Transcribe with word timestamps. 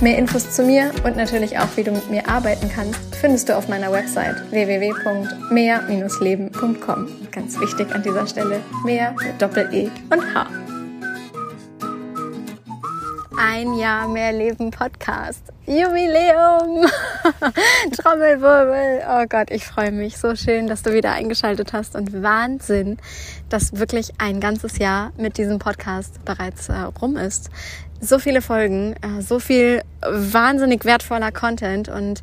Mehr 0.00 0.18
Infos 0.18 0.50
zu 0.50 0.64
mir 0.64 0.90
und 1.04 1.16
natürlich 1.16 1.56
auch, 1.58 1.68
wie 1.76 1.84
du 1.84 1.92
mit 1.92 2.10
mir 2.10 2.28
arbeiten 2.28 2.68
kannst, 2.74 2.98
findest 3.14 3.48
du 3.48 3.56
auf 3.56 3.68
meiner 3.68 3.92
Website 3.92 4.34
www.mehr-leben.com. 4.50 7.08
Ganz 7.30 7.60
wichtig 7.60 7.94
an 7.94 8.02
dieser 8.02 8.26
Stelle, 8.26 8.60
mehr 8.84 9.14
mit 9.22 9.40
Doppel-E 9.40 9.88
und 10.10 10.34
H. 10.34 10.48
Ein 13.36 13.74
Jahr 13.74 14.08
mehr 14.08 14.32
Leben 14.32 14.70
Podcast. 14.70 15.42
Jubiläum! 15.66 16.86
Trommelwirbel! 17.96 19.02
Oh 19.08 19.24
Gott, 19.28 19.50
ich 19.50 19.64
freue 19.64 19.92
mich. 19.92 20.18
So 20.18 20.36
schön, 20.36 20.66
dass 20.66 20.82
du 20.82 20.92
wieder 20.92 21.12
eingeschaltet 21.12 21.72
hast 21.72 21.96
und 21.96 22.22
Wahnsinn, 22.22 22.98
dass 23.48 23.78
wirklich 23.78 24.12
ein 24.18 24.40
ganzes 24.40 24.78
Jahr 24.78 25.12
mit 25.16 25.38
diesem 25.38 25.58
Podcast 25.58 26.24
bereits 26.24 26.68
äh, 26.68 26.74
rum 27.00 27.16
ist 27.16 27.50
so 28.04 28.18
viele 28.18 28.42
Folgen, 28.42 28.94
äh, 29.02 29.22
so 29.22 29.38
viel 29.38 29.82
wahnsinnig 30.02 30.84
wertvoller 30.84 31.32
Content 31.32 31.88
und 31.88 32.22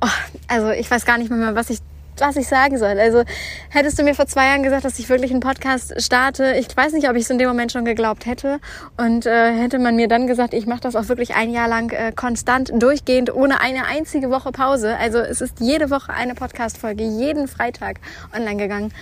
oh, 0.00 0.08
also 0.48 0.70
ich 0.70 0.90
weiß 0.90 1.04
gar 1.04 1.18
nicht 1.18 1.30
mehr, 1.30 1.54
was 1.54 1.70
ich 1.70 1.78
was 2.20 2.36
ich 2.36 2.48
sagen 2.48 2.78
soll. 2.78 2.98
Also 2.98 3.24
hättest 3.70 3.98
du 3.98 4.02
mir 4.02 4.14
vor 4.14 4.26
zwei 4.26 4.46
Jahren 4.46 4.62
gesagt, 4.62 4.84
dass 4.84 4.98
ich 4.98 5.08
wirklich 5.08 5.30
einen 5.30 5.40
Podcast 5.40 6.00
starte, 6.02 6.54
ich 6.58 6.74
weiß 6.76 6.92
nicht, 6.92 7.08
ob 7.08 7.16
ich 7.16 7.24
es 7.24 7.30
in 7.30 7.38
dem 7.38 7.48
Moment 7.48 7.72
schon 7.72 7.84
geglaubt 7.84 8.26
hätte. 8.26 8.58
Und 8.96 9.26
äh, 9.26 9.52
hätte 9.52 9.78
man 9.78 9.96
mir 9.96 10.08
dann 10.08 10.26
gesagt, 10.26 10.54
ich 10.54 10.66
mache 10.66 10.80
das 10.80 10.96
auch 10.96 11.08
wirklich 11.08 11.34
ein 11.34 11.50
Jahr 11.50 11.68
lang 11.68 11.90
äh, 11.90 12.12
konstant, 12.12 12.72
durchgehend, 12.74 13.34
ohne 13.34 13.60
eine 13.60 13.86
einzige 13.86 14.30
Woche 14.30 14.52
Pause. 14.52 14.96
Also 14.98 15.18
es 15.18 15.40
ist 15.40 15.60
jede 15.60 15.90
Woche 15.90 16.12
eine 16.12 16.34
Podcast-Folge, 16.34 17.04
jeden 17.04 17.48
Freitag 17.48 18.00
online 18.34 18.56
gegangen. 18.56 18.92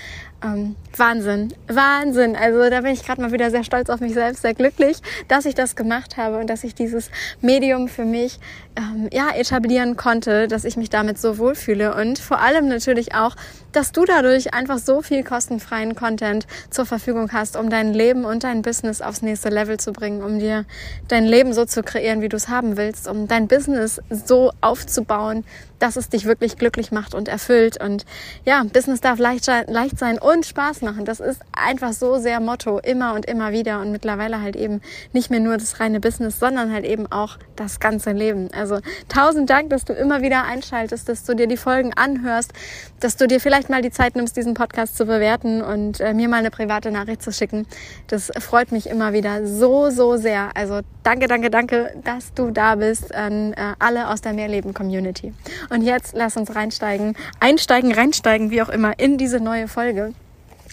Ähm, 0.47 0.77
Wahnsinn, 0.97 1.53
Wahnsinn. 1.67 2.37
Also 2.37 2.71
da 2.71 2.81
bin 2.81 2.93
ich 2.93 3.05
gerade 3.05 3.21
mal 3.21 3.33
wieder 3.33 3.51
sehr 3.51 3.65
stolz 3.65 3.91
auf 3.91 4.01
mich 4.01 4.15
selbst, 4.15 4.43
sehr 4.43 4.55
glücklich, 4.55 4.99
dass 5.29 5.45
ich 5.45 5.55
das 5.55 5.77
gemacht 5.77 6.17
habe 6.17 6.39
und 6.39 6.49
dass 6.49 6.65
ich 6.65 6.75
dieses 6.75 7.11
Medium 7.41 7.89
für 7.89 8.05
mich 8.05 8.39
ähm, 8.77 9.09
ja 9.13 9.31
etablieren 9.35 9.97
konnte, 9.97 10.49
dass 10.49 10.65
ich 10.65 10.77
mich 10.77 10.89
damit 10.89 11.19
so 11.19 11.39
wohlfühle 11.39 11.95
und 11.95 12.19
vor 12.19 12.41
allem 12.41 12.69
natürlich 12.69 13.15
auch, 13.15 13.35
dass 13.77 13.93
du 13.93 14.07
dadurch 14.07 14.55
einfach 14.55 14.79
so 14.79 15.03
viel 15.03 15.23
kostenfreien 15.23 15.95
Content 15.95 16.47
zur 16.71 16.87
Verfügung 16.87 17.31
hast, 17.33 17.57
um 17.57 17.69
dein 17.69 17.93
Leben 17.93 18.25
und 18.25 18.43
dein 18.43 18.63
Business 18.63 19.03
aufs 19.03 19.21
nächste 19.21 19.51
Level 19.51 19.79
zu 19.79 19.93
bringen, 19.93 20.23
um 20.23 20.39
dir 20.39 20.65
dein 21.09 21.27
Leben 21.27 21.53
so 21.53 21.67
zu 21.67 21.83
kreieren, 21.83 22.23
wie 22.23 22.31
du 22.31 22.39
es 22.39 22.49
haben 22.49 22.79
willst, 22.79 23.07
um 23.07 23.29
dein 23.29 23.49
Business 23.49 24.01
so 24.09 24.51
aufzubauen, 24.63 25.45
dass 25.79 25.97
es 25.97 26.09
dich 26.09 26.25
wirklich 26.25 26.57
glücklich 26.57 26.91
macht 26.93 27.15
und 27.15 27.29
erfüllt. 27.29 27.83
Und 27.83 28.05
ja, 28.45 28.65
Business 28.65 29.01
darf 29.01 29.19
leicht, 29.19 29.47
leicht 29.47 29.99
sein 29.99 30.19
und 30.19 30.47
Spaß 30.47 30.83
machen. 30.83 31.05
Das 31.05 31.21
ist 31.21 31.41
einfach 31.53 31.93
so 31.93 32.19
sehr 32.19 32.41
Motto, 32.41 32.79
immer 32.79 33.15
und 33.15 33.27
immer 33.27 33.53
wieder. 33.53 33.81
Und 33.81 33.93
mittlerweile 33.93 34.41
halt 34.41 34.57
eben 34.57 34.81
nicht 35.13 35.31
mehr 35.31 35.41
nur 35.41 35.57
das 35.57 35.81
reine 35.81 36.01
Business, 36.01 36.39
sondern 36.39 36.73
halt 36.73 36.85
eben 36.85 37.11
auch 37.11 37.37
das 37.57 37.81
ganze 37.81 38.13
Leben. 38.13 38.49
Also 38.53 38.79
tausend 39.09 39.51
Dank, 39.51 39.71
dass 39.71 39.85
du 39.85 39.93
immer 39.93 40.23
wieder 40.23 40.45
einschaltest, 40.45 41.09
dass 41.09 41.25
du 41.25 41.35
dir 41.35 41.47
die 41.47 41.57
Folgen 41.57 41.93
anhörst, 41.95 42.53
dass 43.01 43.17
du 43.17 43.27
dir 43.27 43.41
vielleicht 43.41 43.66
mal 43.69 43.83
die 43.83 43.91
Zeit 43.91 44.17
nimmst, 44.17 44.37
diesen 44.37 44.55
Podcast 44.55 44.97
zu 44.97 45.07
bewerten 45.07 45.63
und 45.63 46.01
äh, 46.01 46.15
mir 46.15 46.29
mal 46.29 46.39
eine 46.39 46.51
private 46.51 46.91
Nachricht 46.91 47.23
zu 47.23 47.33
schicken. 47.33 47.67
Das 48.09 48.31
freut 48.39 48.73
mich 48.73 48.89
immer 48.89 49.13
wieder 49.13 49.47
so, 49.47 49.91
so 49.91 50.17
sehr. 50.17 50.51
Also 50.55 50.81
danke, 51.03 51.29
danke, 51.29 51.51
danke, 51.51 51.95
dass 52.05 52.35
du 52.35 52.51
da 52.51 52.75
bist 52.77 53.15
an 53.15 53.53
äh, 53.53 53.75
alle 53.79 54.09
aus 54.09 54.21
der 54.21 54.33
Mehrleben-Community. 54.33 55.33
Und 55.71 55.83
jetzt 55.83 56.15
lass 56.17 56.37
uns 56.37 56.55
reinsteigen, 56.55 57.17
einsteigen, 57.41 57.93
reinsteigen, 57.93 58.51
wie 58.51 58.63
auch 58.63 58.69
immer, 58.69 58.99
in 58.99 59.19
diese 59.19 59.41
neue 59.41 59.69
Folge. 59.69 60.13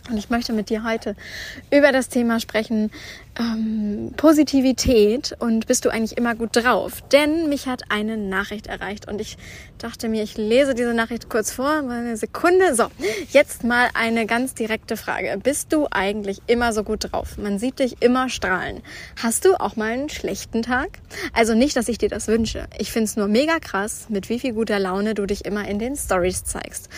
Und 0.10 0.18
ich 0.18 0.30
möchte 0.30 0.52
mit 0.52 0.70
dir 0.70 0.84
heute 0.84 1.16
über 1.72 1.94
das 1.94 2.10
Thema 2.10 2.42
sprechen, 2.42 2.92
ähm, 3.40 4.12
Positivität 4.18 5.34
und 5.40 5.66
bist 5.66 5.86
du 5.86 5.90
eigentlich 5.90 6.18
immer 6.18 6.36
gut 6.36 6.50
drauf? 6.54 7.02
Denn 7.12 7.48
mich 7.48 7.68
hat 7.68 7.84
eine 7.90 8.18
Nachricht 8.18 8.68
erreicht 8.68 9.08
und 9.08 9.22
ich 9.22 9.38
dachte 9.78 10.10
mir, 10.10 10.22
ich 10.22 10.38
lese 10.38 10.76
diese 10.76 10.94
Nachricht 10.94 11.30
kurz 11.30 11.52
vor, 11.52 11.70
eine 11.70 12.18
Sekunde. 12.18 12.76
So, 12.76 12.88
jetzt 13.30 13.64
mal 13.64 13.90
eine 13.94 14.26
ganz 14.26 14.54
direkte 14.54 14.98
Frage. 14.98 15.40
Bist 15.42 15.72
du 15.72 15.88
eigentlich 15.90 16.42
immer 16.48 16.74
so 16.74 16.84
gut 16.84 17.12
drauf? 17.12 17.38
Man 17.38 17.58
sieht 17.58 17.80
dich 17.80 18.02
immer 18.02 18.28
strahlen. 18.28 18.82
Hast 19.22 19.46
du 19.46 19.56
auch 19.56 19.78
mal 19.78 19.92
einen 19.92 20.10
schlechten 20.10 20.64
Tag? 20.64 21.00
Also 21.34 21.56
nicht, 21.56 21.78
dass 21.78 21.88
ich 21.88 21.98
dir 21.98 22.10
das 22.10 22.28
wünsche. 22.28 22.68
Ich 22.78 22.92
find's 22.92 23.16
nur 23.16 23.30
mega 23.30 23.60
krass, 23.60 24.08
mit 24.10 24.28
wie 24.28 24.40
viel 24.40 24.54
guter 24.54 24.80
Laune 24.80 25.14
du 25.14 25.26
dich 25.26 25.46
immer 25.46 25.66
in 25.68 25.80
den 25.80 25.96
Stories 25.96 26.44
zeigst 26.44 26.90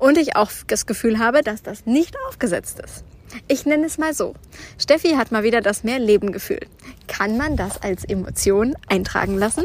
und 0.00 0.18
ich 0.18 0.36
auch 0.36 0.50
das 0.66 0.86
Gefühl 0.86 1.18
habe, 1.18 1.42
dass 1.42 1.62
das 1.62 1.86
nicht 1.86 2.16
aufgesetzt 2.28 2.80
ist. 2.80 3.04
Ich 3.48 3.66
nenne 3.66 3.86
es 3.86 3.98
mal 3.98 4.14
so. 4.14 4.34
Steffi 4.78 5.10
hat 5.10 5.30
mal 5.30 5.42
wieder 5.42 5.60
das 5.60 5.84
Mehrleben-Gefühl. 5.84 6.60
Kann 7.06 7.36
man 7.36 7.56
das 7.56 7.82
als 7.82 8.04
Emotion 8.04 8.74
eintragen 8.88 9.38
lassen? 9.38 9.64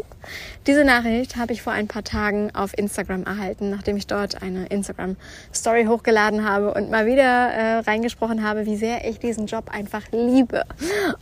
Diese 0.67 0.83
Nachricht 0.83 1.35
habe 1.35 1.53
ich 1.53 1.61
vor 1.61 1.73
ein 1.73 1.87
paar 1.87 2.03
Tagen 2.03 2.53
auf 2.53 2.77
Instagram 2.77 3.23
erhalten, 3.23 3.69
nachdem 3.69 3.97
ich 3.97 4.07
dort 4.07 4.41
eine 4.41 4.67
Instagram-Story 4.67 5.85
hochgeladen 5.85 6.47
habe 6.47 6.73
und 6.73 6.89
mal 6.89 7.05
wieder 7.05 7.23
äh, 7.23 7.77
reingesprochen 7.79 8.43
habe, 8.43 8.65
wie 8.65 8.77
sehr 8.77 9.07
ich 9.07 9.19
diesen 9.19 9.47
Job 9.47 9.69
einfach 9.71 10.03
liebe 10.11 10.63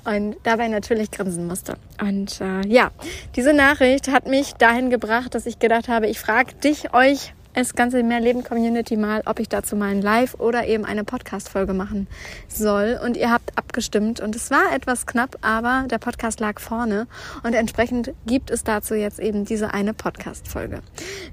und 0.06 0.36
dabei 0.44 0.68
natürlich 0.68 1.12
grinsen 1.12 1.48
musste. 1.48 1.76
Und 2.02 2.42
äh, 2.42 2.66
ja, 2.68 2.92
diese 3.36 3.54
Nachricht 3.54 4.10
hat 4.10 4.28
mich 4.28 4.54
dahin 4.54 4.90
gebracht, 4.90 5.36
dass 5.36 5.46
ich 5.46 5.60
gedacht 5.60 5.88
habe, 5.88 6.08
ich 6.08 6.20
frage 6.20 6.54
dich, 6.56 6.94
euch, 6.94 7.34
es 7.56 7.76
Ganze 7.76 8.02
mehr 8.02 8.20
Leben 8.20 8.44
Community 8.44 8.98
mal, 8.98 9.22
ob 9.26 9.40
ich 9.40 9.48
dazu 9.48 9.76
mal 9.76 9.92
ein 9.92 10.02
Live 10.02 10.36
oder 10.40 10.66
eben 10.66 10.86
eine 10.86 11.04
Podcast-Folge 11.04 11.74
machen 11.74 12.08
soll. 12.48 13.00
Und 13.04 13.16
ihr 13.16 13.32
habt 13.32 13.56
abgestimmt 13.58 14.20
und 14.20 14.36
es 14.36 14.50
war 14.50 14.74
etwas 14.74 15.06
knapp, 15.06 15.38
aber 15.42 15.86
der 15.90 16.00
Podcast 16.00 16.40
lag 16.40 16.60
vorne 16.60 17.08
und 17.44 17.54
entsprechend 17.54 18.14
gibt 18.26 18.50
es 18.50 18.64
dazu 18.64 18.96
jetzt 18.96 19.20
eben 19.20 19.46
diese 19.46 19.74
eine 19.74 19.94
Podcast-Folge. 19.94 20.82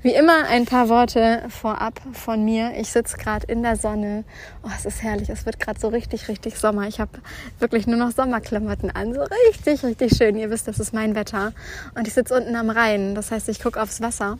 Wie 0.03 0.13
immer 0.13 0.45
ein 0.49 0.67
paar 0.67 0.89
Worte 0.89 1.43
vorab 1.49 2.01
von 2.13 2.45
mir. 2.45 2.73
Ich 2.77 2.91
sitze 2.91 3.17
gerade 3.17 3.47
in 3.47 3.63
der 3.63 3.77
Sonne. 3.77 4.25
Oh, 4.63 4.71
es 4.77 4.85
ist 4.85 5.03
herrlich. 5.03 5.31
Es 5.31 5.47
wird 5.47 5.59
gerade 5.59 5.81
so 5.81 5.89
richtig, 5.89 6.29
richtig 6.29 6.59
Sommer. 6.59 6.87
Ich 6.87 7.01
habe 7.01 7.13
wirklich 7.59 7.87
nur 7.87 7.97
noch 7.97 8.11
Sommerklamotten 8.11 8.91
an. 8.91 9.15
So 9.15 9.23
richtig, 9.49 9.83
richtig 9.83 10.17
schön. 10.17 10.37
Ihr 10.37 10.51
wisst, 10.51 10.69
das 10.69 10.79
ist 10.79 10.93
mein 10.93 11.15
Wetter. 11.15 11.53
Und 11.95 12.07
ich 12.07 12.13
sitze 12.13 12.35
unten 12.35 12.55
am 12.57 12.69
Rhein. 12.69 13.15
Das 13.15 13.31
heißt, 13.31 13.49
ich 13.49 13.63
gucke 13.63 13.81
aufs 13.81 14.01
Wasser 14.03 14.39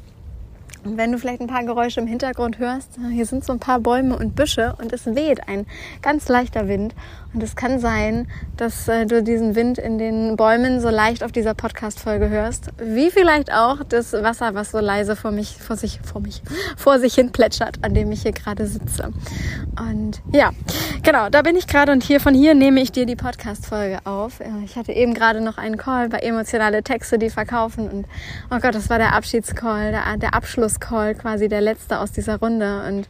und 0.85 0.97
wenn 0.97 1.13
du 1.13 1.19
vielleicht 1.19 1.41
ein 1.41 1.47
paar 1.47 1.65
Geräusche 1.65 2.01
im 2.01 2.07
Hintergrund 2.07 2.59
hörst, 2.59 2.99
hier 3.13 3.27
sind 3.27 3.45
so 3.45 3.53
ein 3.53 3.59
paar 3.59 3.81
Bäume 3.81 4.17
und 4.17 4.35
Büsche 4.35 4.75
und 4.79 4.93
es 4.93 5.07
weht 5.07 5.47
ein 5.49 5.67
ganz 6.01 6.29
leichter 6.29 6.69
Wind. 6.69 6.95
Und 7.33 7.43
es 7.45 7.55
kann 7.55 7.79
sein, 7.79 8.27
dass 8.57 8.89
äh, 8.89 9.07
du 9.07 9.23
diesen 9.23 9.55
Wind 9.55 9.79
in 9.79 9.99
den 9.99 10.37
Bäumen 10.37 10.81
so 10.81 10.89
leicht 10.89 11.23
auf 11.23 11.31
dieser 11.31 11.55
Podcast-Folge 11.55 12.29
hörst, 12.29 12.71
wie 12.79 13.11
vielleicht 13.11 13.53
auch 13.53 13.85
das 13.89 14.13
Wasser, 14.13 14.55
was 14.55 14.73
so 14.73 14.81
leise 14.81 15.15
vor 15.15 15.31
mich, 15.31 15.57
vor 15.57 15.77
sich, 15.77 16.01
vor 16.03 16.21
mich, 16.21 16.43
vor 16.77 16.99
sich 16.99 17.15
hin 17.15 17.31
plätschert, 17.31 17.77
an 17.83 17.95
dem 17.95 18.11
ich 18.11 18.23
hier 18.23 18.33
gerade 18.33 18.67
sitze. 18.67 19.13
Und 19.79 20.21
ja, 20.33 20.51
genau, 21.05 21.29
da 21.29 21.43
bin 21.43 21.55
ich 21.55 21.69
gerade 21.69 21.93
und 21.93 22.03
hier 22.03 22.19
von 22.19 22.35
hier 22.35 22.55
nehme 22.55 22.81
ich 22.81 22.91
dir 22.91 23.07
die 23.07 23.17
Podcast-Folge 23.17 24.01
auf. 24.05 24.41
Ich 24.65 24.75
hatte 24.75 24.93
eben 24.93 25.15
gerade 25.15 25.41
noch 25.41 25.57
einen 25.57 25.77
Call 25.77 26.09
bei 26.09 26.19
emotionale 26.19 26.83
Texte, 26.83 27.17
die 27.19 27.31
verkaufen 27.31 27.89
und 27.89 28.07
oh 28.51 28.59
Gott, 28.61 28.75
das 28.75 28.91
war 28.91 28.99
der 28.99 29.15
Abschiedscall, 29.15 29.93
der, 29.93 30.17
der 30.17 30.35
Abschlusscall 30.71 31.15
quasi, 31.15 31.49
der 31.49 31.61
letzte 31.61 31.99
aus 31.99 32.13
dieser 32.13 32.39
Runde. 32.39 32.85
Und 32.87 33.09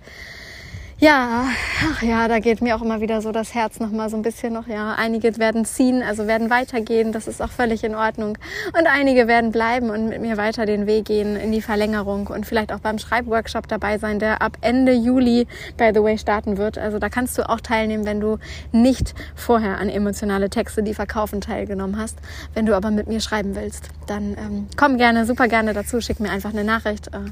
ja, 1.00 1.46
ach 1.90 2.02
ja, 2.02 2.28
da 2.28 2.40
geht 2.40 2.60
mir 2.60 2.76
auch 2.76 2.82
immer 2.82 3.00
wieder 3.00 3.22
so 3.22 3.32
das 3.32 3.54
Herz 3.54 3.80
noch 3.80 3.90
mal 3.90 4.10
so 4.10 4.16
ein 4.18 4.22
bisschen 4.22 4.52
noch, 4.52 4.66
ja, 4.68 4.94
einige 4.98 5.38
werden 5.38 5.64
ziehen, 5.64 6.02
also 6.02 6.26
werden 6.26 6.50
weitergehen, 6.50 7.10
das 7.10 7.26
ist 7.26 7.40
auch 7.40 7.50
völlig 7.50 7.84
in 7.84 7.94
Ordnung. 7.94 8.36
Und 8.78 8.86
einige 8.86 9.26
werden 9.26 9.50
bleiben 9.50 9.88
und 9.88 10.10
mit 10.10 10.20
mir 10.20 10.36
weiter 10.36 10.66
den 10.66 10.86
Weg 10.86 11.06
gehen 11.06 11.36
in 11.36 11.52
die 11.52 11.62
Verlängerung 11.62 12.26
und 12.26 12.44
vielleicht 12.44 12.70
auch 12.70 12.80
beim 12.80 12.98
Schreibworkshop 12.98 13.66
dabei 13.66 13.96
sein, 13.96 14.18
der 14.18 14.42
ab 14.42 14.58
Ende 14.60 14.92
Juli, 14.92 15.46
by 15.78 15.90
the 15.94 16.02
way, 16.02 16.18
starten 16.18 16.58
wird. 16.58 16.76
Also 16.76 16.98
da 16.98 17.08
kannst 17.08 17.38
du 17.38 17.48
auch 17.48 17.62
teilnehmen, 17.62 18.04
wenn 18.04 18.20
du 18.20 18.36
nicht 18.70 19.14
vorher 19.34 19.78
an 19.78 19.88
emotionale 19.88 20.50
Texte, 20.50 20.82
die 20.82 20.92
verkaufen, 20.92 21.40
teilgenommen 21.40 21.98
hast. 21.98 22.18
Wenn 22.52 22.66
du 22.66 22.76
aber 22.76 22.90
mit 22.90 23.08
mir 23.08 23.20
schreiben 23.20 23.56
willst, 23.56 23.88
dann 24.06 24.36
ähm, 24.36 24.66
komm 24.76 24.98
gerne, 24.98 25.24
super 25.24 25.48
gerne 25.48 25.72
dazu, 25.72 26.02
schick 26.02 26.20
mir 26.20 26.30
einfach 26.30 26.52
eine 26.52 26.64
Nachricht 26.64 27.08
äh, 27.08 27.30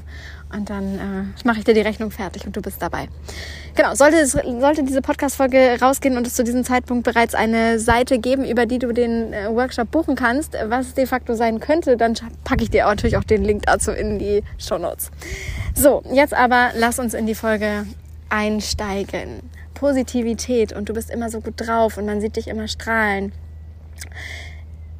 und 0.51 0.69
dann 0.69 0.95
äh, 0.95 1.45
mache 1.45 1.59
ich 1.59 1.65
dir 1.65 1.73
die 1.73 1.81
Rechnung 1.81 2.11
fertig 2.11 2.45
und 2.45 2.55
du 2.55 2.61
bist 2.61 2.81
dabei. 2.81 3.07
Genau, 3.75 3.93
sollte, 3.93 4.17
es, 4.17 4.31
sollte 4.31 4.83
diese 4.83 5.01
Podcast-Folge 5.01 5.77
rausgehen 5.81 6.17
und 6.17 6.25
es 6.25 6.33
zu 6.33 6.43
diesem 6.43 6.63
Zeitpunkt 6.63 7.03
bereits 7.03 7.35
eine 7.35 7.79
Seite 7.79 8.19
geben, 8.19 8.43
über 8.45 8.65
die 8.65 8.79
du 8.79 8.91
den 8.91 9.31
äh, 9.31 9.47
Workshop 9.49 9.91
buchen 9.91 10.15
kannst, 10.15 10.57
was 10.67 10.87
es 10.87 10.93
de 10.95 11.05
facto 11.05 11.35
sein 11.35 11.59
könnte, 11.59 11.97
dann 11.97 12.15
packe 12.43 12.63
ich 12.63 12.69
dir 12.69 12.85
natürlich 12.85 13.17
auch 13.17 13.23
den 13.23 13.43
Link 13.43 13.63
dazu 13.65 13.91
in 13.91 14.17
die 14.19 14.43
Show 14.57 14.77
Notes. 14.77 15.11
So, 15.75 16.03
jetzt 16.11 16.33
aber 16.33 16.71
lass 16.75 16.99
uns 16.99 17.13
in 17.13 17.25
die 17.25 17.35
Folge 17.35 17.85
einsteigen. 18.29 19.41
Positivität 19.75 20.73
und 20.73 20.89
du 20.89 20.93
bist 20.93 21.09
immer 21.09 21.29
so 21.29 21.39
gut 21.39 21.53
drauf 21.55 21.97
und 21.97 22.05
man 22.05 22.19
sieht 22.19 22.35
dich 22.35 22.47
immer 22.47 22.67
strahlen. 22.67 23.31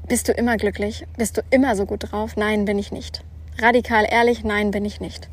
Bist 0.07 0.27
du 0.27 0.31
immer 0.31 0.57
glücklich? 0.57 1.05
Bist 1.17 1.37
du 1.37 1.41
immer 1.49 1.75
so 1.75 1.85
gut 1.85 2.11
drauf? 2.11 2.37
Nein, 2.37 2.65
bin 2.65 2.79
ich 2.79 2.91
nicht. 2.91 3.23
Radikal 3.61 4.05
ehrlich, 4.09 4.43
nein, 4.43 4.71
bin 4.71 4.85
ich 4.85 4.99
nicht. 4.99 5.29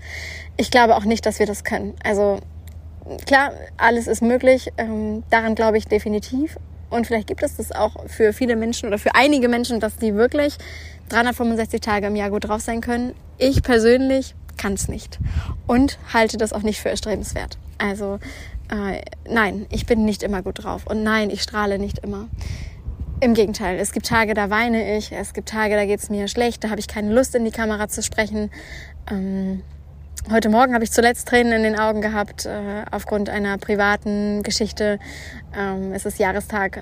Ich 0.57 0.71
glaube 0.71 0.97
auch 0.97 1.05
nicht, 1.05 1.27
dass 1.27 1.39
wir 1.39 1.47
das 1.47 1.65
können. 1.65 1.95
Also 2.03 2.41
klar, 3.27 3.53
alles 3.77 4.07
ist 4.07 4.23
möglich. 4.23 4.73
Ähm, 4.79 5.23
daran 5.31 5.55
glaube 5.55 5.79
ich 5.79 5.87
definitiv. 5.87 6.59
Und 6.91 7.07
vielleicht 7.07 7.27
gibt 7.27 7.43
es 7.43 7.57
das 7.57 7.73
auch 7.73 8.07
für 8.07 8.33
viele 8.33 8.57
Menschen 8.57 8.87
oder 8.87 8.99
für 8.99 9.15
einige 9.15 9.49
Menschen, 9.49 9.81
dass 9.81 9.97
die 9.97 10.15
wirklich 10.15 10.57
365 11.09 11.81
Tage 11.81 12.07
im 12.07 12.17
Jahr 12.17 12.31
gut 12.31 12.49
drauf 12.49 12.61
sein 12.61 12.81
können. 12.81 13.15
Ich 13.39 13.63
persönlich 13.63 14.35
kann 14.57 14.75
es 14.75 14.89
nicht 14.89 15.19
und 15.67 15.99
halte 16.13 16.37
das 16.37 16.53
auch 16.53 16.63
nicht 16.63 16.81
für 16.81 16.89
erstrebenswert. 16.89 17.59
Also 17.79 18.19
äh, 18.71 19.03
nein, 19.29 19.67
ich 19.71 19.87
bin 19.87 20.05
nicht 20.05 20.23
immer 20.23 20.43
gut 20.43 20.65
drauf 20.65 20.87
und 20.87 21.03
nein, 21.03 21.31
ich 21.31 21.43
strahle 21.43 21.79
nicht 21.79 21.99
immer. 21.99 22.29
Im 23.19 23.33
Gegenteil, 23.33 23.79
es 23.79 23.93
gibt 23.93 24.07
Tage, 24.07 24.35
da 24.35 24.51
weine 24.51 24.99
ich, 24.99 25.11
es 25.11 25.33
gibt 25.33 25.49
Tage, 25.49 25.75
da 25.75 25.87
geht 25.87 26.01
es 26.01 26.11
mir 26.11 26.29
schlecht, 26.29 26.63
da 26.63 26.69
habe 26.69 26.81
ich 26.81 26.87
keine 26.87 27.15
Lust, 27.15 27.35
in 27.35 27.47
die 27.47 27.51
Kamera 27.51 27.89
zu 27.89 28.03
sprechen. 28.03 28.51
Ähm, 29.11 29.63
Heute 30.29 30.49
Morgen 30.49 30.75
habe 30.75 30.83
ich 30.83 30.91
zuletzt 30.91 31.29
Tränen 31.29 31.53
in 31.53 31.63
den 31.63 31.79
Augen 31.79 32.01
gehabt 32.01 32.47
äh, 32.47 32.85
aufgrund 32.91 33.31
einer 33.31 33.59
privaten 33.59 34.43
Geschichte. 34.43 34.99
Ähm, 35.57 35.93
es 35.93 36.05
ist 36.05 36.19
Jahrestag. 36.19 36.79
Äh, 36.79 36.81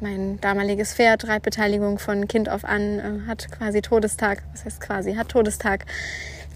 mein 0.00 0.40
damaliges 0.40 0.94
Pferd, 0.94 1.28
Reitbeteiligung 1.28 2.00
von 2.00 2.26
Kind 2.26 2.48
auf 2.48 2.64
an, 2.64 2.98
äh, 2.98 3.28
hat 3.28 3.46
quasi 3.52 3.80
Todestag. 3.80 4.42
Was 4.50 4.64
heißt 4.64 4.80
quasi? 4.80 5.14
Hat 5.14 5.28
Todestag 5.28 5.86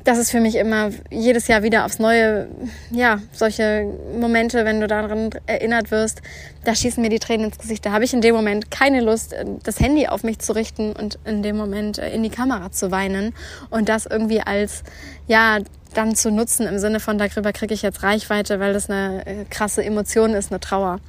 das 0.04 0.18
ist 0.18 0.30
für 0.30 0.40
mich 0.40 0.54
immer 0.56 0.90
jedes 1.10 1.48
Jahr 1.48 1.62
wieder 1.62 1.86
aufs 1.86 1.98
Neue, 1.98 2.48
ja, 2.90 3.20
solche 3.32 3.90
Momente, 4.18 4.66
wenn 4.66 4.80
du 4.80 4.86
daran 4.86 5.30
erinnert 5.46 5.90
wirst, 5.90 6.20
da 6.64 6.74
schießen 6.74 7.02
mir 7.02 7.08
die 7.08 7.18
Tränen 7.18 7.46
ins 7.46 7.58
Gesicht. 7.58 7.84
Da 7.86 7.92
habe 7.92 8.04
ich 8.04 8.12
in 8.12 8.20
dem 8.20 8.34
Moment 8.34 8.70
keine 8.70 9.00
Lust, 9.00 9.34
das 9.62 9.80
Handy 9.80 10.06
auf 10.06 10.22
mich 10.22 10.38
zu 10.40 10.54
richten 10.54 10.92
und 10.92 11.18
in 11.24 11.42
dem 11.42 11.56
Moment 11.56 11.98
äh, 11.98 12.12
in 12.12 12.22
die 12.22 12.28
Kamera 12.30 12.70
zu 12.70 12.90
weinen 12.90 13.34
und 13.70 13.88
das 13.88 14.04
irgendwie 14.04 14.42
als, 14.42 14.84
ja, 15.26 15.58
dann 15.94 16.14
zu 16.14 16.30
nutzen 16.30 16.66
im 16.66 16.78
Sinne 16.78 17.00
von, 17.00 17.16
darüber 17.16 17.52
kriege 17.52 17.72
ich 17.72 17.82
jetzt 17.82 18.02
Reichweite, 18.02 18.60
weil 18.60 18.74
das 18.74 18.90
eine 18.90 19.26
äh, 19.26 19.44
krasse 19.48 19.82
Emotion 19.82 20.34
ist, 20.34 20.50
eine 20.50 20.60
Trauer. 20.60 21.00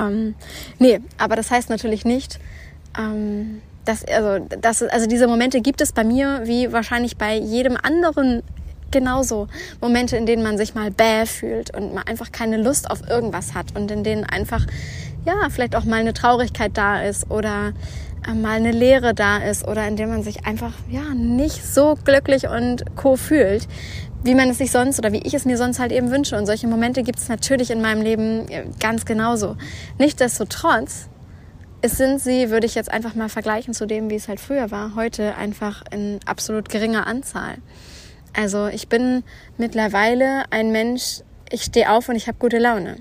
Ähm, 0.00 0.34
nee, 0.78 1.00
aber 1.16 1.36
das 1.36 1.50
heißt 1.50 1.70
natürlich 1.70 2.04
nicht, 2.04 2.40
ähm, 2.98 3.62
das, 3.90 4.04
also, 4.04 4.46
das, 4.60 4.82
also 4.82 5.06
diese 5.06 5.26
Momente 5.26 5.60
gibt 5.60 5.80
es 5.80 5.92
bei 5.92 6.04
mir 6.04 6.42
wie 6.44 6.72
wahrscheinlich 6.72 7.16
bei 7.16 7.36
jedem 7.36 7.76
anderen 7.76 8.42
genauso. 8.90 9.48
Momente, 9.80 10.16
in 10.16 10.26
denen 10.26 10.42
man 10.42 10.56
sich 10.56 10.74
mal 10.74 10.90
bäh 10.90 11.26
fühlt 11.26 11.74
und 11.76 11.94
man 11.94 12.06
einfach 12.06 12.32
keine 12.32 12.56
Lust 12.56 12.90
auf 12.90 13.08
irgendwas 13.08 13.54
hat 13.54 13.76
und 13.76 13.90
in 13.90 14.04
denen 14.04 14.24
einfach, 14.24 14.66
ja, 15.24 15.48
vielleicht 15.50 15.76
auch 15.76 15.84
mal 15.84 16.00
eine 16.00 16.12
Traurigkeit 16.12 16.72
da 16.74 17.02
ist 17.02 17.30
oder 17.30 17.72
äh, 18.28 18.34
mal 18.34 18.56
eine 18.56 18.72
Leere 18.72 19.14
da 19.14 19.38
ist 19.38 19.66
oder 19.66 19.86
in 19.86 19.96
denen 19.96 20.10
man 20.10 20.22
sich 20.22 20.46
einfach, 20.46 20.72
ja, 20.88 21.14
nicht 21.14 21.64
so 21.64 21.96
glücklich 22.04 22.48
und 22.48 22.84
co 22.96 23.16
fühlt, 23.16 23.66
wie 24.22 24.34
man 24.34 24.50
es 24.50 24.58
sich 24.58 24.70
sonst 24.70 24.98
oder 24.98 25.12
wie 25.12 25.22
ich 25.22 25.34
es 25.34 25.44
mir 25.44 25.56
sonst 25.56 25.78
halt 25.78 25.92
eben 25.92 26.10
wünsche. 26.10 26.36
Und 26.36 26.46
solche 26.46 26.68
Momente 26.68 27.02
gibt 27.02 27.18
es 27.18 27.28
natürlich 27.28 27.70
in 27.70 27.80
meinem 27.80 28.02
Leben 28.02 28.48
äh, 28.48 28.64
ganz 28.78 29.04
genauso. 29.04 29.56
Nichtsdestotrotz 29.98 31.09
es 31.82 31.96
sind 31.96 32.20
sie, 32.20 32.50
würde 32.50 32.66
ich 32.66 32.74
jetzt 32.74 32.90
einfach 32.90 33.14
mal 33.14 33.28
vergleichen 33.28 33.74
zu 33.74 33.86
dem, 33.86 34.10
wie 34.10 34.16
es 34.16 34.28
halt 34.28 34.40
früher 34.40 34.70
war, 34.70 34.94
heute 34.94 35.34
einfach 35.36 35.82
in 35.90 36.20
absolut 36.26 36.68
geringer 36.68 37.06
Anzahl. 37.06 37.56
Also 38.36 38.66
ich 38.66 38.88
bin 38.88 39.24
mittlerweile 39.56 40.44
ein 40.50 40.72
Mensch, 40.72 41.20
ich 41.52 41.62
stehe 41.62 41.90
auf 41.90 42.08
und 42.08 42.14
ich 42.14 42.28
habe 42.28 42.38
gute 42.38 42.58
Laune. 42.58 42.96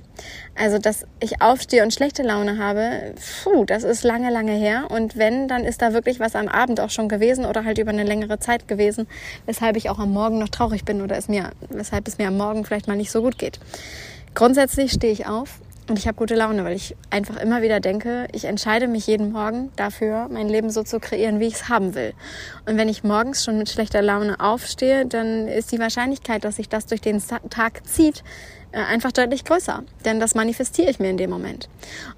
Also, 0.55 0.79
dass 0.79 1.05
ich 1.19 1.39
aufstehe 1.39 1.83
und 1.83 1.93
schlechte 1.93 2.23
Laune 2.23 2.57
habe, 2.57 3.13
puh, 3.43 3.63
das 3.63 3.83
ist 3.83 4.03
lange, 4.03 4.31
lange 4.31 4.53
her. 4.53 4.87
Und 4.89 5.17
wenn, 5.17 5.47
dann 5.47 5.65
ist 5.65 5.83
da 5.83 5.93
wirklich 5.93 6.19
was 6.19 6.35
am 6.35 6.47
Abend 6.47 6.79
auch 6.79 6.89
schon 6.89 7.09
gewesen 7.09 7.45
oder 7.45 7.63
halt 7.63 7.77
über 7.77 7.91
eine 7.91 8.03
längere 8.03 8.39
Zeit 8.39 8.67
gewesen, 8.67 9.07
weshalb 9.45 9.77
ich 9.77 9.89
auch 9.89 9.99
am 9.99 10.11
Morgen 10.11 10.39
noch 10.39 10.49
traurig 10.49 10.83
bin 10.83 11.01
oder 11.01 11.15
es 11.15 11.27
mir, 11.27 11.51
weshalb 11.69 12.07
es 12.07 12.17
mir 12.17 12.27
am 12.27 12.37
Morgen 12.37 12.65
vielleicht 12.65 12.87
mal 12.87 12.97
nicht 12.97 13.11
so 13.11 13.21
gut 13.21 13.37
geht. 13.37 13.59
Grundsätzlich 14.33 14.91
stehe 14.91 15.13
ich 15.13 15.27
auf 15.27 15.59
und 15.89 15.97
ich 15.97 16.07
habe 16.07 16.15
gute 16.15 16.35
Laune, 16.35 16.63
weil 16.63 16.75
ich 16.75 16.95
einfach 17.09 17.37
immer 17.37 17.61
wieder 17.61 17.79
denke, 17.79 18.27
ich 18.31 18.45
entscheide 18.45 18.87
mich 18.87 19.07
jeden 19.07 19.31
Morgen 19.31 19.71
dafür, 19.75 20.27
mein 20.29 20.47
Leben 20.47 20.69
so 20.69 20.83
zu 20.83 20.99
kreieren, 20.99 21.39
wie 21.39 21.47
ich 21.47 21.55
es 21.55 21.69
haben 21.69 21.95
will. 21.95 22.13
Und 22.67 22.77
wenn 22.77 22.89
ich 22.89 23.03
morgens 23.03 23.43
schon 23.43 23.57
mit 23.57 23.69
schlechter 23.69 24.01
Laune 24.01 24.39
aufstehe, 24.39 25.05
dann 25.05 25.47
ist 25.47 25.71
die 25.71 25.79
Wahrscheinlichkeit, 25.79 26.43
dass 26.43 26.57
sich 26.57 26.69
das 26.69 26.85
durch 26.85 27.01
den 27.01 27.21
Tag 27.49 27.85
zieht, 27.87 28.23
äh, 28.71 28.77
einfach 28.77 29.11
deutlich 29.11 29.45
größer. 29.45 29.83
Denn 30.05 30.19
das 30.19 30.35
manifestiere 30.35 30.91
ich 30.91 30.99
mir 30.99 31.09
in 31.09 31.17
dem 31.17 31.31
Moment. 31.31 31.69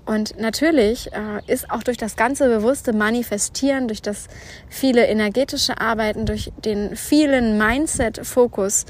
Und 0.06 0.38
natürlich 0.38 1.12
äh, 1.14 1.42
ist 1.48 1.72
auch 1.72 1.84
durch 1.84 1.98
das 1.98 2.18
ganze 2.18 2.50
bewusste 2.50 2.92
Manifestieren, 2.92 3.88
durch 3.88 4.02
das 4.02 4.28
viele 4.68 5.08
energetische 5.08 5.80
Arbeiten, 5.80 6.26
durch 6.26 6.52
den 6.66 6.98
vielen 6.98 7.58
Mindset-Fokus, 7.58 8.86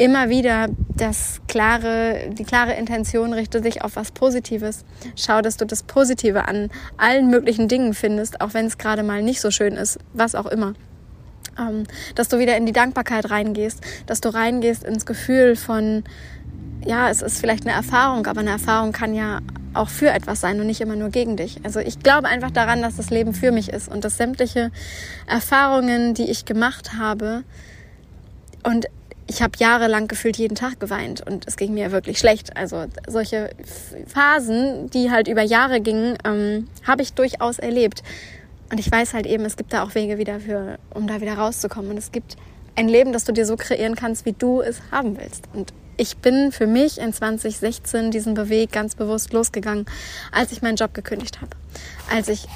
immer 0.00 0.30
wieder 0.30 0.68
das 0.96 1.42
klare, 1.46 2.30
die 2.32 2.44
klare 2.44 2.72
Intention 2.72 3.34
richte 3.34 3.62
sich 3.62 3.82
auf 3.82 3.96
was 3.96 4.12
Positives. 4.12 4.86
Schau, 5.14 5.42
dass 5.42 5.58
du 5.58 5.66
das 5.66 5.82
Positive 5.82 6.48
an 6.48 6.70
allen 6.96 7.28
möglichen 7.28 7.68
Dingen 7.68 7.92
findest, 7.92 8.40
auch 8.40 8.54
wenn 8.54 8.64
es 8.64 8.78
gerade 8.78 9.02
mal 9.02 9.22
nicht 9.22 9.42
so 9.42 9.50
schön 9.50 9.74
ist, 9.74 9.98
was 10.14 10.34
auch 10.34 10.46
immer. 10.46 10.72
Ähm, 11.58 11.84
dass 12.14 12.28
du 12.28 12.38
wieder 12.38 12.56
in 12.56 12.64
die 12.64 12.72
Dankbarkeit 12.72 13.30
reingehst, 13.30 13.82
dass 14.06 14.22
du 14.22 14.30
reingehst 14.32 14.84
ins 14.84 15.04
Gefühl 15.04 15.54
von, 15.54 16.04
ja, 16.82 17.10
es 17.10 17.20
ist 17.20 17.38
vielleicht 17.38 17.66
eine 17.66 17.76
Erfahrung, 17.76 18.26
aber 18.26 18.40
eine 18.40 18.50
Erfahrung 18.50 18.92
kann 18.92 19.14
ja 19.14 19.40
auch 19.74 19.90
für 19.90 20.08
etwas 20.08 20.40
sein 20.40 20.58
und 20.60 20.66
nicht 20.66 20.80
immer 20.80 20.96
nur 20.96 21.10
gegen 21.10 21.36
dich. 21.36 21.60
Also 21.62 21.78
ich 21.78 22.00
glaube 22.00 22.26
einfach 22.28 22.50
daran, 22.50 22.80
dass 22.80 22.96
das 22.96 23.10
Leben 23.10 23.34
für 23.34 23.52
mich 23.52 23.68
ist 23.68 23.88
und 23.88 24.02
dass 24.02 24.16
sämtliche 24.16 24.70
Erfahrungen, 25.26 26.14
die 26.14 26.30
ich 26.30 26.46
gemacht 26.46 26.94
habe, 26.98 27.44
und 28.62 28.86
ich 29.30 29.42
habe 29.42 29.52
jahrelang 29.58 30.08
gefühlt 30.08 30.36
jeden 30.38 30.56
Tag 30.56 30.80
geweint 30.80 31.24
und 31.24 31.46
es 31.46 31.56
ging 31.56 31.72
mir 31.72 31.92
wirklich 31.92 32.18
schlecht. 32.18 32.56
Also 32.56 32.86
solche 33.06 33.50
Phasen, 34.08 34.90
die 34.90 35.12
halt 35.12 35.28
über 35.28 35.42
Jahre 35.42 35.80
gingen, 35.80 36.18
ähm, 36.24 36.66
habe 36.84 37.02
ich 37.02 37.12
durchaus 37.12 37.60
erlebt. 37.60 38.02
Und 38.72 38.80
ich 38.80 38.90
weiß 38.90 39.14
halt 39.14 39.26
eben, 39.26 39.44
es 39.44 39.56
gibt 39.56 39.72
da 39.72 39.84
auch 39.84 39.94
Wege 39.94 40.18
wieder 40.18 40.40
für, 40.40 40.80
um 40.92 41.06
da 41.06 41.20
wieder 41.20 41.34
rauszukommen. 41.34 41.92
Und 41.92 41.96
es 41.96 42.10
gibt 42.10 42.36
ein 42.74 42.88
Leben, 42.88 43.12
das 43.12 43.22
du 43.22 43.32
dir 43.32 43.46
so 43.46 43.56
kreieren 43.56 43.94
kannst, 43.94 44.26
wie 44.26 44.32
du 44.32 44.62
es 44.62 44.80
haben 44.90 45.16
willst. 45.16 45.44
Und 45.52 45.72
ich 46.00 46.16
bin 46.16 46.50
für 46.50 46.66
mich 46.66 46.98
in 46.98 47.12
2016 47.12 48.10
diesen 48.10 48.32
Beweg 48.32 48.72
ganz 48.72 48.94
bewusst 48.94 49.34
losgegangen, 49.34 49.84
als 50.32 50.50
ich 50.50 50.62
meinen 50.62 50.76
Job 50.76 50.94
gekündigt 50.94 51.42
habe. 51.42 51.50
Als 52.10 52.28
ich 52.28 52.48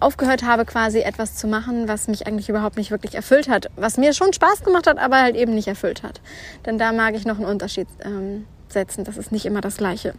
aufgehört 0.00 0.42
habe, 0.42 0.66
quasi 0.66 1.00
etwas 1.00 1.34
zu 1.34 1.46
machen, 1.46 1.88
was 1.88 2.08
mich 2.08 2.26
eigentlich 2.26 2.50
überhaupt 2.50 2.76
nicht 2.76 2.90
wirklich 2.90 3.14
erfüllt 3.14 3.48
hat. 3.48 3.70
Was 3.76 3.96
mir 3.96 4.12
schon 4.12 4.34
Spaß 4.34 4.64
gemacht 4.64 4.86
hat, 4.86 4.98
aber 4.98 5.22
halt 5.22 5.34
eben 5.34 5.54
nicht 5.54 5.66
erfüllt 5.66 6.02
hat. 6.02 6.20
Denn 6.66 6.76
da 6.76 6.92
mag 6.92 7.14
ich 7.14 7.24
noch 7.24 7.36
einen 7.36 7.46
Unterschied 7.46 7.88
ähm, 8.04 8.44
setzen. 8.68 9.04
Das 9.04 9.16
ist 9.16 9.32
nicht 9.32 9.46
immer 9.46 9.62
das 9.62 9.78
Gleiche. 9.78 10.12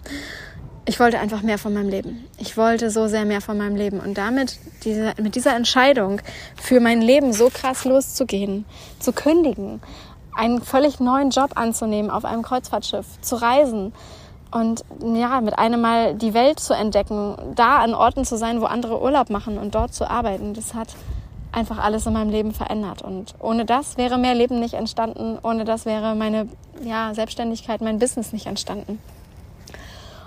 Ich 0.86 1.00
wollte 1.00 1.20
einfach 1.20 1.44
mehr 1.44 1.60
von 1.60 1.72
meinem 1.72 1.90
Leben. 1.90 2.26
Ich 2.40 2.58
wollte 2.58 2.90
so 2.90 3.08
sehr 3.08 3.26
mehr 3.26 3.42
von 3.42 3.60
meinem 3.60 3.76
Leben. 3.76 4.00
Und 4.00 4.18
damit, 4.18 4.58
diese, 4.84 5.14
mit 5.22 5.36
dieser 5.36 5.56
Entscheidung, 5.56 6.20
für 6.60 6.80
mein 6.80 7.00
Leben 7.00 7.32
so 7.32 7.52
krass 7.54 7.86
loszugehen, 7.86 8.66
zu 9.00 9.14
kündigen, 9.14 9.82
einen 10.36 10.62
völlig 10.62 11.00
neuen 11.00 11.30
Job 11.30 11.52
anzunehmen 11.56 12.12
auf 12.12 12.26
einem 12.26 12.42
Kreuzfahrtschiff, 12.42 13.06
zu 13.22 13.36
reisen 13.36 13.94
und 14.52 14.84
ja, 15.02 15.42
mit 15.42 15.58
einem 15.58 15.82
Mal 15.82 16.16
die 16.16 16.34
Welt 16.34 16.60
zu 16.60 16.74
entdecken, 16.74 17.36
da 17.56 17.80
an 17.80 17.94
Orten 17.94 18.24
zu 18.24 18.38
sein, 18.38 18.62
wo 18.62 18.66
andere 18.66 19.02
Urlaub 19.02 19.30
machen 19.30 19.58
und 19.58 19.74
dort 19.74 19.94
zu 19.94 20.10
arbeiten, 20.10 20.54
das 20.54 20.74
hat 20.74 20.90
einfach 21.52 21.78
alles 21.78 22.06
in 22.06 22.14
meinem 22.14 22.30
Leben 22.30 22.54
verändert. 22.54 23.02
Und 23.02 23.36
ohne 23.40 23.66
das 23.66 23.98
wäre 23.98 24.18
mehr 24.18 24.36
Leben 24.36 24.60
nicht 24.60 24.74
entstanden, 24.74 25.38
ohne 25.44 25.66
das 25.66 25.86
wäre 25.86 26.16
meine 26.16 26.48
ja, 26.84 27.14
Selbstständigkeit, 27.14 27.82
mein 27.82 28.00
Business 28.00 28.34
nicht 28.34 28.48
entstanden. 28.48 29.00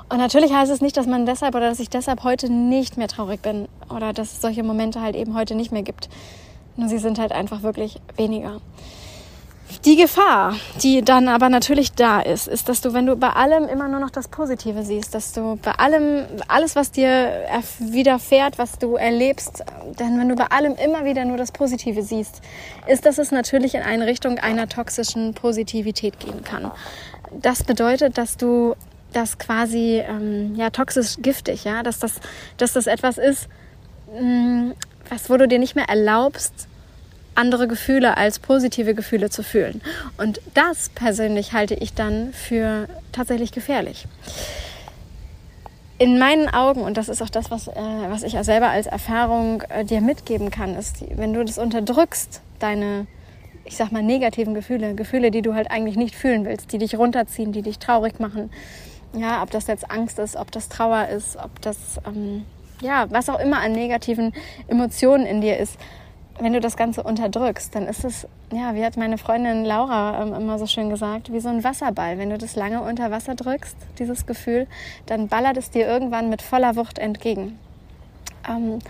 Und 0.09 0.19
natürlich 0.19 0.53
heißt 0.53 0.71
es 0.71 0.81
nicht, 0.81 0.97
dass 0.97 1.07
man 1.07 1.27
deshalb 1.27 1.55
oder 1.57 1.69
dass 1.69 1.81
ich 1.81 1.91
deshalb 1.91 2.23
heute 2.23 2.51
nicht 2.51 2.97
mehr 2.97 3.09
traurig 3.09 3.43
bin 3.43 3.69
oder 3.95 4.13
dass 4.13 4.33
es 4.33 4.41
solche 4.41 4.63
Momente 4.63 5.01
halt 5.01 5.17
eben 5.17 5.35
heute 5.35 5.57
nicht 5.57 5.73
mehr 5.73 5.83
gibt. 5.83 6.09
Nur 6.77 6.89
sie 6.89 6.99
sind 6.99 7.19
halt 7.19 7.33
einfach 7.33 7.63
wirklich 7.63 8.01
weniger. 8.17 8.61
Die 9.85 9.97
Gefahr, 9.97 10.55
die 10.83 11.03
dann 11.03 11.29
aber 11.29 11.49
natürlich 11.49 11.93
da 11.93 12.21
ist, 12.21 12.49
ist, 12.49 12.69
dass 12.69 12.81
du, 12.81 12.93
wenn 12.93 13.07
du 13.07 13.17
bei 13.17 13.31
allem 13.31 13.69
immer 13.69 13.89
nur 13.89 14.01
noch 14.01 14.11
das 14.11 14.29
Positive 14.29 14.85
siehst, 14.85 15.15
dass 15.15 15.33
du 15.33 15.59
bei 15.63 15.73
allem, 15.73 16.25
alles, 16.49 16.77
was 16.77 16.93
dir 16.93 17.47
widerfährt, 17.79 18.59
was 18.59 18.79
du 18.79 18.95
erlebst, 18.95 19.65
denn 19.99 20.19
wenn 20.19 20.29
du 20.29 20.37
bei 20.37 20.47
allem 20.47 20.75
immer 20.77 21.05
wieder 21.05 21.25
nur 21.25 21.37
das 21.37 21.53
Positive 21.53 22.03
siehst, 22.03 22.43
ist, 22.87 23.07
dass 23.07 23.19
es 23.19 23.33
natürlich 23.33 23.75
in 23.75 23.83
eine 23.83 24.07
Richtung 24.07 24.39
einer 24.39 24.69
toxischen 24.69 25.35
Positivität 25.35 26.21
gehen 26.21 26.43
kann. 26.45 26.71
Das 27.33 27.65
bedeutet, 27.65 28.19
dass 28.19 28.37
du 28.37 28.75
das 29.13 29.39
quasi, 29.39 30.03
ähm, 30.07 30.55
ja, 30.57 30.71
toxisch 30.71 31.17
giftig, 31.19 31.65
ja, 31.65 31.83
dass 31.83 31.99
das, 31.99 32.21
dass 32.57 32.73
das 32.73 32.87
etwas 32.87 33.19
ist, 33.19 33.49
mh, 34.13 34.23
mm, 34.23 34.75
was, 35.09 35.31
wo 35.31 35.37
du 35.37 35.47
dir 35.49 35.59
nicht 35.59 35.77
mehr 35.77 35.89
erlaubst, 35.89 36.69
andere 37.37 37.69
Gefühle 37.69 38.17
als 38.17 38.39
positive 38.39 38.95
Gefühle 38.95 39.31
zu 39.31 39.43
fühlen. 39.43 39.81
Und 40.19 40.41
das 40.55 40.89
persönlich 40.91 41.53
halte 41.53 41.75
ich 41.75 41.95
dann 41.95 42.33
für 42.33 42.89
tatsächlich 43.13 43.53
gefährlich. 43.53 44.07
in 45.99 46.19
meinen 46.19 46.49
Augen, 46.49 46.83
und 46.83 46.99
das 46.99 47.09
ist 47.09 47.23
auch 47.23 47.31
das, 47.31 47.51
was, 47.51 47.69
äh, 47.69 47.73
was 48.11 48.23
ich 48.23 48.39
auch 48.39 48.45
selber 48.45 48.69
als 48.69 48.87
Erfahrung 48.87 49.63
äh, 49.71 49.85
dir 49.85 50.03
mitgeben 50.03 50.51
kann, 50.51 50.77
ist, 50.77 51.05
wenn 51.17 51.33
du 51.33 51.43
das 51.43 51.57
unterdrückst, 51.57 52.43
deine, 52.59 53.07
ich 53.65 53.77
sag 53.77 53.93
mal, 53.93 54.03
negativen 54.03 54.53
Gefühle, 54.55 54.95
Gefühle, 54.95 55.31
die 55.31 55.41
du 55.41 55.55
halt 55.55 55.71
eigentlich 55.71 55.97
nicht 55.97 56.15
fühlen 56.15 56.45
willst, 56.45 56.73
die 56.73 56.79
dich 56.79 56.99
runterziehen, 56.99 57.53
die 57.53 57.63
dich 57.63 57.79
traurig 57.79 58.21
machen, 58.21 58.51
ja, 59.15 59.43
ob 59.43 59.51
das 59.51 59.67
jetzt 59.69 59.91
Angst 59.91 60.19
ist, 60.19 60.37
ob 60.37 60.51
das 60.53 60.69
Trauer 60.69 61.09
ist, 61.09 61.37
ob 61.37 61.63
das, 61.63 61.77
ähm, 62.07 62.45
ja, 62.83 63.07
was 63.09 63.31
auch 63.31 63.41
immer 63.41 63.61
an 63.61 63.73
negativen 63.73 64.35
Emotionen 64.69 65.25
in 65.25 65.41
dir 65.41 65.57
ist, 65.57 65.79
wenn 66.39 66.53
du 66.53 66.61
das 66.61 66.77
Ganze 66.77 67.03
unterdrückst, 67.03 67.75
dann 67.75 67.87
ist 67.87 68.05
es, 68.05 68.27
ja, 68.53 68.75
wie 68.75 68.85
hat 68.85 68.97
meine 68.97 69.19
Freundin 69.19 69.65
Laura 69.65 70.23
ähm, 70.23 70.35
immer 70.35 70.59
so 70.59 70.67
schön 70.67 70.91
gesagt, 70.91 71.33
wie 71.33 71.41
so 71.41 71.49
ein 71.49 71.65
Wasserball. 71.65 72.19
Wenn 72.19 72.31
du 72.31 72.39
das 72.39 72.57
lange 72.57 72.83
unter 72.83 73.11
Wasser 73.11 73.35
drückst, 73.35 73.77
dieses 73.99 74.27
Gefühl, 74.27 74.67
dann 75.07 75.29
ballert 75.29 75.57
es 75.57 75.71
dir 75.71 75.87
irgendwann 75.87 76.29
mit 76.29 76.43
voller 76.43 76.77
Wucht 76.77 76.99
entgegen. 76.99 77.59
Ähm, 78.49 78.81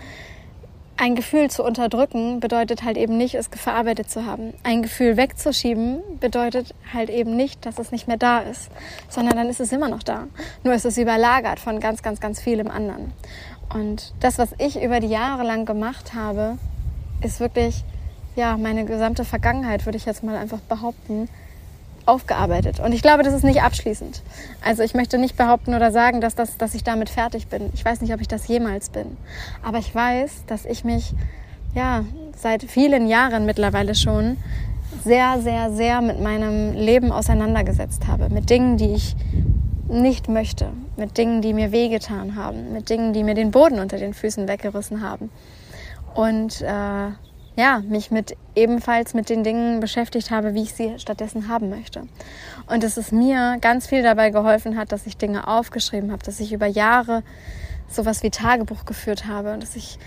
ein 0.99 1.13
Gefühl 1.13 1.49
zu 1.51 1.63
unterdrücken 1.63 2.39
bedeutet 2.39 2.83
halt 2.83 2.97
eben 2.97 3.17
nicht, 3.17 3.35
es 3.35 3.49
verarbeitet 3.55 4.09
zu 4.09 4.25
haben. 4.25 4.53
Ein 4.63 4.81
Gefühl 4.81 5.15
wegzuschieben 5.15 6.01
bedeutet 6.19 6.73
halt 6.91 7.11
eben 7.11 7.35
nicht, 7.35 7.67
dass 7.67 7.77
es 7.77 7.91
nicht 7.91 8.07
mehr 8.07 8.17
da 8.17 8.39
ist, 8.39 8.71
sondern 9.07 9.37
dann 9.37 9.47
ist 9.47 9.59
es 9.59 9.71
immer 9.71 9.89
noch 9.89 10.01
da. 10.01 10.25
Nur 10.63 10.73
ist 10.73 10.85
es 10.85 10.97
überlagert 10.97 11.59
von 11.59 11.79
ganz, 11.79 12.01
ganz, 12.01 12.19
ganz 12.19 12.41
vielem 12.41 12.71
anderen. 12.71 13.13
Und 13.71 14.13
das, 14.21 14.39
was 14.39 14.55
ich 14.57 14.81
über 14.81 14.99
die 14.99 15.07
Jahre 15.07 15.43
lang 15.43 15.65
gemacht 15.65 16.15
habe, 16.15 16.57
ist 17.21 17.39
wirklich, 17.39 17.83
ja, 18.35 18.57
meine 18.57 18.85
gesamte 18.85 19.25
Vergangenheit, 19.25 19.85
würde 19.85 19.97
ich 19.97 20.05
jetzt 20.05 20.23
mal 20.23 20.37
einfach 20.37 20.59
behaupten, 20.59 21.27
aufgearbeitet. 22.05 22.79
Und 22.79 22.93
ich 22.93 23.01
glaube, 23.01 23.23
das 23.23 23.33
ist 23.33 23.43
nicht 23.43 23.61
abschließend. 23.61 24.21
Also 24.63 24.81
ich 24.83 24.93
möchte 24.93 25.17
nicht 25.17 25.35
behaupten 25.35 25.73
oder 25.73 25.91
sagen, 25.91 26.21
dass, 26.21 26.35
das, 26.35 26.57
dass 26.57 26.73
ich 26.73 26.83
damit 26.83 27.09
fertig 27.09 27.47
bin. 27.47 27.69
Ich 27.73 27.83
weiß 27.83 28.01
nicht, 28.01 28.13
ob 28.13 28.21
ich 28.21 28.27
das 28.27 28.47
jemals 28.47 28.89
bin. 28.89 29.17
Aber 29.61 29.77
ich 29.77 29.93
weiß, 29.93 30.45
dass 30.47 30.65
ich 30.65 30.83
mich 30.83 31.13
ja 31.75 32.05
seit 32.37 32.63
vielen 32.63 33.07
Jahren 33.07 33.45
mittlerweile 33.45 33.93
schon 33.93 34.37
sehr, 35.03 35.41
sehr, 35.41 35.71
sehr 35.71 36.01
mit 36.01 36.21
meinem 36.21 36.73
Leben 36.73 37.11
auseinandergesetzt 37.11 38.07
habe. 38.07 38.29
Mit 38.29 38.49
Dingen, 38.49 38.77
die 38.77 38.93
ich 38.93 39.15
nicht 39.89 40.29
möchte. 40.29 40.69
Mit 40.95 41.17
Dingen, 41.17 41.41
die 41.41 41.53
mir 41.53 41.71
wehgetan 41.71 42.35
haben. 42.35 42.71
Mit 42.71 42.89
Dingen, 42.89 43.11
die 43.11 43.23
mir 43.23 43.35
den 43.35 43.51
Boden 43.51 43.79
unter 43.79 43.97
den 43.97 44.13
Füßen 44.13 44.47
weggerissen 44.47 45.01
haben 45.01 45.29
und 46.17 46.61
äh, 46.63 47.11
ja, 47.55 47.79
mich 47.87 48.09
mit 48.09 48.35
ebenfalls 48.55 49.13
mit 49.13 49.29
den 49.29 49.43
Dingen 49.43 49.79
beschäftigt 49.79 50.31
habe, 50.31 50.55
wie 50.55 50.63
ich 50.63 50.73
sie 50.73 50.97
stattdessen 50.97 51.47
haben 51.47 51.69
möchte. 51.69 52.07
Und 52.65 52.81
dass 52.81 52.97
es 52.97 53.11
mir 53.11 53.57
ganz 53.61 53.85
viel 53.85 54.01
dabei 54.01 54.31
geholfen 54.31 54.77
hat, 54.77 54.91
dass 54.91 55.05
ich 55.05 55.17
Dinge 55.17 55.47
aufgeschrieben 55.47 56.11
habe, 56.11 56.23
dass 56.23 56.39
ich 56.39 56.51
über 56.51 56.65
Jahre 56.65 57.21
sowas 57.87 58.23
wie 58.23 58.31
Tagebuch 58.31 58.85
geführt 58.85 59.27
habe 59.27 59.53
und 59.53 59.61
dass 59.61 59.75
ich 59.75 59.99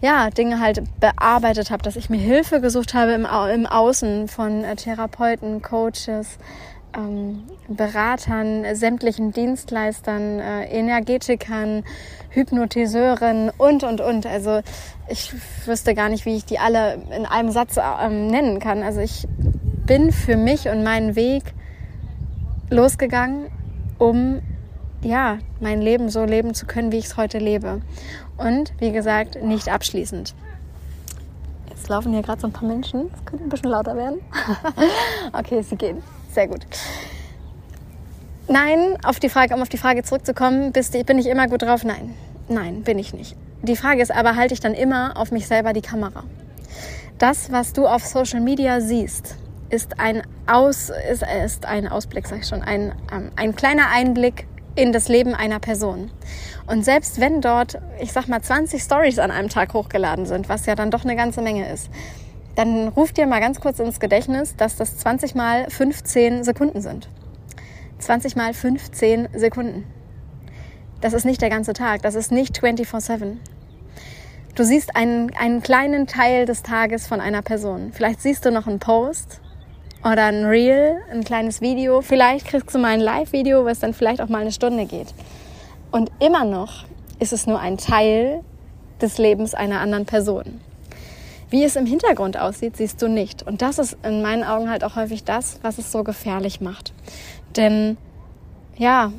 ja, 0.00 0.30
Dinge 0.30 0.60
halt 0.60 0.82
bearbeitet 1.00 1.70
habe, 1.70 1.82
dass 1.82 1.96
ich 1.96 2.10
mir 2.10 2.20
Hilfe 2.20 2.60
gesucht 2.60 2.94
habe 2.94 3.12
im, 3.12 3.26
im 3.52 3.66
Außen 3.66 4.28
von 4.28 4.62
äh, 4.62 4.76
Therapeuten, 4.76 5.62
Coaches, 5.62 6.38
Beratern, 7.68 8.64
sämtlichen 8.74 9.32
Dienstleistern, 9.32 10.38
äh, 10.38 10.64
Energetikern, 10.66 11.84
Hypnotiseuren 12.30 13.50
und, 13.58 13.82
und, 13.82 14.00
und. 14.00 14.26
Also 14.26 14.60
ich 15.08 15.32
wüsste 15.66 15.94
gar 15.94 16.08
nicht, 16.08 16.24
wie 16.26 16.36
ich 16.36 16.44
die 16.44 16.58
alle 16.58 16.94
in 17.16 17.26
einem 17.26 17.50
Satz 17.50 17.76
ähm, 17.78 18.28
nennen 18.28 18.60
kann. 18.60 18.82
Also 18.82 19.00
ich 19.00 19.26
bin 19.86 20.12
für 20.12 20.36
mich 20.36 20.68
und 20.68 20.82
meinen 20.84 21.16
Weg 21.16 21.42
losgegangen, 22.70 23.46
um 23.98 24.40
ja, 25.02 25.38
mein 25.60 25.80
Leben 25.80 26.08
so 26.08 26.24
leben 26.24 26.54
zu 26.54 26.66
können, 26.66 26.92
wie 26.92 26.98
ich 26.98 27.06
es 27.06 27.16
heute 27.16 27.38
lebe. 27.38 27.80
Und 28.36 28.72
wie 28.78 28.92
gesagt, 28.92 29.42
nicht 29.42 29.68
abschließend. 29.68 30.34
Jetzt 31.68 31.88
laufen 31.88 32.12
hier 32.12 32.22
gerade 32.22 32.40
so 32.40 32.48
ein 32.48 32.52
paar 32.52 32.68
Menschen. 32.68 33.10
Es 33.14 33.24
könnte 33.24 33.44
ein 33.44 33.48
bisschen 33.48 33.70
lauter 33.70 33.96
werden. 33.96 34.20
okay, 35.32 35.62
sie 35.62 35.76
gehen. 35.76 36.02
Sehr 36.36 36.48
gut. 36.48 36.66
Nein, 38.46 38.98
auf 39.02 39.18
die 39.18 39.30
Frage, 39.30 39.54
um 39.54 39.62
auf 39.62 39.70
die 39.70 39.78
Frage 39.78 40.02
zurückzukommen, 40.02 40.70
bist, 40.70 40.92
bin 41.06 41.18
ich 41.18 41.28
immer 41.28 41.48
gut 41.48 41.62
drauf? 41.62 41.82
Nein. 41.82 42.14
Nein, 42.46 42.82
bin 42.82 42.98
ich 42.98 43.14
nicht. 43.14 43.34
Die 43.62 43.74
Frage 43.74 44.02
ist 44.02 44.10
aber, 44.10 44.36
halte 44.36 44.52
ich 44.52 44.60
dann 44.60 44.74
immer 44.74 45.16
auf 45.16 45.32
mich 45.32 45.46
selber 45.46 45.72
die 45.72 45.80
Kamera? 45.80 46.24
Das, 47.16 47.50
was 47.52 47.72
du 47.72 47.86
auf 47.86 48.04
Social 48.04 48.42
Media 48.42 48.82
siehst, 48.82 49.36
ist 49.70 49.98
ein, 49.98 50.24
Aus, 50.46 50.90
ist, 51.10 51.24
ist 51.42 51.64
ein 51.64 51.88
Ausblick, 51.88 52.26
sag 52.26 52.40
ich 52.40 52.48
schon, 52.48 52.60
ein, 52.60 52.92
ähm, 53.10 53.30
ein 53.36 53.56
kleiner 53.56 53.88
Einblick 53.88 54.46
in 54.74 54.92
das 54.92 55.08
Leben 55.08 55.34
einer 55.34 55.58
Person. 55.58 56.10
Und 56.66 56.84
selbst 56.84 57.18
wenn 57.18 57.40
dort, 57.40 57.78
ich 57.98 58.12
sag 58.12 58.28
mal, 58.28 58.42
20 58.42 58.82
Stories 58.82 59.18
an 59.18 59.30
einem 59.30 59.48
Tag 59.48 59.72
hochgeladen 59.72 60.26
sind, 60.26 60.50
was 60.50 60.66
ja 60.66 60.74
dann 60.74 60.90
doch 60.90 61.04
eine 61.04 61.16
ganze 61.16 61.40
Menge 61.40 61.72
ist, 61.72 61.88
dann 62.56 62.88
ruf 62.88 63.12
dir 63.12 63.26
mal 63.26 63.40
ganz 63.40 63.60
kurz 63.60 63.78
ins 63.78 64.00
Gedächtnis, 64.00 64.56
dass 64.56 64.76
das 64.76 64.96
20 64.98 65.34
mal 65.34 65.70
15 65.70 66.42
Sekunden 66.42 66.80
sind. 66.80 67.08
20 67.98 68.34
mal 68.34 68.52
15 68.52 69.28
Sekunden. 69.34 69.84
Das 71.00 71.12
ist 71.12 71.24
nicht 71.24 71.42
der 71.42 71.50
ganze 71.50 71.74
Tag, 71.74 72.02
das 72.02 72.14
ist 72.14 72.32
nicht 72.32 72.58
24/7. 72.58 73.38
Du 74.54 74.64
siehst 74.64 74.96
einen, 74.96 75.34
einen 75.36 75.62
kleinen 75.62 76.06
Teil 76.06 76.46
des 76.46 76.62
Tages 76.62 77.06
von 77.06 77.20
einer 77.20 77.42
Person. 77.42 77.92
Vielleicht 77.92 78.22
siehst 78.22 78.46
du 78.46 78.50
noch 78.50 78.66
einen 78.66 78.78
Post 78.78 79.42
oder 80.02 80.24
ein 80.24 80.46
Reel, 80.46 80.96
ein 81.12 81.24
kleines 81.24 81.60
Video. 81.60 82.00
Vielleicht 82.00 82.46
kriegst 82.46 82.74
du 82.74 82.78
mal 82.78 82.94
ein 82.94 83.00
Live-Video, 83.00 83.66
was 83.66 83.80
dann 83.80 83.92
vielleicht 83.92 84.22
auch 84.22 84.28
mal 84.28 84.40
eine 84.40 84.52
Stunde 84.52 84.86
geht. 84.86 85.12
Und 85.90 86.10
immer 86.20 86.46
noch 86.46 86.84
ist 87.18 87.34
es 87.34 87.46
nur 87.46 87.60
ein 87.60 87.76
Teil 87.76 88.40
des 89.02 89.18
Lebens 89.18 89.54
einer 89.54 89.80
anderen 89.80 90.06
Person. 90.06 90.60
Wie 91.56 91.64
es 91.64 91.74
im 91.74 91.86
Hintergrund 91.86 92.38
aussieht, 92.38 92.76
siehst 92.76 93.00
du 93.00 93.08
nicht. 93.08 93.42
Und 93.42 93.62
das 93.62 93.78
ist 93.78 93.96
in 94.02 94.20
meinen 94.20 94.44
Augen 94.44 94.68
halt 94.68 94.84
auch 94.84 94.94
häufig 94.94 95.24
das, 95.24 95.58
was 95.62 95.78
es 95.78 95.90
so 95.90 96.04
gefährlich 96.04 96.60
macht. 96.60 96.92
Denn 97.56 97.96
ja, 98.76 99.10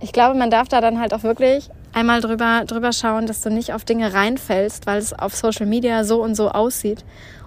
ich 0.00 0.10
glaube, 0.10 0.34
man 0.34 0.48
darf 0.48 0.66
da 0.68 0.80
dann 0.80 0.98
halt 0.98 1.12
auch 1.12 1.24
wirklich 1.24 1.68
einmal 1.92 2.22
drüber, 2.22 2.64
drüber 2.66 2.94
schauen, 2.94 3.26
dass 3.26 3.42
du 3.42 3.50
nicht 3.50 3.74
auf 3.74 3.84
Dinge 3.84 4.14
reinfällst, 4.14 4.86
weil 4.86 4.96
es 4.96 5.12
auf 5.12 5.36
Social 5.36 5.66
Media 5.66 6.04
so 6.04 6.22
und 6.22 6.36
so 6.36 6.48
aussieht 6.48 7.04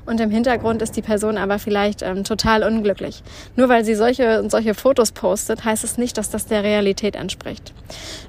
und 0.07 0.19
im 0.19 0.31
Hintergrund 0.31 0.81
ist 0.81 0.95
die 0.95 1.01
Person 1.01 1.37
aber 1.37 1.59
vielleicht 1.59 2.01
ähm, 2.01 2.23
total 2.23 2.63
unglücklich. 2.63 3.21
Nur 3.55 3.69
weil 3.69 3.85
sie 3.85 3.95
solche 3.95 4.41
und 4.41 4.49
solche 4.49 4.73
Fotos 4.73 5.11
postet, 5.11 5.65
heißt 5.65 5.83
es 5.83 5.97
nicht, 5.97 6.17
dass 6.17 6.29
das 6.29 6.47
der 6.47 6.63
Realität 6.63 7.15
entspricht. 7.15 7.73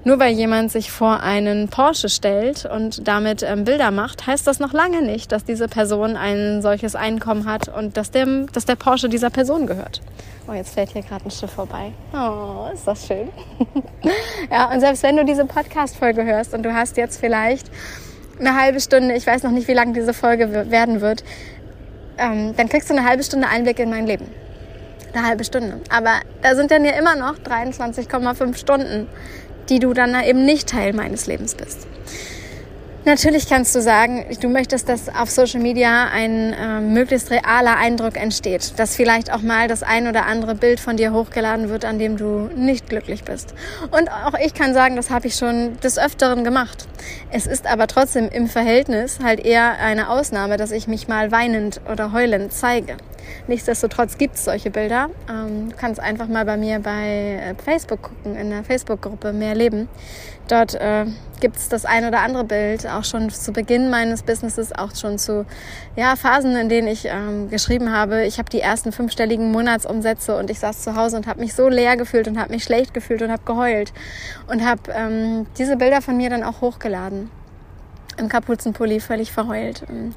Nur 0.04 0.18
weil 0.18 0.34
jemand 0.34 0.70
sich 0.70 0.90
vor 0.90 1.20
einen 1.20 1.68
Porsche 1.68 2.08
stellt 2.08 2.66
und 2.66 3.06
damit 3.06 3.42
ähm, 3.42 3.64
Bilder 3.64 3.90
macht, 3.90 4.26
heißt 4.26 4.46
das 4.46 4.58
noch 4.58 4.72
lange 4.72 5.02
nicht, 5.02 5.32
dass 5.32 5.44
diese 5.44 5.68
Person 5.68 6.16
ein 6.16 6.62
solches 6.62 6.94
Einkommen 6.94 7.46
hat 7.46 7.68
und 7.68 7.96
dass, 7.96 8.10
dem, 8.10 8.50
dass 8.52 8.64
der 8.64 8.76
Porsche 8.76 9.08
dieser 9.08 9.30
Person 9.30 9.66
gehört. 9.66 10.00
Oh, 10.48 10.54
jetzt 10.54 10.74
fährt 10.74 10.90
hier 10.90 11.02
gerade 11.02 11.26
ein 11.26 11.30
Schiff 11.30 11.50
vorbei. 11.50 11.92
Oh, 12.14 12.72
ist 12.72 12.86
das 12.86 13.06
schön. 13.06 13.28
ja, 14.50 14.72
und 14.72 14.80
selbst 14.80 15.02
wenn 15.02 15.16
du 15.16 15.24
diese 15.24 15.44
Podcast-Folge 15.44 16.24
hörst 16.24 16.54
und 16.54 16.62
du 16.62 16.72
hast 16.72 16.96
jetzt 16.96 17.20
vielleicht 17.20 17.70
eine 18.40 18.58
halbe 18.58 18.80
Stunde, 18.80 19.14
ich 19.14 19.26
weiß 19.26 19.42
noch 19.42 19.50
nicht, 19.50 19.68
wie 19.68 19.74
lang 19.74 19.92
diese 19.92 20.14
Folge 20.14 20.70
werden 20.70 21.00
wird, 21.00 21.22
ähm, 22.18 22.54
dann 22.56 22.68
kriegst 22.68 22.90
du 22.90 22.94
eine 22.94 23.06
halbe 23.06 23.22
Stunde 23.22 23.48
Einblick 23.48 23.78
in 23.78 23.90
mein 23.90 24.06
Leben. 24.06 24.26
Eine 25.12 25.26
halbe 25.26 25.44
Stunde. 25.44 25.80
Aber 25.90 26.20
da 26.42 26.54
sind 26.54 26.70
dann 26.70 26.84
ja 26.84 26.92
immer 26.92 27.16
noch 27.16 27.38
23,5 27.38 28.56
Stunden, 28.56 29.08
die 29.68 29.78
du 29.78 29.92
dann 29.94 30.14
eben 30.22 30.44
nicht 30.44 30.68
Teil 30.68 30.92
meines 30.92 31.26
Lebens 31.26 31.54
bist. 31.54 31.86
Natürlich 33.04 33.48
kannst 33.48 33.74
du 33.74 33.80
sagen, 33.80 34.26
du 34.40 34.48
möchtest, 34.48 34.88
dass 34.88 35.08
auf 35.08 35.30
Social 35.30 35.60
Media 35.60 36.08
ein 36.08 36.52
äh, 36.52 36.80
möglichst 36.80 37.30
realer 37.30 37.76
Eindruck 37.76 38.16
entsteht, 38.16 38.78
dass 38.78 38.96
vielleicht 38.96 39.32
auch 39.32 39.40
mal 39.40 39.68
das 39.68 39.82
ein 39.82 40.08
oder 40.08 40.26
andere 40.26 40.54
Bild 40.54 40.80
von 40.80 40.96
dir 40.96 41.12
hochgeladen 41.12 41.68
wird, 41.68 41.84
an 41.84 41.98
dem 41.98 42.16
du 42.16 42.50
nicht 42.54 42.88
glücklich 42.88 43.24
bist. 43.24 43.54
Und 43.92 44.10
auch 44.10 44.34
ich 44.44 44.52
kann 44.52 44.74
sagen, 44.74 44.96
das 44.96 45.10
habe 45.10 45.28
ich 45.28 45.36
schon 45.36 45.78
des 45.80 45.98
Öfteren 45.98 46.44
gemacht. 46.44 46.86
Es 47.30 47.46
ist 47.46 47.66
aber 47.66 47.86
trotzdem 47.86 48.28
im 48.28 48.48
Verhältnis 48.48 49.20
halt 49.22 49.40
eher 49.40 49.78
eine 49.78 50.10
Ausnahme, 50.10 50.56
dass 50.56 50.72
ich 50.72 50.88
mich 50.88 51.08
mal 51.08 51.30
weinend 51.30 51.80
oder 51.90 52.12
heulend 52.12 52.52
zeige. 52.52 52.96
Nichtsdestotrotz 53.46 54.18
gibt 54.18 54.36
es 54.36 54.44
solche 54.44 54.70
Bilder. 54.70 55.10
Ähm, 55.28 55.70
du 55.70 55.76
kannst 55.76 56.00
einfach 56.00 56.28
mal 56.28 56.44
bei 56.44 56.56
mir 56.56 56.80
bei 56.80 57.40
äh, 57.40 57.54
Facebook 57.62 58.02
gucken, 58.02 58.36
in 58.36 58.50
der 58.50 58.64
Facebook-Gruppe 58.64 59.32
Mehr 59.32 59.54
Leben. 59.54 59.88
Dort 60.48 60.74
äh, 60.74 61.04
gibt 61.40 61.56
es 61.56 61.68
das 61.68 61.84
ein 61.84 62.06
oder 62.06 62.20
andere 62.20 62.44
Bild, 62.44 62.86
auch 62.86 63.04
schon 63.04 63.28
zu 63.28 63.52
Beginn 63.52 63.90
meines 63.90 64.22
Businesses, 64.22 64.72
auch 64.72 64.94
schon 64.96 65.18
zu 65.18 65.44
ja, 65.94 66.16
Phasen, 66.16 66.56
in 66.56 66.68
denen 66.68 66.88
ich 66.88 67.04
ähm, 67.04 67.50
geschrieben 67.50 67.92
habe, 67.92 68.24
ich 68.24 68.38
habe 68.38 68.48
die 68.48 68.60
ersten 68.60 68.92
fünfstelligen 68.92 69.52
Monatsumsätze 69.52 70.36
und 70.36 70.50
ich 70.50 70.58
saß 70.58 70.82
zu 70.82 70.96
Hause 70.96 71.16
und 71.16 71.26
habe 71.26 71.40
mich 71.40 71.54
so 71.54 71.68
leer 71.68 71.96
gefühlt 71.96 72.28
und 72.28 72.38
habe 72.38 72.52
mich 72.52 72.64
schlecht 72.64 72.94
gefühlt 72.94 73.20
und 73.22 73.30
habe 73.30 73.42
geheult 73.44 73.92
und 74.46 74.64
habe 74.64 74.80
ähm, 74.92 75.46
diese 75.58 75.76
Bilder 75.76 76.00
von 76.00 76.16
mir 76.16 76.30
dann 76.30 76.42
auch 76.42 76.60
hochgeladen. 76.62 77.30
Im 78.18 78.28
Kapuzenpulli 78.28 79.00
völlig 79.00 79.32
verheult. 79.32 79.84
Ähm, 79.88 80.14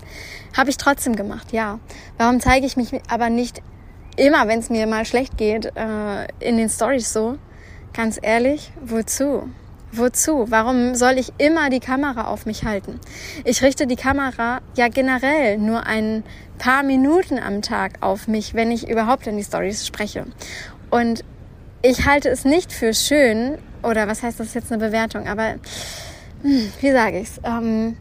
habe 0.58 0.70
ich 0.70 0.78
trotzdem 0.78 1.16
gemacht, 1.16 1.52
ja. 1.52 1.80
Warum 2.18 2.40
zeige 2.40 2.66
ich 2.66 2.76
mich 2.76 2.90
aber 3.10 3.30
nicht 3.30 3.62
immer, 4.18 4.48
wenn 4.48 4.60
es 4.60 4.70
mir 4.70 4.88
mal 4.88 5.06
schlecht 5.06 5.38
geht, 5.38 5.66
äh, 5.76 6.28
in 6.40 6.58
den 6.58 6.70
Stories 6.70 7.14
so? 7.14 7.38
Ganz 7.94 8.20
ehrlich, 8.22 8.72
wozu? 8.82 9.50
Wozu? 9.92 10.46
Warum 10.50 10.96
soll 10.96 11.18
ich 11.18 11.34
immer 11.38 11.70
die 11.70 11.82
Kamera 11.82 12.28
auf 12.28 12.46
mich 12.46 12.64
halten? 12.64 13.00
Ich 13.44 13.62
richte 13.62 13.88
die 13.88 13.98
Kamera 13.98 14.62
ja 14.76 14.88
generell 14.88 15.58
nur 15.58 15.86
ein 15.86 16.24
paar 16.58 16.84
Minuten 16.84 17.38
am 17.38 17.62
Tag 17.62 17.94
auf 18.00 18.28
mich, 18.28 18.54
wenn 18.54 18.72
ich 18.72 18.90
überhaupt 18.90 19.28
in 19.28 19.36
die 19.36 19.44
Stories 19.44 19.86
spreche. 19.86 20.26
Und 20.90 21.26
ich 21.82 22.06
halte 22.06 22.30
es 22.30 22.46
nicht 22.46 22.72
für 22.72 22.94
schön, 22.94 23.58
oder 23.84 24.08
was 24.08 24.24
heißt 24.24 24.40
das 24.40 24.54
jetzt 24.54 24.72
eine 24.72 24.86
Bewertung, 24.86 25.28
aber 25.28 25.56
wie 26.44 26.92
sage 26.92 27.20
ich's? 27.20 27.40
Ähm, 27.44 27.98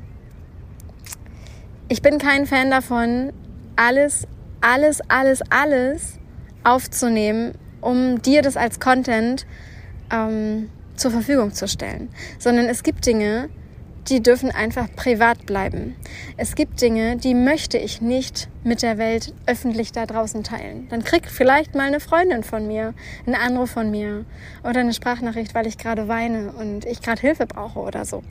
ich 1.89 2.03
bin 2.03 2.19
kein 2.19 2.47
Fan 2.47 2.71
davon, 2.71 3.33
alles, 3.77 4.27
alles, 4.61 5.01
alles, 5.09 5.41
alles 5.51 6.19
aufzunehmen, 6.65 7.53
um 7.81 8.21
dir 8.23 8.43
das 8.43 8.57
als 8.57 8.79
Content 8.81 9.47
ähm, 10.13 10.71
zur 10.97 11.11
Verfügung 11.11 11.53
zu 11.53 11.67
stellen, 11.67 12.11
sondern 12.39 12.67
es 12.67 12.83
gibt 12.83 13.07
Dinge, 13.07 13.49
die 14.11 14.21
dürfen 14.23 14.51
einfach 14.51 14.89
privat 14.97 15.47
bleiben. 15.47 15.97
Es 16.37 16.57
gibt 16.57 16.83
Dinge, 16.83 17.17
die 17.17 17.35
möchte 17.35 17.79
ich 17.79 18.01
nicht 18.01 18.49
mit 18.65 18.83
der 18.83 18.99
Welt 18.99 19.33
öffentlich 19.47 19.93
da 19.93 20.05
draußen 20.05 20.43
teilen. 20.43 20.89
Dann 20.91 21.05
kriegt 21.05 21.31
vielleicht 21.31 21.75
mal 21.75 21.87
eine 21.87 22.01
Freundin 22.01 22.43
von 22.43 22.67
mir, 22.67 22.93
einen 23.25 23.37
Anruf 23.37 23.71
von 23.71 23.91
mir 23.91 24.25
oder 24.65 24.81
eine 24.81 24.93
Sprachnachricht, 24.93 25.55
weil 25.55 25.67
ich 25.67 25.79
gerade 25.79 26.09
weine 26.09 26.53
und 26.53 26.85
ich 26.85 27.01
gerade 27.01 27.21
Hilfe 27.21 27.47
brauche 27.47 27.79
oder 27.79 28.05
so. 28.05 28.23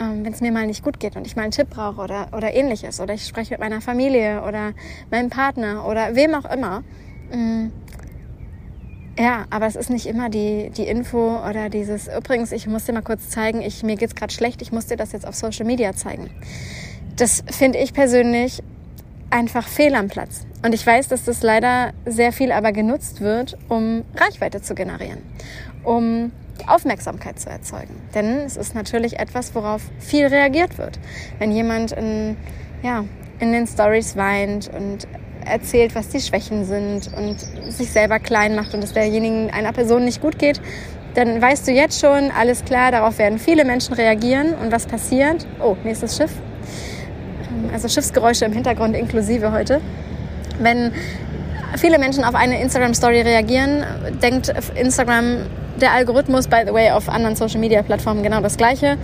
Ähm, 0.00 0.24
Wenn 0.24 0.32
es 0.32 0.40
mir 0.40 0.52
mal 0.52 0.66
nicht 0.66 0.84
gut 0.84 1.00
geht 1.00 1.16
und 1.16 1.26
ich 1.26 1.34
mal 1.34 1.42
einen 1.42 1.50
Tipp 1.50 1.68
brauche 1.70 2.00
oder, 2.00 2.28
oder 2.32 2.54
ähnliches 2.54 3.00
oder 3.00 3.14
ich 3.14 3.26
spreche 3.26 3.54
mit 3.54 3.60
meiner 3.60 3.80
Familie 3.80 4.42
oder 4.42 4.72
meinem 5.10 5.30
Partner 5.30 5.84
oder 5.86 6.14
wem 6.14 6.34
auch 6.34 6.50
immer. 6.50 6.84
Mm, 7.32 7.68
ja, 9.18 9.46
aber 9.50 9.66
es 9.66 9.74
ist 9.74 9.90
nicht 9.90 10.06
immer 10.06 10.28
die, 10.28 10.70
die 10.70 10.86
Info 10.86 11.40
oder 11.44 11.68
dieses, 11.68 12.08
übrigens, 12.08 12.52
ich 12.52 12.68
muss 12.68 12.84
dir 12.84 12.92
mal 12.92 13.02
kurz 13.02 13.28
zeigen, 13.28 13.60
ich, 13.60 13.82
mir 13.82 13.96
geht's 13.96 14.14
gerade 14.14 14.32
schlecht, 14.32 14.62
ich 14.62 14.70
muss 14.70 14.86
dir 14.86 14.96
das 14.96 15.10
jetzt 15.10 15.26
auf 15.26 15.34
Social 15.34 15.66
Media 15.66 15.92
zeigen. 15.94 16.30
Das 17.16 17.42
finde 17.50 17.78
ich 17.78 17.92
persönlich 17.92 18.62
einfach 19.30 19.66
fehl 19.66 19.96
am 19.96 20.06
Platz. 20.06 20.46
Und 20.64 20.72
ich 20.72 20.86
weiß, 20.86 21.08
dass 21.08 21.24
das 21.24 21.42
leider 21.42 21.92
sehr 22.06 22.32
viel 22.32 22.52
aber 22.52 22.70
genutzt 22.70 23.20
wird, 23.20 23.58
um 23.68 24.04
Reichweite 24.14 24.62
zu 24.62 24.76
generieren, 24.76 25.18
um 25.82 26.30
Aufmerksamkeit 26.66 27.40
zu 27.40 27.50
erzeugen. 27.50 28.00
Denn 28.14 28.38
es 28.38 28.56
ist 28.56 28.74
natürlich 28.76 29.18
etwas, 29.18 29.54
worauf 29.54 29.82
viel 29.98 30.26
reagiert 30.26 30.78
wird. 30.78 31.00
Wenn 31.38 31.50
jemand 31.50 31.90
in, 31.90 32.36
ja, 32.82 33.04
in 33.40 33.52
den 33.52 33.66
Stories 33.66 34.16
weint 34.16 34.68
und 34.72 35.08
erzählt, 35.48 35.94
was 35.94 36.08
die 36.08 36.20
Schwächen 36.20 36.64
sind 36.64 37.10
und 37.16 37.36
sich 37.72 37.90
selber 37.90 38.18
klein 38.18 38.54
macht 38.54 38.74
und 38.74 38.82
es 38.84 38.92
derjenigen 38.92 39.50
einer 39.50 39.72
Person 39.72 40.04
nicht 40.04 40.20
gut 40.20 40.38
geht, 40.38 40.60
dann 41.14 41.40
weißt 41.40 41.66
du 41.66 41.72
jetzt 41.72 42.00
schon, 42.00 42.30
alles 42.30 42.64
klar, 42.64 42.92
darauf 42.92 43.18
werden 43.18 43.38
viele 43.38 43.64
Menschen 43.64 43.94
reagieren 43.94 44.54
und 44.54 44.70
was 44.70 44.86
passiert? 44.86 45.46
Oh, 45.60 45.76
nächstes 45.84 46.16
Schiff. 46.16 46.30
Ähm, 47.50 47.70
also 47.72 47.88
Schiffsgeräusche 47.88 48.44
im 48.44 48.52
Hintergrund 48.52 48.96
inklusive 48.96 49.52
heute. 49.52 49.80
Wenn 50.60 50.92
viele 51.76 51.98
Menschen 51.98 52.24
auf 52.24 52.34
eine 52.34 52.60
Instagram-Story 52.60 53.22
reagieren, 53.22 53.84
denkt 54.22 54.52
Instagram, 54.74 55.46
der 55.80 55.92
Algorithmus, 55.92 56.48
by 56.48 56.62
the 56.66 56.72
way, 56.72 56.90
auf 56.90 57.08
anderen 57.08 57.36
Social-Media-Plattformen 57.36 58.22
genau 58.22 58.40
das 58.40 58.56
Gleiche 58.56 58.98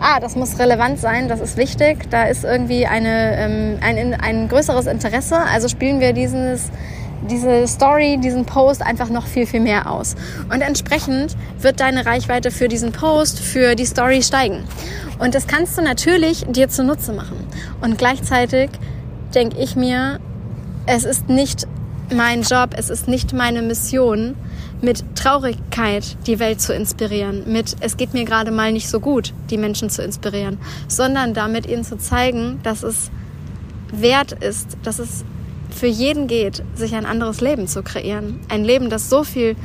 ah, 0.00 0.18
das 0.20 0.34
muss 0.34 0.58
relevant 0.58 0.98
sein, 0.98 1.28
das 1.28 1.40
ist 1.40 1.56
wichtig, 1.56 2.10
da 2.10 2.24
ist 2.24 2.44
irgendwie 2.44 2.86
eine, 2.86 3.36
ähm, 3.36 3.78
ein, 3.80 4.14
ein 4.14 4.48
größeres 4.48 4.86
Interesse, 4.86 5.36
also 5.36 5.68
spielen 5.68 6.00
wir 6.00 6.12
dieses, 6.12 6.70
diese 7.28 7.68
Story, 7.68 8.18
diesen 8.18 8.46
Post 8.46 8.82
einfach 8.82 9.10
noch 9.10 9.26
viel, 9.26 9.46
viel 9.46 9.60
mehr 9.60 9.90
aus. 9.90 10.16
Und 10.52 10.62
entsprechend 10.62 11.36
wird 11.58 11.80
deine 11.80 12.06
Reichweite 12.06 12.50
für 12.50 12.68
diesen 12.68 12.92
Post, 12.92 13.40
für 13.40 13.74
die 13.74 13.84
Story 13.84 14.22
steigen. 14.22 14.64
Und 15.18 15.34
das 15.34 15.46
kannst 15.46 15.76
du 15.76 15.82
natürlich 15.82 16.46
dir 16.48 16.68
zunutze 16.68 17.12
machen. 17.12 17.36
Und 17.82 17.98
gleichzeitig 17.98 18.70
denke 19.34 19.58
ich 19.58 19.76
mir, 19.76 20.18
es 20.86 21.04
ist 21.04 21.28
nicht 21.28 21.66
mein 22.12 22.42
Job, 22.42 22.70
es 22.76 22.88
ist 22.90 23.06
nicht 23.06 23.32
meine 23.32 23.62
Mission, 23.62 24.34
mit 24.82 25.04
Traurigkeit 25.14 26.16
die 26.26 26.38
Welt 26.38 26.60
zu 26.60 26.74
inspirieren, 26.74 27.44
mit 27.52 27.76
es 27.80 27.96
geht 27.96 28.14
mir 28.14 28.24
gerade 28.24 28.50
mal 28.50 28.72
nicht 28.72 28.88
so 28.88 29.00
gut, 29.00 29.32
die 29.50 29.58
Menschen 29.58 29.90
zu 29.90 30.02
inspirieren, 30.02 30.58
sondern 30.88 31.34
damit 31.34 31.66
ihnen 31.66 31.84
zu 31.84 31.98
zeigen, 31.98 32.60
dass 32.62 32.82
es 32.82 33.10
wert 33.92 34.32
ist, 34.32 34.76
dass 34.82 34.98
es 34.98 35.24
für 35.70 35.86
jeden 35.86 36.26
geht, 36.26 36.62
sich 36.74 36.94
ein 36.94 37.06
anderes 37.06 37.40
Leben 37.40 37.66
zu 37.66 37.82
kreieren. 37.82 38.40
Ein 38.48 38.64
Leben, 38.64 38.90
das 38.90 39.08
so 39.08 39.24
viel 39.24 39.56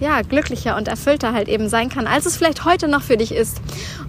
ja, 0.00 0.22
glücklicher 0.22 0.76
und 0.76 0.88
erfüllter 0.88 1.32
halt 1.32 1.48
eben 1.48 1.68
sein 1.68 1.88
kann, 1.88 2.06
als 2.06 2.26
es 2.26 2.36
vielleicht 2.36 2.64
heute 2.64 2.88
noch 2.88 3.02
für 3.02 3.16
dich 3.16 3.32
ist. 3.32 3.60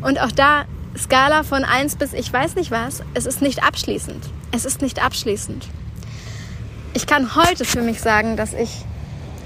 Und 0.02 0.20
auch 0.20 0.32
da 0.32 0.66
Skala 0.98 1.44
von 1.44 1.64
1 1.64 1.96
bis 1.98 2.14
ich 2.14 2.32
weiß 2.32 2.56
nicht 2.56 2.72
was, 2.72 3.04
es 3.14 3.26
ist 3.26 3.42
nicht 3.42 3.64
abschließend. 3.64 4.24
Es 4.52 4.66
ist 4.66 4.82
nicht 4.82 5.04
abschließend. 5.04 5.68
Ich 6.94 7.08
kann 7.08 7.36
heute 7.36 7.66
für 7.66 7.82
mich 7.82 8.02
sagen, 8.02 8.38
dass 8.38 8.54
ich 8.54 8.70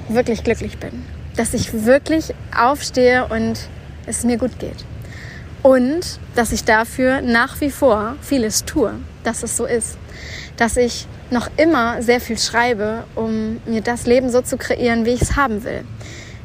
wirklich 0.09 0.43
glücklich 0.43 0.77
bin. 0.77 1.03
Dass 1.35 1.53
ich 1.53 1.85
wirklich 1.85 2.33
aufstehe 2.57 3.27
und 3.27 3.59
es 4.05 4.23
mir 4.23 4.37
gut 4.37 4.59
geht. 4.59 4.85
Und 5.63 6.19
dass 6.35 6.51
ich 6.51 6.63
dafür 6.63 7.21
nach 7.21 7.59
wie 7.61 7.69
vor 7.69 8.15
vieles 8.21 8.65
tue, 8.65 8.93
dass 9.23 9.43
es 9.43 9.57
so 9.57 9.65
ist. 9.65 9.97
Dass 10.55 10.77
ich 10.77 11.07
noch 11.29 11.49
immer 11.57 12.01
sehr 12.01 12.21
viel 12.21 12.37
schreibe, 12.37 13.03
um 13.15 13.59
mir 13.65 13.81
das 13.81 14.05
Leben 14.05 14.29
so 14.29 14.41
zu 14.41 14.57
kreieren, 14.57 15.05
wie 15.05 15.11
ich 15.11 15.21
es 15.21 15.35
haben 15.35 15.63
will. 15.63 15.83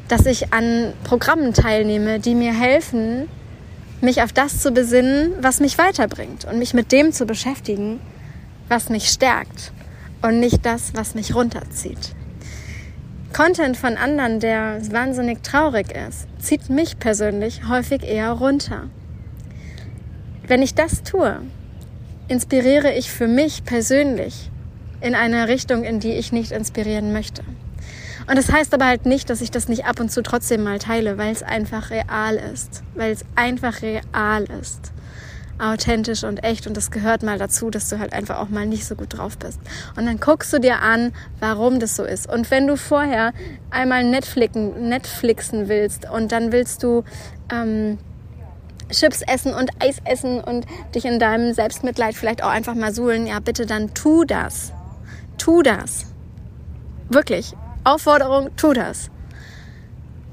Dass 0.08 0.26
ich 0.26 0.52
an 0.52 0.92
Programmen 1.04 1.54
teilnehme, 1.54 2.18
die 2.18 2.34
mir 2.34 2.52
helfen, 2.52 3.28
mich 4.00 4.22
auf 4.22 4.32
das 4.32 4.60
zu 4.60 4.72
besinnen, 4.72 5.32
was 5.40 5.60
mich 5.60 5.78
weiterbringt 5.78 6.44
und 6.44 6.58
mich 6.58 6.74
mit 6.74 6.90
dem 6.90 7.12
zu 7.12 7.24
beschäftigen, 7.24 8.00
was 8.68 8.88
mich 8.88 9.08
stärkt 9.08 9.72
und 10.22 10.40
nicht 10.40 10.66
das, 10.66 10.92
was 10.94 11.14
mich 11.14 11.34
runterzieht. 11.34 12.14
Content 13.32 13.78
von 13.78 13.96
anderen, 13.96 14.40
der 14.40 14.78
wahnsinnig 14.90 15.42
traurig 15.42 15.92
ist, 15.92 16.26
zieht 16.38 16.68
mich 16.68 16.98
persönlich 16.98 17.66
häufig 17.66 18.02
eher 18.02 18.30
runter. 18.30 18.90
Wenn 20.46 20.60
ich 20.60 20.74
das 20.74 21.02
tue, 21.02 21.40
inspiriere 22.28 22.92
ich 22.92 23.10
für 23.10 23.28
mich 23.28 23.64
persönlich 23.64 24.50
in 25.00 25.14
eine 25.14 25.48
Richtung, 25.48 25.84
in 25.84 25.98
die 25.98 26.12
ich 26.12 26.32
nicht 26.32 26.52
inspirieren 26.52 27.12
möchte. 27.12 27.42
Und 28.28 28.36
das 28.36 28.52
heißt 28.52 28.74
aber 28.74 28.86
halt 28.86 29.06
nicht, 29.06 29.30
dass 29.30 29.40
ich 29.40 29.50
das 29.50 29.68
nicht 29.68 29.86
ab 29.86 29.98
und 29.98 30.12
zu 30.12 30.22
trotzdem 30.22 30.62
mal 30.62 30.78
teile, 30.78 31.16
weil 31.16 31.32
es 31.32 31.42
einfach 31.42 31.90
real 31.90 32.36
ist. 32.36 32.82
Weil 32.94 33.12
es 33.12 33.24
einfach 33.34 33.82
real 33.82 34.44
ist 34.60 34.91
authentisch 35.62 36.24
und 36.24 36.42
echt 36.42 36.66
und 36.66 36.76
das 36.76 36.90
gehört 36.90 37.22
mal 37.22 37.38
dazu, 37.38 37.70
dass 37.70 37.88
du 37.88 37.98
halt 37.98 38.12
einfach 38.12 38.38
auch 38.38 38.48
mal 38.48 38.66
nicht 38.66 38.84
so 38.84 38.96
gut 38.96 39.16
drauf 39.16 39.38
bist. 39.38 39.60
Und 39.96 40.06
dann 40.06 40.18
guckst 40.18 40.52
du 40.52 40.58
dir 40.58 40.80
an, 40.80 41.12
warum 41.38 41.78
das 41.78 41.94
so 41.96 42.04
ist. 42.04 42.28
Und 42.28 42.50
wenn 42.50 42.66
du 42.66 42.76
vorher 42.76 43.32
einmal 43.70 44.04
Netflixen, 44.04 44.88
Netflixen 44.88 45.68
willst 45.68 46.10
und 46.10 46.32
dann 46.32 46.50
willst 46.50 46.82
du 46.82 47.04
ähm, 47.52 47.98
Chips 48.90 49.22
essen 49.22 49.54
und 49.54 49.70
Eis 49.78 49.98
essen 50.04 50.40
und 50.40 50.66
dich 50.94 51.04
in 51.04 51.18
deinem 51.18 51.54
Selbstmitleid 51.54 52.14
vielleicht 52.14 52.42
auch 52.42 52.50
einfach 52.50 52.74
mal 52.74 52.92
suhlen, 52.92 53.26
ja 53.26 53.38
bitte 53.38 53.64
dann 53.64 53.94
tu 53.94 54.24
das. 54.24 54.72
Tu 55.38 55.62
das. 55.62 56.06
Wirklich. 57.08 57.54
Aufforderung, 57.84 58.50
tu 58.56 58.72
das 58.72 59.11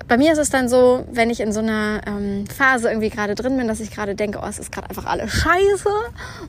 bei 0.10 0.18
mir 0.18 0.34
ist 0.34 0.40
es 0.40 0.50
dann 0.50 0.68
so, 0.68 1.06
wenn 1.12 1.30
ich 1.30 1.40
in 1.40 1.54
so 1.54 1.60
einer 1.60 2.02
ähm, 2.08 2.46
Phase 2.48 2.90
irgendwie 2.90 3.12
gerade 3.12 3.36
drin 3.36 3.56
bin, 3.56 3.68
dass 3.68 3.80
ich 3.80 3.92
gerade 3.92 4.16
denke, 4.16 4.40
oh, 4.44 4.48
es 4.48 4.58
ist 4.58 4.72
gerade 4.72 4.90
einfach 4.90 5.06
alles 5.06 5.32
scheiße 5.32 5.90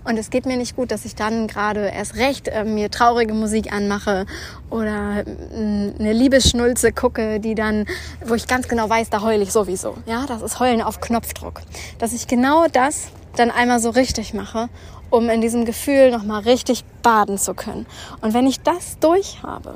und 0.04 0.18
es 0.18 0.30
geht 0.30 0.46
mir 0.46 0.56
nicht 0.56 0.76
gut, 0.76 0.90
dass 0.90 1.04
ich 1.04 1.14
dann 1.14 1.46
gerade 1.46 1.88
erst 1.88 2.16
recht 2.16 2.48
äh, 2.48 2.64
mir 2.64 2.90
traurige 2.90 3.34
Musik 3.34 3.70
anmache 3.70 4.24
oder 4.70 5.24
äh, 5.26 5.56
eine 5.56 6.12
Liebesschnulze 6.14 6.92
gucke, 6.92 7.38
die 7.38 7.54
dann, 7.54 7.84
wo 8.24 8.34
ich 8.34 8.46
ganz 8.46 8.66
genau 8.66 8.88
weiß, 8.88 9.10
da 9.10 9.20
heule 9.20 9.42
ich 9.42 9.52
sowieso. 9.52 9.94
Ja, 10.06 10.24
das 10.26 10.40
ist 10.40 10.58
Heulen 10.58 10.80
auf 10.80 11.00
Knopfdruck. 11.02 11.60
Dass 11.98 12.14
ich 12.14 12.26
genau 12.26 12.66
das 12.66 13.08
dann 13.36 13.50
einmal 13.50 13.78
so 13.78 13.90
richtig 13.90 14.32
mache, 14.32 14.70
um 15.10 15.28
in 15.28 15.42
diesem 15.42 15.66
Gefühl 15.66 16.10
nochmal 16.10 16.42
richtig 16.42 16.82
baden 17.02 17.36
zu 17.36 17.52
können. 17.52 17.84
Und 18.22 18.32
wenn 18.32 18.46
ich 18.46 18.60
das 18.60 18.98
durch 19.00 19.42
habe, 19.42 19.74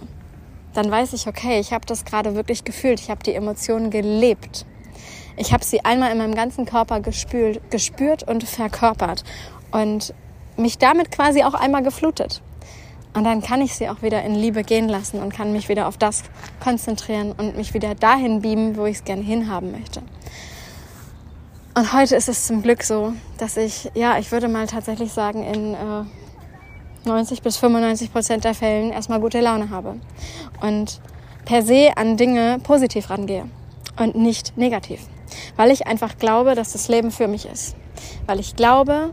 dann 0.75 0.91
weiß 0.91 1.13
ich, 1.13 1.27
okay, 1.27 1.61
ich 1.61 1.73
habe 1.73 1.87
das 1.87 2.05
gerade 2.05 2.35
wirklich 2.35 2.65
gefühlt, 2.65 3.01
ich 3.01 3.11
habe 3.11 3.23
die 3.23 3.35
Emotionen 3.35 3.91
gelebt. 3.91 4.67
Ich 5.37 5.53
habe 5.53 5.65
sie 5.65 5.85
einmal 5.85 6.13
in 6.13 6.19
meinem 6.19 6.35
ganzen 6.35 6.65
Körper 6.67 7.01
gespült, 7.01 7.61
gespürt 7.71 8.23
und 8.23 8.45
verkörpert 8.45 9.25
und 9.73 10.15
mich 10.57 10.79
damit 10.79 11.11
quasi 11.11 11.43
auch 11.43 11.55
einmal 11.55 11.83
geflutet. 11.83 12.43
Und 13.15 13.25
dann 13.25 13.43
kann 13.43 13.61
ich 13.61 13.75
sie 13.75 13.89
auch 13.89 14.03
wieder 14.03 14.23
in 14.25 14.35
Liebe 14.35 14.65
gehen 14.65 14.89
lassen 14.89 15.23
und 15.23 15.33
kann 15.33 15.53
mich 15.53 15.69
wieder 15.69 15.87
auf 15.87 15.97
das 15.97 16.25
konzentrieren 16.63 17.33
und 17.33 17.57
mich 17.57 17.73
wieder 17.73 17.95
dahin 17.95 18.43
beamen, 18.43 18.77
wo 18.77 18.87
ich 18.87 18.99
es 18.99 19.05
gerne 19.05 19.23
hinhaben 19.23 19.71
möchte. 19.71 20.03
Und 21.77 21.93
heute 21.93 22.17
ist 22.17 22.29
es 22.29 22.47
zum 22.47 22.63
Glück 22.63 22.83
so, 22.83 23.15
dass 23.39 23.57
ich, 23.57 23.91
ja, 23.95 24.19
ich 24.19 24.31
würde 24.31 24.49
mal 24.49 24.67
tatsächlich 24.67 25.13
sagen, 25.13 25.43
in 25.45 25.75
äh, 25.75 26.05
90 27.07 27.43
bis 27.43 27.57
95 27.57 28.12
Prozent 28.12 28.45
der 28.45 28.55
Fällen 28.55 28.90
erstmal 28.90 29.21
gute 29.21 29.40
Laune 29.40 29.71
habe 29.71 29.97
und 30.61 31.01
per 31.45 31.62
se 31.62 31.93
an 31.97 32.17
Dinge 32.17 32.59
positiv 32.62 33.11
rangehe 33.11 33.47
und 33.99 34.14
nicht 34.14 34.57
negativ. 34.57 35.01
weil 35.57 35.71
ich 35.71 35.87
einfach 35.87 36.19
glaube, 36.19 36.55
dass 36.55 36.73
das 36.73 36.88
Leben 36.88 37.11
für 37.11 37.29
mich 37.29 37.47
ist. 37.47 37.77
Weil 38.27 38.40
ich 38.40 38.57
glaube, 38.57 39.11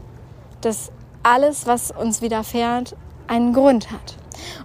dass 0.62 0.92
alles, 1.24 1.68
was 1.68 1.92
uns 1.92 2.22
widerfährt, 2.22 2.96
einen 3.28 3.54
Grund 3.54 3.92
hat. 3.92 4.18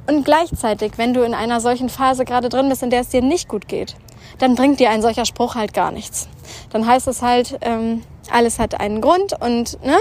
Und 0.06 0.24
gleichzeitig, 0.24 0.92
wenn 0.96 1.14
du 1.14 1.22
in 1.22 1.34
einer 1.34 1.60
solchen 1.60 1.88
Phase 1.88 2.24
gerade 2.24 2.48
drin 2.48 2.68
bist, 2.68 2.82
in 2.82 2.90
der 2.90 3.00
es 3.00 3.08
dir 3.08 3.22
nicht 3.22 3.48
gut 3.48 3.68
geht, 3.68 3.96
dann 4.38 4.54
bringt 4.54 4.80
dir 4.80 4.90
ein 4.90 5.02
solcher 5.02 5.24
Spruch 5.24 5.54
halt 5.54 5.74
gar 5.74 5.92
nichts. 5.92 6.28
Dann 6.70 6.86
heißt 6.86 7.08
es 7.08 7.22
halt, 7.22 7.58
ähm, 7.60 8.02
alles 8.30 8.58
hat 8.58 8.80
einen 8.80 9.00
Grund 9.00 9.34
und 9.40 9.82
ne, 9.84 9.98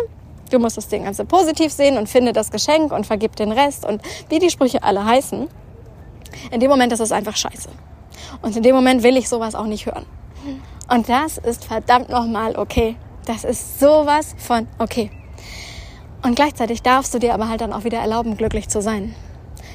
du 0.52 0.60
musst 0.60 0.78
das 0.78 0.88
Ding 0.88 1.04
Ganze 1.04 1.26
positiv 1.26 1.72
sehen 1.72 1.98
und 1.98 2.10
finde 2.10 2.34
das 2.34 2.52
Geschenk 2.52 2.92
und 2.92 3.06
vergib 3.06 3.36
den 3.36 3.52
Rest 3.52 3.86
und 3.86 4.02
wie 4.30 4.40
die 4.40 4.50
Sprüche 4.50 4.84
alle 4.84 5.06
heißen. 5.06 5.48
In 6.52 6.60
dem 6.60 6.70
Moment 6.70 6.94
ist 6.94 7.00
es 7.00 7.12
einfach 7.12 7.36
scheiße. 7.36 7.70
Und 8.42 8.56
in 8.56 8.64
dem 8.64 8.76
Moment 8.76 9.04
will 9.04 9.18
ich 9.18 9.30
sowas 9.30 9.56
auch 9.56 9.66
nicht 9.66 9.86
hören. 9.86 10.06
Und 10.90 11.10
das 11.10 11.38
ist 11.38 11.66
verdammt 11.66 12.10
nochmal 12.10 12.56
okay. 12.56 12.96
Das 13.26 13.44
ist 13.44 13.80
sowas 13.80 14.36
von 14.38 14.68
okay. 14.78 15.10
Und 16.24 16.36
gleichzeitig 16.36 16.82
darfst 16.82 17.14
du 17.14 17.20
dir 17.20 17.34
aber 17.34 17.50
halt 17.50 17.62
dann 17.62 17.74
auch 17.74 17.84
wieder 17.84 18.00
erlauben, 18.00 18.38
glücklich 18.38 18.70
zu 18.70 18.82
sein. 18.82 19.16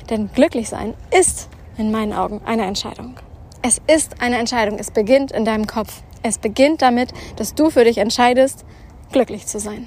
Denn 0.08 0.30
glücklich 0.32 0.68
sein 0.68 0.94
ist 1.16 1.48
in 1.76 1.90
meinen 1.90 2.12
Augen 2.12 2.40
eine 2.44 2.64
Entscheidung. 2.64 3.16
Es 3.62 3.80
ist 3.86 4.22
eine 4.22 4.38
Entscheidung. 4.38 4.78
Es 4.78 4.90
beginnt 4.90 5.32
in 5.32 5.44
deinem 5.44 5.66
Kopf. 5.66 6.02
Es 6.22 6.38
beginnt 6.38 6.82
damit, 6.82 7.12
dass 7.36 7.54
du 7.54 7.70
für 7.70 7.84
dich 7.84 7.98
entscheidest, 7.98 8.64
glücklich 9.12 9.46
zu 9.46 9.58
sein. 9.58 9.86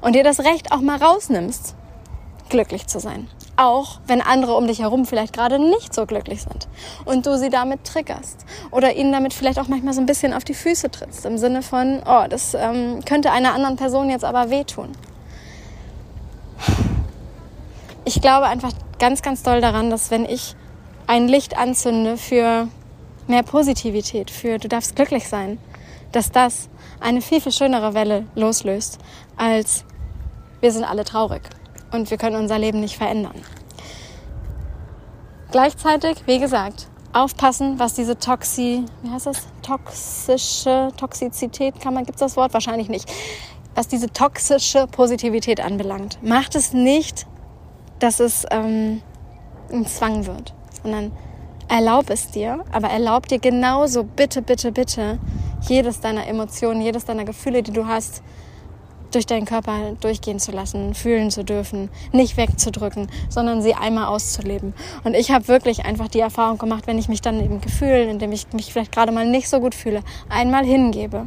Und 0.00 0.14
dir 0.14 0.24
das 0.24 0.40
Recht 0.40 0.72
auch 0.72 0.80
mal 0.80 0.96
rausnimmst, 1.02 1.74
glücklich 2.48 2.86
zu 2.86 3.00
sein. 3.00 3.28
Auch 3.56 4.00
wenn 4.06 4.20
andere 4.20 4.54
um 4.54 4.66
dich 4.66 4.80
herum 4.80 5.06
vielleicht 5.06 5.32
gerade 5.32 5.58
nicht 5.58 5.94
so 5.94 6.06
glücklich 6.06 6.42
sind 6.42 6.68
und 7.04 7.26
du 7.26 7.38
sie 7.38 7.50
damit 7.50 7.84
triggerst 7.84 8.44
oder 8.70 8.94
ihnen 8.94 9.12
damit 9.12 9.34
vielleicht 9.34 9.58
auch 9.58 9.68
manchmal 9.68 9.94
so 9.94 10.00
ein 10.00 10.06
bisschen 10.06 10.32
auf 10.32 10.44
die 10.44 10.54
Füße 10.54 10.90
trittst 10.90 11.26
im 11.26 11.38
Sinne 11.38 11.62
von, 11.62 12.02
oh, 12.06 12.24
das 12.28 12.54
ähm, 12.54 13.04
könnte 13.04 13.30
einer 13.30 13.54
anderen 13.54 13.76
Person 13.76 14.10
jetzt 14.10 14.24
aber 14.24 14.50
wehtun. 14.50 14.92
Ich 18.04 18.20
glaube 18.20 18.46
einfach 18.46 18.72
ganz, 18.98 19.22
ganz 19.22 19.42
doll 19.42 19.60
daran, 19.60 19.90
dass 19.90 20.10
wenn 20.10 20.24
ich 20.24 20.56
ein 21.06 21.28
Licht 21.28 21.56
anzünde 21.56 22.16
für 22.16 22.68
mehr 23.26 23.42
Positivität, 23.42 24.30
für 24.30 24.58
du 24.58 24.68
darfst 24.68 24.96
glücklich 24.96 25.28
sein, 25.28 25.58
dass 26.12 26.30
das 26.30 26.68
eine 27.00 27.20
viel, 27.20 27.40
viel 27.40 27.52
schönere 27.52 27.94
Welle 27.94 28.26
loslöst, 28.34 28.98
als 29.36 29.84
wir 30.60 30.72
sind 30.72 30.84
alle 30.84 31.04
traurig 31.04 31.42
und 31.92 32.10
wir 32.10 32.18
können 32.18 32.36
unser 32.36 32.58
Leben 32.58 32.80
nicht 32.80 32.96
verändern. 32.96 33.40
Gleichzeitig, 35.50 36.18
wie 36.26 36.38
gesagt, 36.38 36.88
aufpassen, 37.12 37.78
was 37.78 37.94
diese 37.94 38.18
Toxi, 38.18 38.84
wie 39.02 39.10
heißt 39.10 39.26
das? 39.26 39.48
Toxische 39.62 40.88
Toxizität, 40.96 41.80
kann 41.80 41.94
man, 41.94 42.04
gibt's 42.04 42.20
das 42.20 42.36
Wort? 42.36 42.54
Wahrscheinlich 42.54 42.88
nicht. 42.88 43.10
Was 43.74 43.88
diese 43.88 44.12
toxische 44.12 44.86
Positivität 44.86 45.60
anbelangt. 45.60 46.18
Macht 46.22 46.54
es 46.54 46.72
nicht, 46.72 47.26
dass 47.98 48.20
es 48.20 48.46
ähm, 48.50 49.02
ein 49.72 49.86
Zwang 49.86 50.26
wird, 50.26 50.54
sondern 50.82 51.12
erlaub 51.70 52.10
es 52.10 52.30
dir, 52.30 52.64
aber 52.72 52.88
erlaub 52.88 53.28
dir 53.28 53.38
genauso, 53.38 54.02
bitte, 54.04 54.42
bitte, 54.42 54.72
bitte, 54.72 55.18
jedes 55.68 56.00
deiner 56.00 56.26
Emotionen, 56.26 56.82
jedes 56.82 57.04
deiner 57.04 57.24
Gefühle, 57.24 57.62
die 57.62 57.72
du 57.72 57.86
hast, 57.86 58.22
durch 59.12 59.26
deinen 59.26 59.44
Körper 59.44 59.92
durchgehen 60.00 60.38
zu 60.38 60.52
lassen, 60.52 60.94
fühlen 60.94 61.30
zu 61.30 61.44
dürfen, 61.44 61.90
nicht 62.12 62.36
wegzudrücken, 62.36 63.08
sondern 63.28 63.60
sie 63.60 63.74
einmal 63.74 64.06
auszuleben. 64.06 64.72
Und 65.02 65.14
ich 65.14 65.32
habe 65.32 65.48
wirklich 65.48 65.84
einfach 65.84 66.08
die 66.08 66.20
Erfahrung 66.20 66.58
gemacht, 66.58 66.86
wenn 66.86 66.98
ich 66.98 67.08
mich 67.08 67.20
dann 67.20 67.40
eben 67.40 67.60
Gefühlen, 67.60 68.08
in 68.08 68.18
dem 68.18 68.30
ich 68.32 68.52
mich 68.52 68.72
vielleicht 68.72 68.92
gerade 68.92 69.10
mal 69.10 69.26
nicht 69.26 69.48
so 69.48 69.60
gut 69.60 69.74
fühle, 69.74 70.02
einmal 70.28 70.64
hingebe. 70.64 71.26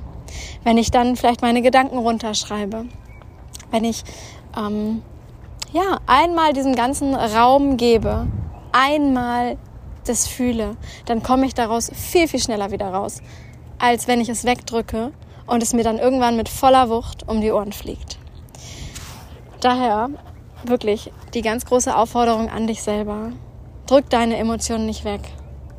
Wenn 0.63 0.77
ich 0.77 0.91
dann 0.91 1.15
vielleicht 1.15 1.41
meine 1.41 1.61
Gedanken 1.61 1.97
runterschreibe. 1.97 2.85
Wenn 3.69 3.83
ich 3.83 4.03
ähm, 4.57 5.01
ja 5.73 5.99
einmal 6.07 6.53
diesen 6.53 6.75
ganzen 6.75 7.13
Raum 7.15 7.75
gebe, 7.75 8.27
einmal 8.71 9.57
das 10.03 10.27
fühle, 10.27 10.77
dann 11.05 11.23
komme 11.23 11.45
ich 11.45 11.53
daraus 11.53 11.91
viel, 11.93 12.27
viel 12.27 12.39
schneller 12.39 12.71
wieder 12.71 12.87
raus, 12.87 13.21
als 13.79 14.07
wenn 14.07 14.21
ich 14.21 14.29
es 14.29 14.45
wegdrücke 14.45 15.11
und 15.45 15.63
es 15.63 15.73
mir 15.73 15.83
dann 15.83 15.99
irgendwann 15.99 16.37
mit 16.37 16.49
voller 16.49 16.89
Wucht 16.89 17.27
um 17.27 17.41
die 17.41 17.51
Ohren 17.51 17.73
fliegt. 17.73 18.17
Daher 19.59 20.09
wirklich 20.63 21.11
die 21.33 21.41
ganz 21.41 21.65
große 21.65 21.95
Aufforderung 21.95 22.49
an 22.49 22.67
dich 22.67 22.83
selber. 22.83 23.31
Drück 23.87 24.09
deine 24.09 24.37
Emotionen 24.37 24.85
nicht 24.85 25.05
weg. 25.05 25.21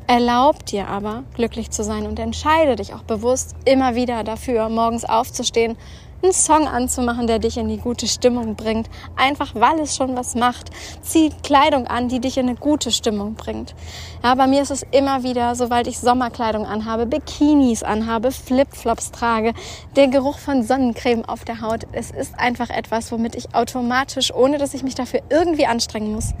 Erlaub 0.07 0.65
dir 0.65 0.87
aber, 0.87 1.23
glücklich 1.33 1.71
zu 1.71 1.83
sein 1.83 2.05
und 2.05 2.19
entscheide 2.19 2.75
dich 2.75 2.93
auch 2.93 3.01
bewusst 3.01 3.55
immer 3.65 3.95
wieder 3.95 4.23
dafür, 4.23 4.69
morgens 4.69 5.03
aufzustehen 5.03 5.77
einen 6.25 6.33
Song 6.33 6.67
anzumachen, 6.67 7.27
der 7.27 7.39
dich 7.39 7.57
in 7.57 7.67
die 7.67 7.77
gute 7.77 8.07
Stimmung 8.07 8.55
bringt. 8.55 8.89
Einfach 9.15 9.53
weil 9.53 9.79
es 9.79 9.95
schon 9.95 10.15
was 10.15 10.35
macht. 10.35 10.71
Zieh 11.01 11.29
Kleidung 11.43 11.85
an, 11.87 12.09
die 12.09 12.19
dich 12.19 12.37
in 12.37 12.49
eine 12.49 12.57
gute 12.57 12.91
Stimmung 12.91 13.35
bringt. 13.35 13.75
Ja, 14.23 14.33
bei 14.33 14.47
mir 14.47 14.63
ist 14.63 14.71
es 14.71 14.83
immer 14.91 15.23
wieder, 15.23 15.55
sobald 15.55 15.87
ich 15.87 15.99
Sommerkleidung 15.99 16.65
anhabe, 16.65 17.05
Bikinis 17.05 17.83
anhabe, 17.83 18.31
Flipflops 18.31 19.11
trage, 19.11 19.53
der 19.95 20.07
Geruch 20.07 20.39
von 20.39 20.63
Sonnencreme 20.63 21.25
auf 21.25 21.45
der 21.45 21.61
Haut. 21.61 21.83
Es 21.91 22.09
ist 22.09 22.37
einfach 22.39 22.71
etwas, 22.71 23.11
womit 23.11 23.35
ich 23.35 23.53
automatisch, 23.53 24.33
ohne 24.33 24.57
dass 24.57 24.73
ich 24.73 24.81
mich 24.81 24.95
dafür 24.95 25.21
irgendwie 25.29 25.67
anstrengen 25.67 26.13
muss, 26.13 26.33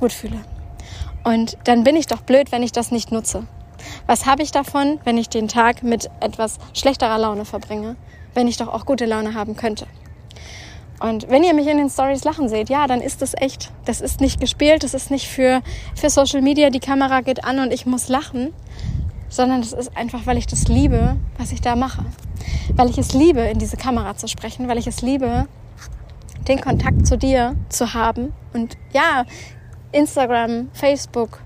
gut 0.00 0.12
fühle. 0.12 0.40
Und 1.22 1.56
dann 1.64 1.84
bin 1.84 1.94
ich 1.94 2.06
doch 2.06 2.22
blöd, 2.22 2.50
wenn 2.50 2.64
ich 2.64 2.72
das 2.72 2.90
nicht 2.90 3.12
nutze. 3.12 3.46
Was 4.06 4.26
habe 4.26 4.42
ich 4.42 4.50
davon, 4.50 4.98
wenn 5.04 5.16
ich 5.16 5.28
den 5.28 5.46
Tag 5.46 5.84
mit 5.84 6.10
etwas 6.20 6.58
schlechterer 6.72 7.18
Laune 7.18 7.44
verbringe? 7.44 7.94
Wenn 8.36 8.46
ich 8.46 8.58
doch 8.58 8.68
auch 8.68 8.86
gute 8.86 9.06
Laune 9.06 9.34
haben 9.34 9.56
könnte. 9.56 9.86
Und 11.00 11.28
wenn 11.28 11.44
ihr 11.44 11.54
mich 11.54 11.66
in 11.66 11.76
den 11.76 11.90
Stories 11.90 12.24
lachen 12.24 12.48
seht, 12.48 12.70
ja, 12.70 12.86
dann 12.86 13.00
ist 13.00 13.20
das 13.20 13.34
echt. 13.34 13.70
Das 13.84 14.00
ist 14.00 14.20
nicht 14.20 14.40
gespielt, 14.40 14.82
das 14.82 14.94
ist 14.94 15.10
nicht 15.10 15.26
für, 15.26 15.62
für 15.94 16.08
Social 16.08 16.40
Media, 16.40 16.70
die 16.70 16.80
Kamera 16.80 17.20
geht 17.20 17.44
an 17.44 17.58
und 17.58 17.72
ich 17.72 17.84
muss 17.84 18.08
lachen, 18.08 18.54
sondern 19.28 19.60
das 19.60 19.72
ist 19.72 19.96
einfach, 19.96 20.26
weil 20.26 20.38
ich 20.38 20.46
das 20.46 20.68
liebe, 20.68 21.16
was 21.36 21.52
ich 21.52 21.60
da 21.60 21.76
mache. 21.76 22.04
Weil 22.74 22.88
ich 22.88 22.98
es 22.98 23.12
liebe, 23.12 23.40
in 23.40 23.58
diese 23.58 23.76
Kamera 23.76 24.16
zu 24.16 24.28
sprechen, 24.28 24.68
weil 24.68 24.78
ich 24.78 24.86
es 24.86 25.02
liebe, 25.02 25.46
den 26.48 26.60
Kontakt 26.60 27.06
zu 27.06 27.18
dir 27.18 27.56
zu 27.68 27.92
haben. 27.92 28.32
Und 28.54 28.78
ja, 28.92 29.24
Instagram, 29.92 30.70
Facebook, 30.72 31.42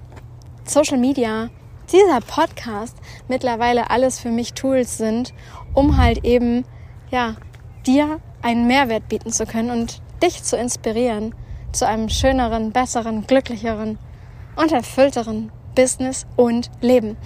Social 0.64 0.98
Media, 0.98 1.50
dieser 1.92 2.20
Podcast 2.20 2.96
mittlerweile 3.26 3.90
alles 3.90 4.20
für 4.20 4.30
mich 4.30 4.52
Tools 4.54 4.96
sind, 4.96 5.34
um 5.74 5.96
halt 5.96 6.24
eben 6.24 6.64
ja, 7.10 7.36
dir 7.86 8.20
einen 8.42 8.66
Mehrwert 8.66 9.08
bieten 9.08 9.32
zu 9.32 9.46
können 9.46 9.70
und 9.70 10.00
dich 10.22 10.42
zu 10.42 10.56
inspirieren 10.56 11.34
zu 11.72 11.86
einem 11.86 12.08
schöneren, 12.08 12.72
besseren, 12.72 13.26
glücklicheren 13.26 13.98
und 14.56 14.72
erfüllteren 14.72 15.52
Business 15.74 16.26
und 16.36 16.70
Leben. 16.80 17.16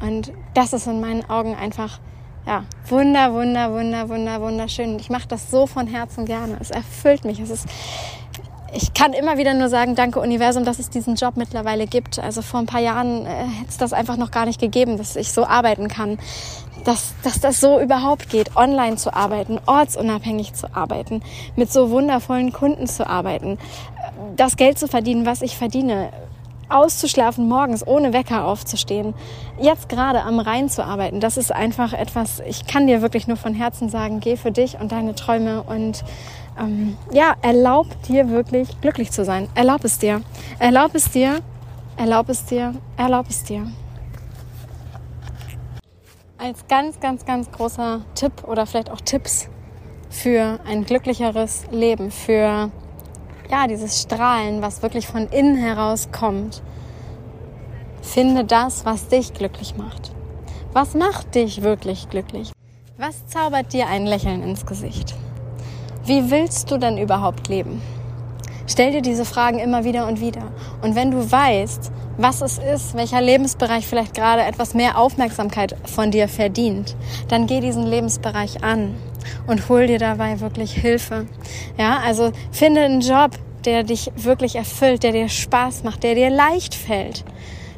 Und 0.00 0.32
das 0.52 0.72
ist 0.72 0.86
in 0.86 1.00
meinen 1.00 1.28
Augen 1.28 1.54
einfach 1.54 2.00
ja, 2.46 2.64
wunder, 2.88 3.32
wunder, 3.32 3.72
wunder, 3.72 4.08
wunder, 4.08 4.40
wunderschön. 4.40 4.92
Und 4.92 5.00
ich 5.00 5.08
mache 5.08 5.28
das 5.28 5.50
so 5.50 5.66
von 5.66 5.86
Herzen 5.86 6.26
gerne. 6.26 6.58
Es 6.60 6.70
erfüllt 6.70 7.24
mich. 7.24 7.40
Es 7.40 7.48
ist, 7.50 7.66
ich 8.74 8.92
kann 8.92 9.12
immer 9.12 9.38
wieder 9.38 9.54
nur 9.54 9.68
sagen, 9.68 9.94
danke 9.94 10.20
Universum, 10.20 10.64
dass 10.64 10.78
es 10.78 10.90
diesen 10.90 11.14
Job 11.14 11.36
mittlerweile 11.36 11.86
gibt. 11.86 12.18
Also 12.18 12.42
vor 12.42 12.60
ein 12.60 12.66
paar 12.66 12.80
Jahren 12.80 13.24
äh, 13.24 13.28
hätte 13.28 13.68
es 13.68 13.76
das 13.76 13.92
einfach 13.92 14.16
noch 14.16 14.30
gar 14.30 14.46
nicht 14.46 14.60
gegeben, 14.60 14.98
dass 14.98 15.16
ich 15.16 15.32
so 15.32 15.44
arbeiten 15.44 15.88
kann 15.88 16.18
dass, 16.84 17.14
dass 17.22 17.40
das 17.40 17.60
so 17.60 17.80
überhaupt 17.80 18.28
geht, 18.28 18.56
online 18.56 18.96
zu 18.96 19.14
arbeiten, 19.14 19.58
ortsunabhängig 19.66 20.52
zu 20.52 20.74
arbeiten, 20.74 21.22
mit 21.56 21.72
so 21.72 21.90
wundervollen 21.90 22.52
Kunden 22.52 22.86
zu 22.86 23.06
arbeiten, 23.06 23.58
das 24.36 24.56
Geld 24.56 24.78
zu 24.78 24.86
verdienen, 24.86 25.26
was 25.26 25.42
ich 25.42 25.56
verdiene, 25.56 26.10
auszuschlafen 26.68 27.48
morgens, 27.48 27.86
ohne 27.86 28.12
Wecker 28.12 28.44
aufzustehen, 28.46 29.14
jetzt 29.60 29.88
gerade 29.88 30.22
am 30.22 30.38
Rhein 30.38 30.68
zu 30.68 30.84
arbeiten, 30.84 31.20
das 31.20 31.36
ist 31.36 31.52
einfach 31.52 31.92
etwas, 31.92 32.40
ich 32.46 32.66
kann 32.66 32.86
dir 32.86 33.02
wirklich 33.02 33.26
nur 33.26 33.36
von 33.36 33.54
Herzen 33.54 33.88
sagen, 33.88 34.20
geh 34.20 34.36
für 34.36 34.50
dich 34.50 34.78
und 34.80 34.92
deine 34.92 35.14
Träume 35.14 35.62
und 35.62 36.04
ähm, 36.58 36.96
ja, 37.12 37.34
erlaub 37.42 37.86
dir 38.04 38.30
wirklich 38.30 38.80
glücklich 38.80 39.10
zu 39.10 39.24
sein. 39.24 39.48
Erlaub 39.54 39.84
es 39.84 39.98
dir. 39.98 40.22
Erlaub 40.58 40.94
es 40.94 41.10
dir. 41.10 41.40
Erlaub 41.96 42.28
es 42.28 42.44
dir. 42.44 42.74
Erlaub 42.96 43.26
es 43.28 43.44
dir 43.44 43.66
als 46.44 46.66
ganz, 46.68 47.00
ganz, 47.00 47.24
ganz 47.24 47.50
großer 47.50 48.02
Tipp 48.14 48.44
oder 48.46 48.66
vielleicht 48.66 48.90
auch 48.90 49.00
Tipps 49.00 49.48
für 50.10 50.60
ein 50.66 50.84
glücklicheres 50.84 51.64
Leben, 51.70 52.10
für 52.10 52.70
ja, 53.50 53.66
dieses 53.66 54.02
Strahlen, 54.02 54.60
was 54.60 54.82
wirklich 54.82 55.06
von 55.06 55.26
innen 55.28 55.56
heraus 55.56 56.08
kommt. 56.12 56.62
Finde 58.02 58.44
das, 58.44 58.84
was 58.84 59.08
dich 59.08 59.32
glücklich 59.32 59.76
macht. 59.76 60.12
Was 60.74 60.94
macht 60.94 61.34
dich 61.34 61.62
wirklich 61.62 62.10
glücklich? 62.10 62.52
Was 62.98 63.26
zaubert 63.26 63.72
dir 63.72 63.86
ein 63.86 64.04
Lächeln 64.04 64.42
ins 64.42 64.66
Gesicht? 64.66 65.14
Wie 66.06 66.30
willst 66.30 66.70
du 66.70 66.76
denn 66.76 66.98
überhaupt 66.98 67.48
leben? 67.48 67.80
Stell 68.66 68.92
dir 68.92 69.00
diese 69.00 69.24
Fragen 69.24 69.58
immer 69.58 69.84
wieder 69.84 70.06
und 70.06 70.20
wieder. 70.20 70.42
Und 70.82 70.94
wenn 70.94 71.10
du 71.10 71.32
weißt, 71.32 71.90
was 72.18 72.42
es 72.42 72.58
ist, 72.58 72.94
welcher 72.94 73.22
Lebensbereich 73.22 73.86
vielleicht 73.86 74.12
gerade 74.12 74.42
etwas 74.42 74.74
mehr 74.74 74.98
Aufmerksamkeit 74.98 75.74
von 75.86 76.10
dir 76.10 76.28
verdient, 76.28 76.94
dann 77.28 77.46
geh 77.46 77.60
diesen 77.60 77.86
Lebensbereich 77.86 78.62
an 78.62 78.94
und 79.46 79.70
hol 79.70 79.86
dir 79.86 79.98
dabei 79.98 80.40
wirklich 80.40 80.72
Hilfe. 80.72 81.26
Ja, 81.78 82.00
also 82.04 82.32
finde 82.52 82.82
einen 82.82 83.00
Job, 83.00 83.30
der 83.64 83.82
dich 83.82 84.12
wirklich 84.14 84.56
erfüllt, 84.56 85.04
der 85.04 85.12
dir 85.12 85.30
Spaß 85.30 85.84
macht, 85.84 86.02
der 86.02 86.14
dir 86.14 86.28
leicht 86.28 86.74
fällt, 86.74 87.24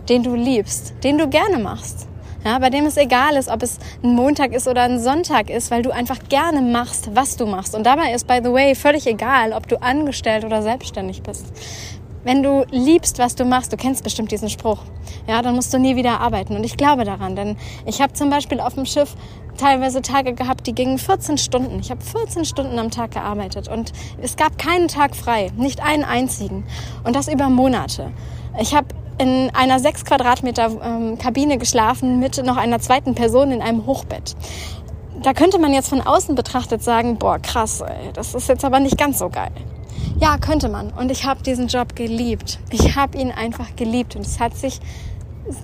den 0.08 0.24
du 0.24 0.34
liebst, 0.34 0.94
den 1.04 1.16
du 1.16 1.28
gerne 1.28 1.58
machst. 1.58 2.08
Ja, 2.46 2.61
bei 2.61 2.70
dem 2.70 2.87
es 2.87 2.96
egal 2.96 3.35
ist, 3.35 3.48
ob 3.48 3.64
es 3.64 3.80
ein 4.04 4.14
Montag 4.14 4.52
ist 4.52 4.68
oder 4.68 4.82
ein 4.82 5.00
Sonntag 5.00 5.50
ist, 5.50 5.72
weil 5.72 5.82
du 5.82 5.90
einfach 5.90 6.20
gerne 6.28 6.62
machst, 6.62 7.11
was 7.12 7.37
du 7.37 7.44
machst. 7.44 7.74
Und 7.74 7.85
dabei 7.85 8.12
ist, 8.12 8.28
by 8.28 8.38
the 8.40 8.52
way, 8.52 8.76
völlig 8.76 9.04
egal, 9.09 9.52
ob 9.52 9.66
du 9.66 9.82
angestellt 9.82 10.44
oder 10.44 10.62
selbstständig 10.62 11.24
bist. 11.24 11.46
Wenn 12.22 12.44
du 12.44 12.64
liebst, 12.70 13.18
was 13.18 13.35
du 13.35 13.44
machst, 13.44 13.72
du 13.72 13.76
kennst 13.76 14.04
bestimmt 14.04 14.30
diesen 14.30 14.48
Spruch, 14.48 14.78
ja, 15.26 15.42
dann 15.42 15.56
musst 15.56 15.74
du 15.74 15.80
nie 15.80 15.96
wieder 15.96 16.20
arbeiten. 16.20 16.54
Und 16.54 16.62
ich 16.62 16.76
glaube 16.76 17.02
daran, 17.02 17.35
denn 17.35 17.56
ich 17.85 18.00
habe 18.00 18.12
zum 18.12 18.30
Beispiel 18.30 18.61
auf 18.61 18.74
dem 18.74 18.87
Schiff 18.87 19.16
teilweise 19.56 20.00
Tage 20.00 20.32
gehabt, 20.32 20.68
die 20.68 20.72
gingen 20.72 20.98
14 20.98 21.38
Stunden. 21.38 21.80
Ich 21.80 21.90
habe 21.90 22.00
14 22.00 22.44
Stunden 22.44 22.78
am 22.78 22.92
Tag 22.92 23.11
gearbeitet 23.11 23.66
und 23.66 23.92
es 24.22 24.37
gab 24.37 24.56
keinen 24.56 24.87
Tag 24.87 25.16
frei, 25.16 25.50
nicht 25.56 25.82
einen 25.82 26.04
einzigen. 26.04 26.64
Und 27.02 27.16
das 27.16 27.26
über 27.26 27.48
Monate. 27.48 28.12
Ich 28.61 28.72
habe 28.72 28.87
in 29.18 29.50
einer 29.55 29.79
6 29.79 30.05
Quadratmeter 30.05 30.70
ähm, 30.83 31.18
Kabine 31.18 31.59
geschlafen 31.59 32.18
mit 32.18 32.44
noch 32.44 32.57
einer 32.57 32.81
zweiten 32.81 33.14
Person 33.14 33.50
in 33.50 33.62
einem 33.62 33.87
Hochbett. 33.87 34.37
Da 35.22 35.33
könnte 35.33 35.59
man 35.59 35.72
jetzt 35.72 35.88
von 35.88 36.02
außen 36.02 36.35
betrachtet 36.35 36.83
sagen, 36.83 37.18
boah, 37.18 37.38
krass, 37.38 37.81
ey, 37.81 38.12
das 38.12 38.35
ist 38.35 38.48
jetzt 38.48 38.64
aber 38.64 38.81
nicht 38.81 38.98
ganz 38.98 39.18
so 39.18 39.31
geil. 39.31 39.52
Ja, 40.20 40.38
könnte 40.38 40.68
man. 40.68 40.90
Und 40.90 41.11
ich 41.11 41.24
habe 41.24 41.42
diesen 41.42 41.68
Job 41.68 41.96
geliebt. 41.96 42.59
Ich 42.70 42.96
habe 42.96 43.18
ihn 43.18 43.31
einfach 43.31 43.76
geliebt. 43.76 44.16
Und 44.16 44.26
es 44.26 44.40
hat 44.40 44.57
sich 44.57 44.81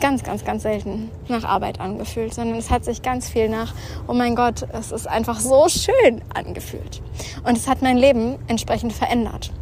ganz, 0.01 0.23
ganz, 0.23 0.45
ganz 0.45 0.63
selten 0.63 1.11
nach 1.29 1.45
Arbeit 1.45 1.81
angefühlt, 1.81 2.35
sondern 2.35 2.57
es 2.57 2.71
hat 2.71 2.85
sich 2.85 3.03
ganz 3.03 3.29
viel 3.29 3.49
nach, 3.49 3.75
oh 4.07 4.13
mein 4.13 4.35
Gott, 4.35 4.67
es 4.73 4.93
ist 4.93 5.09
einfach 5.09 5.41
so 5.41 5.69
schön 5.69 6.23
angefühlt. 6.35 7.03
Und 7.45 7.57
es 7.57 7.67
hat 7.67 7.83
mein 7.83 7.97
Leben 7.97 8.39
entsprechend 8.47 8.93
verändert. 8.93 9.53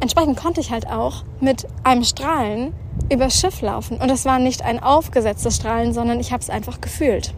Entsprechend 0.00 0.38
konnte 0.38 0.60
ich 0.60 0.70
halt 0.70 0.88
auch 0.88 1.24
mit 1.40 1.66
einem 1.84 2.04
Strahlen 2.04 2.72
übers 3.12 3.38
Schiff 3.38 3.60
laufen. 3.60 3.98
Und 3.98 4.10
es 4.10 4.24
war 4.24 4.38
nicht 4.38 4.62
ein 4.62 4.82
aufgesetztes 4.82 5.56
Strahlen, 5.56 5.92
sondern 5.92 6.20
ich 6.20 6.32
habe 6.32 6.42
es 6.42 6.48
einfach 6.48 6.80
gefühlt. 6.80 7.34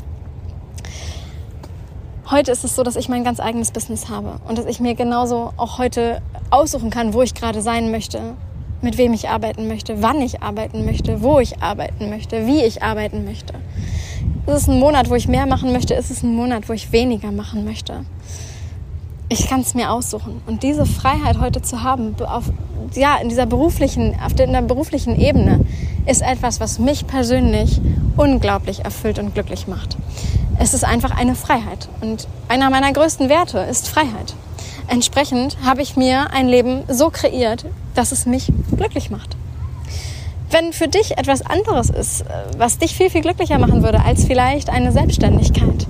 Heute 2.30 2.52
ist 2.52 2.62
es 2.64 2.76
so, 2.76 2.84
dass 2.84 2.96
ich 2.96 3.08
mein 3.08 3.24
ganz 3.24 3.40
eigenes 3.40 3.72
Business 3.72 4.08
habe 4.08 4.40
und 4.48 4.56
dass 4.56 4.66
ich 4.66 4.80
mir 4.80 4.94
genauso 4.94 5.52
auch 5.56 5.78
heute 5.78 6.22
aussuchen 6.50 6.90
kann, 6.90 7.14
wo 7.14 7.22
ich 7.22 7.34
gerade 7.34 7.60
sein 7.60 7.90
möchte, 7.90 8.34
mit 8.80 8.96
wem 8.96 9.12
ich 9.12 9.28
arbeiten 9.28 9.66
möchte, 9.66 10.00
wann 10.00 10.20
ich 10.22 10.40
arbeiten 10.40 10.84
möchte, 10.84 11.20
wo 11.20 11.40
ich 11.40 11.60
arbeiten 11.62 12.10
möchte, 12.10 12.46
wie 12.46 12.62
ich 12.62 12.82
arbeiten 12.82 13.24
möchte. 13.24 13.54
Ist 14.46 14.54
es 14.54 14.68
ein 14.68 14.78
Monat, 14.78 15.10
wo 15.10 15.14
ich 15.14 15.28
mehr 15.28 15.46
machen 15.46 15.72
möchte? 15.72 15.94
Ist 15.94 16.10
es 16.10 16.22
ein 16.22 16.34
Monat, 16.34 16.68
wo 16.68 16.72
ich 16.72 16.92
weniger 16.92 17.32
machen 17.32 17.64
möchte? 17.64 18.04
Ich 19.32 19.48
kann 19.48 19.62
es 19.62 19.72
mir 19.72 19.90
aussuchen. 19.90 20.42
Und 20.46 20.62
diese 20.62 20.84
Freiheit 20.84 21.40
heute 21.40 21.62
zu 21.62 21.82
haben, 21.82 22.14
auf, 22.22 22.52
ja, 22.92 23.16
in 23.16 23.30
dieser 23.30 23.46
beruflichen, 23.46 24.14
auf 24.22 24.34
der, 24.34 24.44
in 24.44 24.52
der 24.52 24.60
beruflichen 24.60 25.18
Ebene, 25.18 25.60
ist 26.04 26.20
etwas, 26.20 26.60
was 26.60 26.78
mich 26.78 27.06
persönlich 27.06 27.80
unglaublich 28.18 28.84
erfüllt 28.84 29.18
und 29.18 29.32
glücklich 29.32 29.66
macht. 29.68 29.96
Es 30.58 30.74
ist 30.74 30.84
einfach 30.84 31.16
eine 31.16 31.34
Freiheit. 31.34 31.88
Und 32.02 32.28
einer 32.48 32.68
meiner 32.68 32.92
größten 32.92 33.30
Werte 33.30 33.60
ist 33.60 33.88
Freiheit. 33.88 34.34
Entsprechend 34.88 35.56
habe 35.64 35.80
ich 35.80 35.96
mir 35.96 36.30
ein 36.34 36.46
Leben 36.46 36.82
so 36.88 37.08
kreiert, 37.08 37.64
dass 37.94 38.12
es 38.12 38.26
mich 38.26 38.52
glücklich 38.76 39.08
macht. 39.08 39.34
Wenn 40.50 40.74
für 40.74 40.88
dich 40.88 41.16
etwas 41.16 41.40
anderes 41.40 41.88
ist, 41.88 42.26
was 42.58 42.76
dich 42.76 42.94
viel, 42.94 43.08
viel 43.08 43.22
glücklicher 43.22 43.58
machen 43.58 43.82
würde 43.82 44.04
als 44.04 44.26
vielleicht 44.26 44.68
eine 44.68 44.92
Selbstständigkeit, 44.92 45.86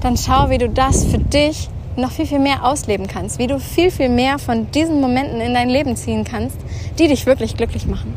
dann 0.00 0.16
schau, 0.16 0.48
wie 0.48 0.56
du 0.56 0.70
das 0.70 1.04
für 1.04 1.18
dich 1.18 1.68
noch 1.96 2.10
viel, 2.10 2.26
viel 2.26 2.38
mehr 2.38 2.64
ausleben 2.64 3.06
kannst, 3.06 3.38
wie 3.38 3.46
du 3.46 3.58
viel, 3.58 3.90
viel 3.90 4.08
mehr 4.08 4.38
von 4.38 4.70
diesen 4.70 5.00
Momenten 5.00 5.40
in 5.40 5.54
dein 5.54 5.68
Leben 5.68 5.96
ziehen 5.96 6.24
kannst, 6.24 6.56
die 6.98 7.08
dich 7.08 7.26
wirklich 7.26 7.56
glücklich 7.56 7.86
machen. 7.86 8.16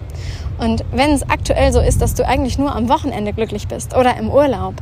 Und 0.57 0.83
wenn 0.91 1.11
es 1.11 1.29
aktuell 1.29 1.71
so 1.71 1.79
ist, 1.79 2.01
dass 2.01 2.15
du 2.15 2.25
eigentlich 2.25 2.57
nur 2.57 2.75
am 2.75 2.89
Wochenende 2.89 3.33
glücklich 3.33 3.67
bist 3.67 3.95
oder 3.95 4.17
im 4.17 4.29
Urlaub, 4.29 4.75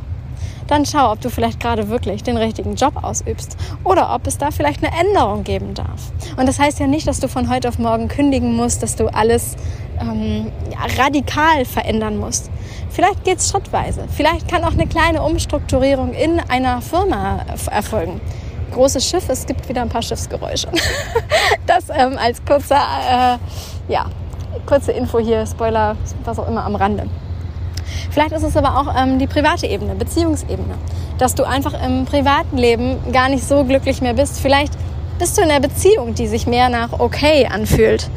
dann 0.68 0.84
schau, 0.84 1.12
ob 1.12 1.20
du 1.20 1.30
vielleicht 1.30 1.60
gerade 1.60 1.88
wirklich 1.88 2.22
den 2.22 2.36
richtigen 2.36 2.74
Job 2.74 3.02
ausübst 3.02 3.56
oder 3.84 4.14
ob 4.14 4.26
es 4.26 4.38
da 4.38 4.50
vielleicht 4.50 4.82
eine 4.82 4.92
Änderung 4.98 5.44
geben 5.44 5.74
darf. 5.74 6.12
Und 6.36 6.48
das 6.48 6.58
heißt 6.58 6.80
ja 6.80 6.86
nicht, 6.86 7.06
dass 7.06 7.20
du 7.20 7.28
von 7.28 7.48
heute 7.48 7.68
auf 7.68 7.78
morgen 7.78 8.08
kündigen 8.08 8.54
musst, 8.56 8.82
dass 8.82 8.96
du 8.96 9.06
alles 9.06 9.56
ähm, 10.00 10.50
ja, 10.70 11.02
radikal 11.02 11.64
verändern 11.64 12.18
musst. 12.18 12.50
Vielleicht 12.90 13.24
geht 13.24 13.38
es 13.38 13.50
schrittweise. 13.50 14.06
Vielleicht 14.10 14.48
kann 14.48 14.64
auch 14.64 14.72
eine 14.72 14.86
kleine 14.86 15.22
Umstrukturierung 15.22 16.14
in 16.14 16.40
einer 16.40 16.80
Firma 16.80 17.44
erfolgen. 17.70 18.20
Großes 18.72 19.08
Schiff, 19.08 19.28
es 19.28 19.46
gibt 19.46 19.68
wieder 19.68 19.82
ein 19.82 19.88
paar 19.88 20.02
Schiffsgeräusche. 20.02 20.68
das 21.66 21.88
ähm, 21.88 22.18
als 22.18 22.44
kurzer, 22.44 22.76
äh, 22.76 23.92
ja, 23.92 24.06
kurze 24.66 24.92
Info 24.92 25.18
hier, 25.18 25.46
Spoiler, 25.46 25.96
was 26.24 26.38
auch 26.38 26.48
immer 26.48 26.64
am 26.64 26.74
Rande. 26.74 27.08
Vielleicht 28.10 28.32
ist 28.32 28.42
es 28.42 28.56
aber 28.56 28.78
auch 28.78 28.94
ähm, 29.00 29.18
die 29.18 29.26
private 29.26 29.66
Ebene, 29.66 29.94
Beziehungsebene, 29.94 30.74
dass 31.18 31.34
du 31.34 31.44
einfach 31.44 31.74
im 31.84 32.04
privaten 32.04 32.56
Leben 32.56 33.12
gar 33.12 33.28
nicht 33.28 33.44
so 33.44 33.64
glücklich 33.64 34.00
mehr 34.00 34.14
bist. 34.14 34.40
Vielleicht 34.40 34.72
bist 35.18 35.38
du 35.38 35.42
in 35.42 35.50
einer 35.50 35.60
Beziehung, 35.60 36.14
die 36.14 36.26
sich 36.26 36.46
mehr 36.46 36.68
nach 36.68 36.98
okay 36.98 37.46
anfühlt, 37.46 38.10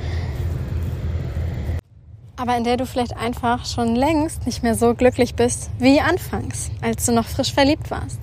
aber 2.40 2.56
in 2.56 2.64
der 2.64 2.78
du 2.78 2.86
vielleicht 2.86 3.18
einfach 3.18 3.66
schon 3.66 3.96
längst 3.96 4.46
nicht 4.46 4.64
mehr 4.64 4.74
so 4.74 4.96
glücklich 4.96 5.36
bist 5.36 5.70
wie 5.78 6.00
anfangs, 6.00 6.72
als 6.82 7.06
du 7.06 7.12
noch 7.12 7.26
frisch 7.26 7.54
verliebt 7.54 7.92
warst. 7.92 8.18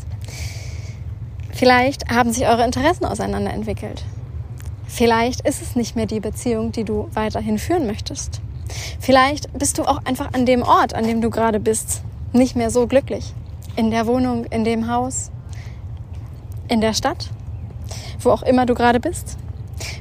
Vielleicht 1.57 2.11
haben 2.11 2.35
sich 2.35 2.47
eure 2.47 2.67
Interessen 2.67 3.07
auseinanderentwickelt. 3.07 4.05
Vielleicht 4.87 5.41
ist 5.41 5.63
es 5.63 5.75
nicht 5.75 5.97
mehr 5.97 6.05
die 6.05 6.21
Beziehung, 6.21 6.71
die 6.71 6.85
du 6.85 7.09
weiterhin 7.15 7.59
führen 7.59 7.87
möchtest. 7.87 8.43
Vielleicht 9.01 9.51
bist 9.59 9.79
du 9.79 9.85
auch 9.85 10.05
einfach 10.05 10.35
an 10.35 10.45
dem 10.45 10.63
Ort, 10.63 10.93
an 10.93 11.05
dem 11.07 11.23
du 11.23 11.31
gerade 11.31 11.59
bist, 11.59 12.03
nicht 12.35 12.57
mehr 12.57 12.71
so 12.71 12.87
glücklich. 12.87 13.33
In 13.75 13.91
der 13.91 14.07
Wohnung, 14.07 14.45
in 14.45 14.65
dem 14.65 14.91
Haus, 14.91 15.31
in 16.69 16.83
der 16.83 16.93
Stadt, 16.93 17.31
wo 18.21 18.33
auch 18.33 18.43
immer 18.43 18.67
du 18.67 18.75
gerade 18.75 19.01
bist. 19.01 19.39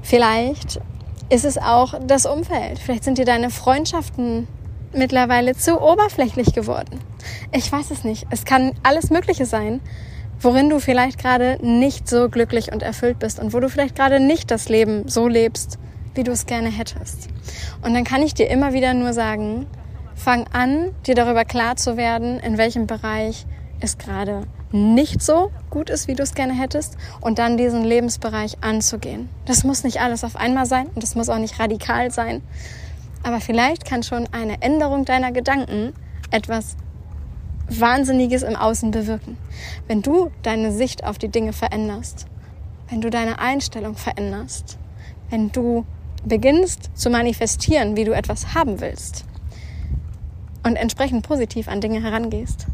Vielleicht 0.03 0.81
ist 1.29 1.45
es 1.45 1.57
auch 1.57 1.93
das 2.05 2.25
Umfeld. 2.25 2.79
Vielleicht 2.79 3.05
sind 3.05 3.17
dir 3.17 3.25
deine 3.25 3.49
Freundschaften 3.49 4.49
mittlerweile 4.91 5.55
zu 5.55 5.81
oberflächlich 5.81 6.53
geworden. 6.53 6.99
Ich 7.53 7.71
weiß 7.71 7.91
es 7.91 8.03
nicht. 8.03 8.27
Es 8.29 8.43
kann 8.43 8.73
alles 8.83 9.09
Mögliche 9.09 9.45
sein, 9.45 9.79
worin 10.39 10.69
du 10.69 10.79
vielleicht 10.79 11.19
gerade 11.19 11.57
nicht 11.61 12.07
so 12.07 12.29
glücklich 12.29 12.71
und 12.71 12.83
erfüllt 12.83 13.19
bist 13.19 13.39
und 13.39 13.53
wo 13.53 13.59
du 13.59 13.69
vielleicht 13.69 13.95
gerade 13.95 14.19
nicht 14.19 14.51
das 14.51 14.69
Leben 14.69 15.07
so 15.07 15.27
lebst, 15.27 15.79
wie 16.13 16.23
du 16.23 16.31
es 16.31 16.45
gerne 16.45 16.69
hättest. 16.69 17.29
Und 17.81 17.93
dann 17.93 18.03
kann 18.03 18.21
ich 18.21 18.33
dir 18.33 18.49
immer 18.49 18.73
wieder 18.73 18.93
nur 18.93 19.13
sagen, 19.13 19.67
fang 20.15 20.45
an, 20.53 20.91
dir 21.05 21.15
darüber 21.15 21.45
klar 21.45 21.75
zu 21.75 21.97
werden, 21.97 22.39
in 22.39 22.57
welchem 22.57 22.87
Bereich 22.87 23.45
es 23.79 23.97
gerade 23.97 24.43
nicht 24.71 25.21
so 25.21 25.51
gut 25.69 25.89
ist, 25.89 26.07
wie 26.07 26.15
du 26.15 26.23
es 26.23 26.33
gerne 26.33 26.53
hättest, 26.53 26.97
und 27.21 27.39
dann 27.39 27.57
diesen 27.57 27.83
Lebensbereich 27.83 28.57
anzugehen. 28.61 29.29
Das 29.45 29.63
muss 29.63 29.83
nicht 29.83 30.01
alles 30.01 30.23
auf 30.23 30.35
einmal 30.35 30.65
sein 30.65 30.87
und 30.87 31.03
das 31.03 31.15
muss 31.15 31.29
auch 31.29 31.37
nicht 31.37 31.59
radikal 31.59 32.11
sein. 32.11 32.41
Aber 33.23 33.39
vielleicht 33.39 33.85
kann 33.85 34.03
schon 34.03 34.27
eine 34.31 34.61
Änderung 34.61 35.05
deiner 35.05 35.31
Gedanken 35.31 35.93
etwas 36.31 36.75
Wahnsinniges 37.69 38.43
im 38.43 38.55
Außen 38.55 38.91
bewirken. 38.91 39.37
Wenn 39.87 40.01
du 40.01 40.31
deine 40.43 40.71
Sicht 40.71 41.03
auf 41.03 41.17
die 41.17 41.29
Dinge 41.29 41.53
veränderst, 41.53 42.25
wenn 42.89 43.01
du 43.01 43.09
deine 43.09 43.39
Einstellung 43.39 43.95
veränderst, 43.95 44.77
wenn 45.29 45.51
du 45.51 45.85
beginnst 46.23 46.89
zu 46.93 47.09
manifestieren, 47.09 47.95
wie 47.95 48.03
du 48.03 48.11
etwas 48.11 48.53
haben 48.53 48.81
willst 48.81 49.25
und 50.63 50.75
entsprechend 50.75 51.27
positiv 51.27 51.67
an 51.67 51.81
Dinge 51.81 52.01
herangehst, 52.01 52.67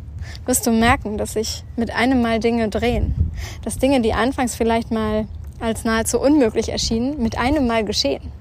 wirst 0.46 0.66
du 0.68 0.72
merken, 0.72 1.18
dass 1.18 1.34
sich 1.34 1.64
mit 1.76 1.92
einem 1.92 2.22
Mal 2.22 2.40
Dinge 2.40 2.70
drehen. 2.70 3.32
Dass 3.64 3.78
Dinge, 3.78 4.02
die 4.02 4.14
anfangs 4.14 4.56
vielleicht 4.56 4.92
mal 4.92 5.28
als 5.60 5.84
nahezu 5.84 6.20
unmöglich 6.20 6.70
erschienen, 6.70 7.22
mit 7.22 7.38
einem 7.38 7.68
Mal 7.68 7.86
geschehen. 7.86 8.32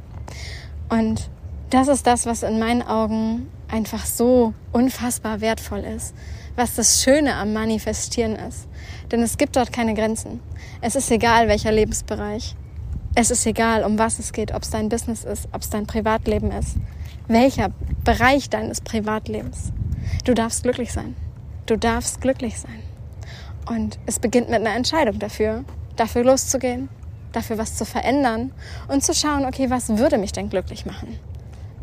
Und 0.88 1.28
das 1.70 1.88
ist 1.88 2.06
das, 2.06 2.26
was 2.26 2.42
in 2.42 2.58
meinen 2.58 2.82
Augen 2.82 3.48
einfach 3.68 4.04
so 4.04 4.54
unfassbar 4.72 5.40
wertvoll 5.40 5.80
ist, 5.80 6.14
was 6.56 6.74
das 6.74 7.02
Schöne 7.02 7.34
am 7.34 7.52
Manifestieren 7.52 8.36
ist. 8.36 8.68
Denn 9.10 9.22
es 9.22 9.38
gibt 9.38 9.56
dort 9.56 9.72
keine 9.72 9.94
Grenzen. 9.94 10.40
Es 10.80 10.94
ist 10.94 11.10
egal, 11.10 11.48
welcher 11.48 11.72
Lebensbereich. 11.72 12.54
Es 13.14 13.30
ist 13.30 13.44
egal, 13.46 13.84
um 13.84 13.98
was 13.98 14.18
es 14.18 14.32
geht, 14.32 14.54
ob 14.54 14.62
es 14.62 14.70
dein 14.70 14.88
Business 14.88 15.24
ist, 15.24 15.48
ob 15.52 15.62
es 15.62 15.70
dein 15.70 15.86
Privatleben 15.86 16.52
ist, 16.52 16.76
welcher 17.26 17.70
Bereich 18.04 18.50
deines 18.50 18.80
Privatlebens. 18.80 19.72
Du 20.24 20.34
darfst 20.34 20.62
glücklich 20.62 20.92
sein. 20.92 21.16
Du 21.66 21.76
darfst 21.76 22.20
glücklich 22.20 22.58
sein. 22.58 22.82
Und 23.68 23.98
es 24.06 24.18
beginnt 24.18 24.48
mit 24.48 24.60
einer 24.60 24.74
Entscheidung 24.74 25.18
dafür, 25.18 25.64
dafür 25.96 26.24
loszugehen, 26.24 26.88
dafür 27.32 27.58
was 27.58 27.76
zu 27.76 27.84
verändern 27.84 28.52
und 28.88 29.04
zu 29.04 29.14
schauen, 29.14 29.44
okay, 29.44 29.70
was 29.70 29.96
würde 29.96 30.18
mich 30.18 30.32
denn 30.32 30.50
glücklich 30.50 30.86
machen? 30.86 31.18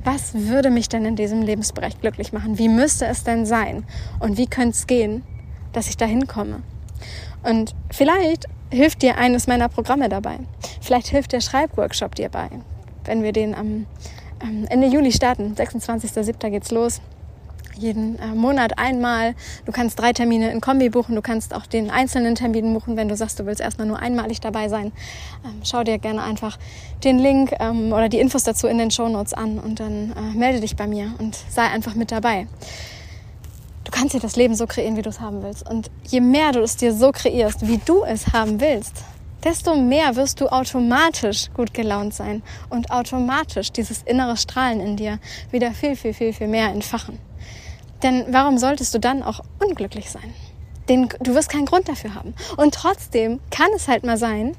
Was 0.10 0.34
würde 0.34 0.70
mich 0.70 0.88
denn 0.88 1.04
in 1.04 1.18
diesem 1.18 1.42
Lebensbereich 1.42 2.00
glücklich 2.00 2.32
machen? 2.32 2.58
Wie 2.58 2.70
müsste 2.70 3.06
es 3.08 3.26
denn 3.26 3.46
sein? 3.46 3.84
Und 4.22 4.38
wie 4.38 4.48
könnte 4.48 4.70
es 4.70 4.88
gehen, 4.88 5.22
dass 5.74 5.90
ich 5.90 5.98
da 5.98 6.06
hinkomme? 6.06 6.62
Und 7.44 7.76
vielleicht 7.92 8.46
hilft 8.72 9.02
dir 9.02 9.18
eines 9.18 9.48
meiner 9.48 9.68
Programme 9.68 10.08
dabei. 10.08 10.40
Vielleicht 10.80 11.08
hilft 11.08 11.34
der 11.34 11.42
Schreibworkshop 11.42 12.16
dir 12.16 12.30
bei, 12.30 12.48
wenn 13.04 13.22
wir 13.22 13.34
den 13.34 13.54
am 13.54 13.86
Ende 14.70 14.88
Juli 14.88 15.12
starten. 15.12 15.54
26.07. 15.56 16.52
geht's 16.52 16.72
los 16.72 17.02
jeden 17.78 18.20
äh, 18.20 18.28
Monat 18.28 18.78
einmal. 18.78 19.36
Du 19.66 19.72
kannst 19.72 20.00
drei 20.00 20.14
Termine 20.14 20.52
in 20.52 20.62
Kombi 20.62 20.90
buchen. 20.90 21.16
Du 21.16 21.22
kannst 21.22 21.54
auch 21.54 21.66
den 21.66 21.90
einzelnen 21.90 22.36
Termin 22.36 22.74
buchen, 22.74 22.98
wenn 22.98 23.08
du 23.08 23.16
sagst, 23.16 23.40
du 23.40 23.46
willst 23.46 23.62
erstmal 23.62 23.88
nur 23.88 24.00
einmalig 24.00 24.42
dabei 24.42 24.70
sein. 24.70 24.92
Ähm, 25.46 25.62
schau 25.64 25.84
dir 25.84 25.98
gerne 25.98 26.24
einfach 26.24 26.58
den 27.04 27.20
Link 27.20 27.54
ähm, 27.60 27.94
oder 27.94 28.10
die 28.10 28.20
Infos 28.20 28.44
dazu 28.44 28.68
in 28.68 28.78
den 28.78 28.92
Show 28.92 29.08
Notes 29.08 29.34
an 29.34 29.60
und 29.60 29.80
dann 29.80 30.14
äh, 30.14 30.38
melde 30.38 30.62
dich 30.62 30.76
bei 30.76 30.88
mir 30.88 31.14
und 31.20 31.38
sei 31.50 31.64
einfach 31.64 31.96
mit 31.96 32.12
dabei. 32.12 32.48
Du 33.84 33.92
kannst 33.92 34.14
dir 34.14 34.20
das 34.20 34.36
Leben 34.36 34.54
so 34.54 34.68
kreieren, 34.68 34.98
wie 34.98 35.02
du 35.02 35.10
es 35.10 35.22
haben 35.22 35.42
willst. 35.44 35.70
Und 35.70 35.90
je 36.04 36.20
mehr 36.20 36.52
du 36.52 36.62
es 36.62 36.76
dir 36.76 36.94
so 36.94 37.12
kreierst, 37.14 37.68
wie 37.68 37.78
du 37.78 38.04
es 38.04 38.34
haben 38.34 38.60
willst, 38.60 39.04
desto 39.44 39.76
mehr 39.76 40.16
wirst 40.18 40.42
du 40.42 40.48
automatisch 40.52 41.50
gut 41.54 41.74
gelaunt 41.74 42.14
sein 42.14 42.44
und 42.70 42.92
automatisch 42.92 43.72
dieses 43.72 44.04
innere 44.04 44.36
Strahlen 44.36 44.82
in 44.82 44.98
dir 44.98 45.20
wieder 45.52 45.72
viel, 45.72 45.96
viel, 45.96 46.14
viel, 46.14 46.34
viel 46.34 46.48
mehr 46.48 46.68
entfachen. 46.68 47.18
Denn 48.04 48.26
warum 48.30 48.58
solltest 48.58 48.94
du 48.94 49.00
dann 49.00 49.24
auch 49.24 49.42
unglücklich 49.60 50.12
sein? 50.12 50.34
Den, 50.90 51.10
du 51.20 51.34
wirst 51.34 51.50
keinen 51.50 51.66
Grund 51.66 51.90
dafür 51.90 52.16
haben. 52.16 52.34
Und 52.56 52.74
trotzdem 52.74 53.40
kann 53.52 53.70
es 53.76 53.88
halt 53.88 54.06
mal 54.06 54.18
sein, 54.18 54.56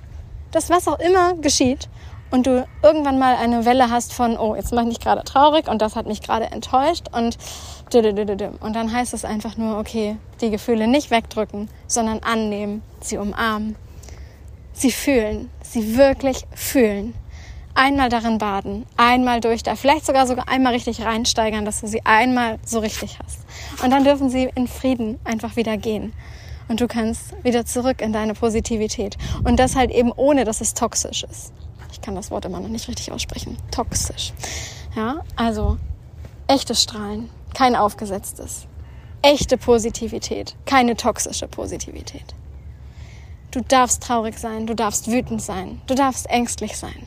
dass 0.51 0.70
was 0.70 0.88
auch 0.88 0.98
immer 0.98 1.35
geschieht 1.35 1.88
und 2.31 2.46
du 2.46 2.66
irgendwann 2.83 3.18
mal 3.18 3.37
eine 3.37 3.64
Welle 3.64 3.90
hast 3.90 4.12
von, 4.12 4.37
oh, 4.37 4.55
jetzt 4.55 4.72
mache 4.72 4.85
ich 4.85 4.88
mich 4.88 5.01
gerade 5.01 5.24
traurig 5.24 5.68
und 5.68 5.81
das 5.81 5.96
hat 5.96 6.07
mich 6.07 6.20
gerade 6.20 6.46
enttäuscht 6.46 7.07
und 7.12 7.38
und 8.61 8.77
dann 8.77 8.92
heißt 8.92 9.14
es 9.14 9.24
einfach 9.24 9.57
nur, 9.57 9.79
okay, 9.79 10.18
die 10.42 10.51
Gefühle 10.51 10.87
nicht 10.87 11.11
wegdrücken, 11.11 11.70
sondern 11.87 12.18
annehmen, 12.18 12.83
sie 13.01 13.16
umarmen, 13.16 13.77
sie 14.74 14.92
fühlen, 14.92 15.51
sie 15.62 15.96
wirklich 15.96 16.44
fühlen 16.55 17.14
einmal 17.79 18.09
darin 18.09 18.38
baden, 18.38 18.87
einmal 18.97 19.41
durch 19.41 19.62
da, 19.62 19.77
vielleicht 19.77 20.05
sogar 20.05 20.27
sogar 20.27 20.49
einmal 20.49 20.73
richtig 20.73 21.03
reinsteigern, 21.03 21.64
dass 21.64 21.81
du 21.81 21.87
sie 21.87 22.05
einmal 22.05 22.59
so 22.64 22.81
richtig 22.81 23.19
hast. 23.23 23.38
Und 23.83 23.91
dann 23.91 24.03
dürfen 24.03 24.31
sie 24.31 24.51
in 24.57 24.67
Frieden 24.67 25.21
einfach 25.25 25.55
wieder 25.55 25.77
gehen. 25.77 26.12
Und 26.67 26.81
du 26.81 26.88
kannst 26.88 27.33
wieder 27.45 27.64
zurück 27.64 28.03
in 28.03 28.12
deine 28.12 28.35
Positivität. 28.35 29.17
Und 29.45 29.59
das 29.59 29.77
halt 29.77 29.93
eben 29.93 30.12
ohne, 30.12 30.45
dass 30.45 30.61
es 30.61 30.75
toxisch 30.75 31.23
ist. 31.23 31.53
Ich 31.93 32.01
kann 32.01 32.17
das 32.17 32.31
Wort 32.31 32.45
immer 32.45 32.61
noch 32.61 32.69
nicht 32.69 32.88
richtig 32.88 33.12
aussprechen. 33.12 33.57
Toxisch. 33.71 34.33
Ja, 34.97 35.21
also 35.37 35.79
echtes 36.49 36.83
Strahlen, 36.83 37.31
kein 37.55 37.77
aufgesetztes. 37.77 38.67
Echte 39.23 39.57
Positivität, 39.57 40.57
keine 40.67 40.97
toxische 40.97 41.47
Positivität. 41.47 42.35
Du 43.53 43.61
darfst 43.61 44.03
traurig 44.03 44.37
sein, 44.38 44.67
du 44.67 44.75
darfst 44.75 45.09
wütend 45.11 45.41
sein, 45.41 45.81
du 45.87 45.95
darfst 45.95 46.29
ängstlich 46.29 46.77
sein. 46.77 47.07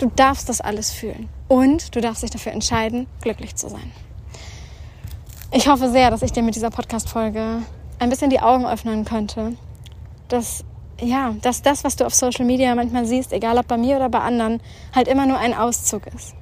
Du 0.00 0.10
darfst 0.16 0.48
das 0.48 0.62
alles 0.62 0.90
fühlen. 0.90 1.28
Und 1.46 1.94
du 1.94 2.00
darfst 2.00 2.22
dich 2.22 2.30
dafür 2.30 2.52
entscheiden, 2.52 3.06
glücklich 3.20 3.54
zu 3.54 3.68
sein. 3.68 3.92
Ich 5.52 5.68
hoffe 5.68 5.90
sehr, 5.90 6.10
dass 6.10 6.22
ich 6.22 6.32
dir 6.32 6.42
mit 6.42 6.54
dieser 6.54 6.70
Podcast-Folge 6.70 7.58
ein 7.98 8.08
bisschen 8.08 8.30
die 8.30 8.40
Augen 8.40 8.64
öffnen 8.64 9.04
könnte, 9.04 9.56
dass 10.28 10.64
ja, 11.02 11.34
dass 11.42 11.62
das, 11.62 11.84
was 11.84 11.96
du 11.96 12.06
auf 12.06 12.14
Social 12.14 12.46
Media 12.46 12.74
manchmal 12.74 13.04
siehst, 13.04 13.32
egal 13.32 13.58
ob 13.58 13.66
bei 13.68 13.76
mir 13.76 13.96
oder 13.96 14.08
bei 14.08 14.20
anderen, 14.20 14.60
halt 14.94 15.06
immer 15.06 15.26
nur 15.26 15.38
ein 15.38 15.54
Auszug 15.54 16.06
ist. 16.14 16.34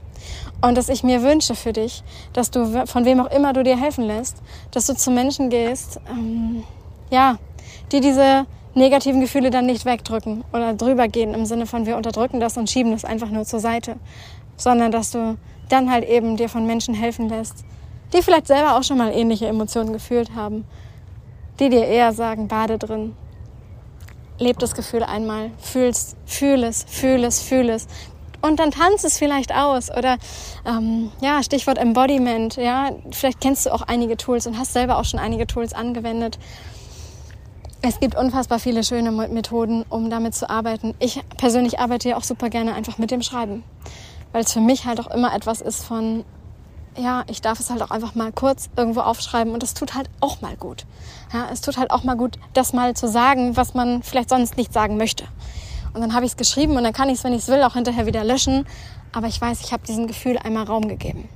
Und 0.61 0.77
dass 0.77 0.89
ich 0.89 1.03
mir 1.03 1.23
wünsche 1.23 1.55
für 1.55 1.73
dich, 1.73 2.03
dass 2.33 2.51
du, 2.51 2.87
von 2.87 3.05
wem 3.05 3.21
auch 3.21 3.31
immer 3.31 3.53
du 3.53 3.63
dir 3.63 3.81
helfen 3.81 4.05
lässt, 4.05 4.43
dass 4.71 4.87
du 4.87 4.95
zu 4.95 5.11
Menschen 5.11 5.51
gehst, 5.51 6.01
ähm, 6.11 6.63
ja, 7.11 7.39
die 7.93 8.01
diese 8.01 8.47
negativen 8.79 9.21
Gefühle 9.21 9.51
dann 9.51 9.67
nicht 9.67 9.85
wegdrücken 9.85 10.45
oder 10.53 10.75
drüber 10.75 11.09
gehen 11.09 11.35
im 11.35 11.47
Sinne 11.47 11.67
von 11.67 11.87
wir 11.87 11.97
unterdrücken 11.97 12.41
das 12.41 12.57
und 12.57 12.71
schieben 12.71 12.93
das 12.93 13.05
einfach 13.05 13.31
nur 13.31 13.45
zur 13.45 13.61
Seite, 13.61 13.97
sondern 14.57 14.91
dass 14.91 15.11
du 15.11 15.37
dann 15.69 15.91
halt 15.91 16.09
eben 16.09 16.37
dir 16.37 16.49
von 16.49 16.67
Menschen 16.67 16.95
helfen 16.95 17.29
lässt, 17.29 17.65
die 18.13 18.23
vielleicht 18.23 18.47
selber 18.47 18.77
auch 18.77 18.83
schon 18.83 18.99
mal 18.99 19.13
ähnliche 19.13 19.47
Emotionen 19.47 19.93
gefühlt 19.93 20.35
haben, 20.35 20.65
die 21.61 21.69
dir 21.69 21.87
eher 21.87 22.13
sagen, 22.13 22.49
bade 22.49 22.79
drin, 22.79 23.15
leb 24.39 24.59
das 24.59 24.75
Gefühl 24.75 25.03
einmal, 25.03 25.51
fühl's, 25.59 26.17
fühl 26.25 26.65
es, 26.65 26.85
fühl 26.89 27.25
es, 27.25 27.41
fühl 27.41 27.69
es. 27.69 27.87
Und 28.41 28.61
dann 28.61 28.71
tanz 28.71 29.03
es 29.03 29.19
vielleicht 29.19 29.53
aus 29.53 29.91
oder 29.91 30.17
ähm, 30.65 31.11
ja 31.21 31.43
Stichwort 31.43 31.77
Embodiment 31.77 32.55
ja. 32.55 32.91
Vielleicht 33.11 33.41
kennst 33.41 33.67
du 33.67 33.75
auch 33.75 33.83
einige 33.83 34.17
Tools 34.17 34.47
und 34.47 34.57
hast 34.57 34.73
selber 34.73 34.99
auch 34.99 35.05
schon 35.05 35.19
einige 35.19 35.49
Tools 35.49 35.73
angewendet 35.73 36.39
es 37.83 38.01
gibt 38.01 38.17
unfassbar 38.17 38.59
viele 38.59 38.83
schöne 38.83 39.11
Methoden, 39.11 39.85
um 39.89 40.11
damit 40.11 40.35
zu 40.35 40.51
arbeiten. 40.51 40.95
Ich 40.99 41.23
persönlich 41.37 41.79
arbeite 41.79 42.11
ja 42.11 42.17
auch 42.17 42.25
super 42.25 42.51
gerne 42.51 42.75
einfach 42.75 42.99
mit 42.99 43.11
dem 43.11 43.23
Schreiben, 43.23 43.63
weil 44.33 44.43
es 44.43 44.53
für 44.53 44.61
mich 44.61 44.85
halt 44.85 45.01
auch 45.01 45.11
immer 45.11 45.35
etwas 45.35 45.61
ist 45.61 45.85
von, 45.85 46.25
ja, 46.97 47.25
ich 47.29 47.41
darf 47.41 47.61
es 47.61 47.71
halt 47.71 47.83
auch 47.83 47.91
einfach 47.91 48.15
mal 48.15 48.33
kurz 48.33 48.69
irgendwo 48.77 49.01
aufschreiben 49.01 49.53
und 49.53 49.63
es 49.63 49.75
tut 49.75 49.95
halt 49.95 50.11
auch 50.21 50.41
mal 50.41 50.57
gut. 50.57 50.87
Ja, 51.33 51.49
es 51.53 51.61
tut 51.61 51.77
halt 51.77 51.91
auch 51.91 52.03
mal 52.03 52.17
gut, 52.17 52.39
das 52.53 52.73
mal 52.73 52.95
zu 52.95 53.07
sagen, 53.07 53.57
was 53.57 53.75
man 53.75 54.03
vielleicht 54.03 54.31
sonst 54.31 54.57
nicht 54.57 54.73
sagen 54.73 54.97
möchte. 54.97 55.25
Und 55.95 56.01
dann 56.01 56.15
habe 56.15 56.27
ich 56.27 56.33
es 56.33 56.37
geschrieben 56.37 56.77
und 56.77 56.85
dann 56.85 56.93
kann 56.93 57.09
ich 57.09 57.19
es, 57.19 57.25
wenn 57.25 57.33
ich 57.33 57.43
es 57.43 57.49
will, 57.49 57.63
auch 57.63 57.75
hinterher 57.75 58.07
wieder 58.07 58.25
löschen. 58.25 58.67
Aber 59.13 59.29
ich 59.29 59.41
weiß, 59.41 59.61
ich 59.61 59.73
habe 59.73 59.87
diesem 59.87 60.07
Gefühl 60.07 60.37
einmal 60.37 60.65
Raum 60.65 60.89
gegeben. 60.89 61.29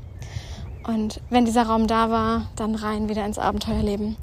Und 0.87 1.21
wenn 1.31 1.45
dieser 1.45 1.67
Raum 1.67 1.87
da 1.87 2.11
war, 2.11 2.47
dann 2.57 2.75
rein 2.75 3.09
wieder 3.09 3.25
ins 3.25 3.39
Abenteuerleben. 3.39 4.17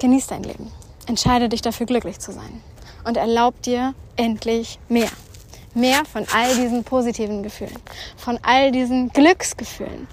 Genieß 0.00 0.26
dein 0.26 0.42
Leben. 0.42 0.72
Entscheide 1.06 1.48
dich 1.48 1.62
dafür, 1.62 1.86
glücklich 1.86 2.18
zu 2.18 2.32
sein. 2.32 2.62
Und 3.04 3.16
erlaub 3.16 3.60
dir 3.62 3.94
endlich 4.16 4.78
mehr. 4.88 5.10
Mehr 5.74 6.04
von 6.04 6.26
all 6.34 6.54
diesen 6.54 6.84
positiven 6.84 7.42
Gefühlen, 7.42 7.78
von 8.16 8.38
all 8.42 8.72
diesen 8.72 9.08
Glücksgefühlen. 9.08 10.06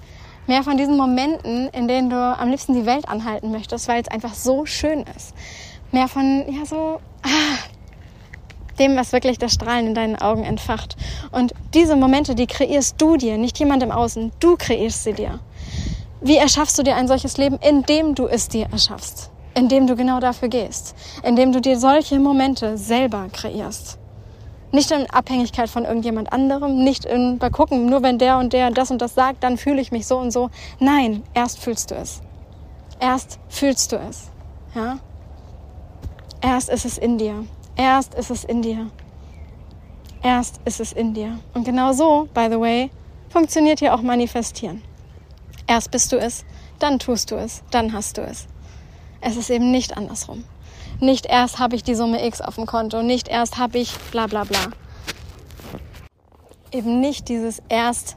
Mehr 0.46 0.62
von 0.62 0.76
diesen 0.76 0.96
Momenten, 0.96 1.68
in 1.68 1.86
denen 1.86 2.10
du 2.10 2.16
am 2.16 2.50
liebsten 2.50 2.74
die 2.74 2.86
Welt 2.86 3.08
anhalten 3.08 3.52
möchtest, 3.52 3.86
weil 3.86 4.00
es 4.00 4.08
einfach 4.08 4.34
so 4.34 4.66
schön 4.66 5.04
ist. 5.16 5.34
Mehr 5.92 6.08
von, 6.08 6.44
ja, 6.48 6.64
so, 6.64 7.00
ah, 7.22 7.58
dem, 8.80 8.96
was 8.96 9.12
wirklich 9.12 9.38
das 9.38 9.52
Strahlen 9.52 9.88
in 9.88 9.94
deinen 9.94 10.16
Augen 10.16 10.42
entfacht. 10.42 10.96
Und 11.30 11.52
diese 11.74 11.94
Momente, 11.94 12.34
die 12.34 12.46
kreierst 12.46 13.00
du 13.00 13.16
dir, 13.16 13.36
nicht 13.38 13.58
jemand 13.58 13.82
im 13.82 13.92
Außen. 13.92 14.32
Du 14.40 14.56
kreierst 14.56 15.04
sie 15.04 15.12
dir. 15.12 15.38
Wie 16.20 16.36
erschaffst 16.36 16.78
du 16.78 16.82
dir 16.82 16.96
ein 16.96 17.06
solches 17.06 17.36
Leben, 17.36 17.58
indem 17.58 18.14
du 18.14 18.26
es 18.26 18.48
dir 18.48 18.66
erschaffst? 18.72 19.29
Indem 19.60 19.86
du 19.86 19.94
genau 19.94 20.20
dafür 20.20 20.48
gehst, 20.48 20.94
indem 21.22 21.52
du 21.52 21.60
dir 21.60 21.78
solche 21.78 22.18
Momente 22.18 22.78
selber 22.78 23.28
kreierst. 23.30 23.98
Nicht 24.72 24.90
in 24.90 25.10
Abhängigkeit 25.10 25.68
von 25.68 25.84
irgendjemand 25.84 26.32
anderem, 26.32 26.82
nicht 26.82 27.04
in, 27.04 27.38
bei 27.38 27.50
gucken, 27.50 27.84
nur 27.84 28.02
wenn 28.02 28.18
der 28.18 28.38
und 28.38 28.54
der 28.54 28.70
das 28.70 28.90
und 28.90 29.02
das 29.02 29.14
sagt, 29.14 29.42
dann 29.42 29.58
fühle 29.58 29.82
ich 29.82 29.92
mich 29.92 30.06
so 30.06 30.16
und 30.16 30.30
so. 30.30 30.48
Nein, 30.78 31.22
erst 31.34 31.58
fühlst 31.58 31.90
du 31.90 31.94
es. 31.96 32.22
Erst 33.00 33.38
fühlst 33.50 33.92
du 33.92 33.96
es. 33.96 34.30
Ja? 34.74 34.98
Erst 36.40 36.70
ist 36.70 36.86
es 36.86 36.96
in 36.96 37.18
dir. 37.18 37.44
Erst 37.76 38.14
ist 38.14 38.30
es 38.30 38.44
in 38.44 38.62
dir. 38.62 38.86
Erst 40.22 40.60
ist 40.64 40.80
es 40.80 40.92
in 40.92 41.12
dir. 41.12 41.38
Und 41.52 41.64
genau 41.64 41.92
so, 41.92 42.28
by 42.32 42.46
the 42.50 42.58
way, 42.58 42.90
funktioniert 43.28 43.80
hier 43.80 43.92
auch 43.92 44.00
Manifestieren. 44.00 44.82
Erst 45.66 45.90
bist 45.90 46.12
du 46.12 46.16
es, 46.16 46.46
dann 46.78 46.98
tust 46.98 47.30
du 47.30 47.34
es, 47.34 47.62
dann 47.70 47.92
hast 47.92 48.16
du 48.16 48.22
es. 48.22 48.46
Es 49.20 49.36
ist 49.36 49.50
eben 49.50 49.70
nicht 49.70 49.96
andersrum. 49.96 50.44
Nicht 51.00 51.26
erst 51.26 51.58
habe 51.58 51.76
ich 51.76 51.82
die 51.82 51.94
Summe 51.94 52.26
X 52.26 52.40
auf 52.40 52.56
dem 52.56 52.66
Konto, 52.66 53.02
nicht 53.02 53.28
erst 53.28 53.58
habe 53.58 53.78
ich 53.78 53.96
bla 54.10 54.26
bla 54.26 54.44
bla. 54.44 54.58
Eben 56.72 57.00
nicht 57.00 57.28
dieses 57.28 57.62
erst, 57.68 58.16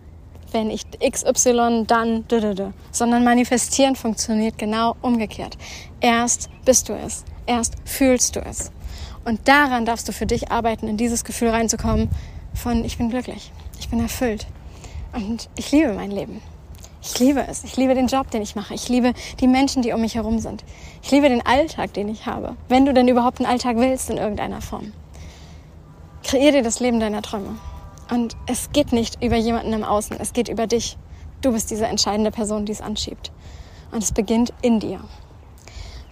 wenn 0.51 0.69
ich 0.69 0.85
XY, 0.99 1.85
dann, 1.87 2.25
sondern 2.91 3.23
manifestieren 3.23 3.95
funktioniert 3.95 4.57
genau 4.57 4.95
umgekehrt. 5.01 5.57
Erst 5.99 6.49
bist 6.65 6.89
du 6.89 6.93
es, 6.93 7.25
erst 7.45 7.75
fühlst 7.85 8.35
du 8.35 8.41
es. 8.41 8.71
Und 9.25 9.47
daran 9.47 9.85
darfst 9.85 10.07
du 10.07 10.11
für 10.11 10.25
dich 10.25 10.51
arbeiten, 10.51 10.87
in 10.87 10.97
dieses 10.97 11.23
Gefühl 11.23 11.49
reinzukommen 11.49 12.09
von 12.53 12.85
ich 12.85 12.97
bin 12.97 13.09
glücklich, 13.09 13.51
ich 13.79 13.89
bin 13.89 13.99
erfüllt 13.99 14.45
und 15.13 15.49
ich 15.55 15.71
liebe 15.71 15.93
mein 15.93 16.11
Leben. 16.11 16.41
Ich 17.05 17.19
liebe 17.19 17.45
es. 17.45 17.65
Ich 17.65 17.75
liebe 17.75 17.95
den 17.95 18.07
Job, 18.07 18.31
den 18.31 18.41
ich 18.41 18.55
mache. 18.55 18.73
Ich 18.73 18.87
liebe 18.87 19.13
die 19.41 19.47
Menschen, 19.47 19.81
die 19.81 19.91
um 19.91 19.99
mich 19.99 20.15
herum 20.15 20.39
sind. 20.39 20.63
Ich 21.01 21.11
liebe 21.11 21.27
den 21.27 21.45
Alltag, 21.45 21.93
den 21.93 22.07
ich 22.07 22.25
habe. 22.25 22.55
Wenn 22.69 22.85
du 22.85 22.93
denn 22.93 23.09
überhaupt 23.09 23.39
einen 23.39 23.49
Alltag 23.49 23.75
willst 23.75 24.09
in 24.09 24.17
irgendeiner 24.17 24.61
Form. 24.61 24.93
Kreier 26.23 26.53
dir 26.53 26.63
das 26.63 26.79
Leben 26.79 27.01
deiner 27.01 27.21
Träume. 27.21 27.57
Und 28.09 28.37
es 28.47 28.71
geht 28.71 28.93
nicht 28.93 29.21
über 29.21 29.35
jemanden 29.35 29.73
im 29.73 29.83
Außen. 29.83 30.17
Es 30.17 30.31
geht 30.31 30.47
über 30.47 30.65
dich. 30.65 30.97
Du 31.41 31.51
bist 31.51 31.71
diese 31.71 31.87
entscheidende 31.87 32.31
Person, 32.31 32.65
die 32.65 32.71
es 32.71 32.81
anschiebt. 32.81 33.33
Und 33.91 34.01
es 34.01 34.13
beginnt 34.13 34.53
in 34.61 34.79
dir. 34.79 35.01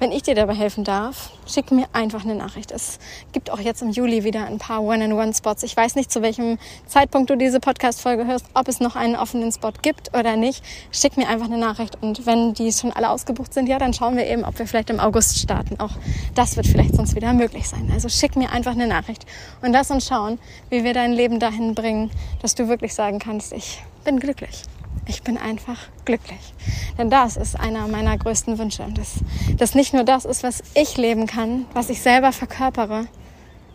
Wenn 0.01 0.11
ich 0.11 0.23
dir 0.23 0.33
dabei 0.33 0.55
helfen 0.55 0.83
darf, 0.83 1.29
schick 1.45 1.69
mir 1.69 1.85
einfach 1.93 2.23
eine 2.23 2.33
Nachricht. 2.33 2.71
Es 2.71 2.97
gibt 3.33 3.51
auch 3.51 3.59
jetzt 3.59 3.83
im 3.83 3.91
Juli 3.91 4.23
wieder 4.23 4.47
ein 4.47 4.57
paar 4.57 4.81
One-on-One-Spots. 4.81 5.61
Ich 5.61 5.77
weiß 5.77 5.93
nicht, 5.93 6.11
zu 6.11 6.23
welchem 6.23 6.57
Zeitpunkt 6.87 7.29
du 7.29 7.37
diese 7.37 7.59
Podcast-Folge 7.59 8.25
hörst, 8.25 8.47
ob 8.55 8.67
es 8.67 8.79
noch 8.79 8.95
einen 8.95 9.15
offenen 9.15 9.51
Spot 9.51 9.73
gibt 9.83 10.17
oder 10.17 10.37
nicht. 10.37 10.63
Schick 10.91 11.17
mir 11.17 11.29
einfach 11.29 11.45
eine 11.45 11.59
Nachricht. 11.59 11.99
Und 12.01 12.25
wenn 12.25 12.55
die 12.55 12.71
schon 12.71 12.91
alle 12.91 13.11
ausgebucht 13.11 13.53
sind, 13.53 13.69
ja, 13.69 13.77
dann 13.77 13.93
schauen 13.93 14.17
wir 14.17 14.25
eben, 14.25 14.43
ob 14.43 14.57
wir 14.57 14.65
vielleicht 14.65 14.89
im 14.89 14.99
August 14.99 15.37
starten. 15.37 15.79
Auch 15.79 15.91
das 16.33 16.57
wird 16.57 16.65
vielleicht 16.65 16.95
sonst 16.95 17.15
wieder 17.15 17.31
möglich 17.33 17.69
sein. 17.69 17.91
Also 17.93 18.09
schick 18.09 18.35
mir 18.35 18.51
einfach 18.51 18.71
eine 18.71 18.87
Nachricht 18.87 19.27
und 19.61 19.71
lass 19.71 19.91
uns 19.91 20.07
schauen, 20.07 20.39
wie 20.71 20.83
wir 20.83 20.95
dein 20.95 21.13
Leben 21.13 21.39
dahin 21.39 21.75
bringen, 21.75 22.09
dass 22.41 22.55
du 22.55 22.67
wirklich 22.67 22.95
sagen 22.95 23.19
kannst, 23.19 23.53
ich 23.53 23.83
bin 24.03 24.19
glücklich. 24.19 24.63
Ich 25.07 25.23
bin 25.23 25.37
einfach 25.37 25.87
glücklich. 26.05 26.53
Denn 26.97 27.09
das 27.09 27.37
ist 27.37 27.59
einer 27.59 27.87
meiner 27.87 28.17
größten 28.17 28.57
Wünsche. 28.57 28.85
Dass 28.93 29.15
das 29.57 29.75
nicht 29.75 29.93
nur 29.93 30.03
das 30.03 30.25
ist, 30.25 30.43
was 30.43 30.63
ich 30.75 30.97
leben 30.97 31.25
kann, 31.27 31.65
was 31.73 31.89
ich 31.89 32.01
selber 32.01 32.31
verkörpere, 32.31 33.07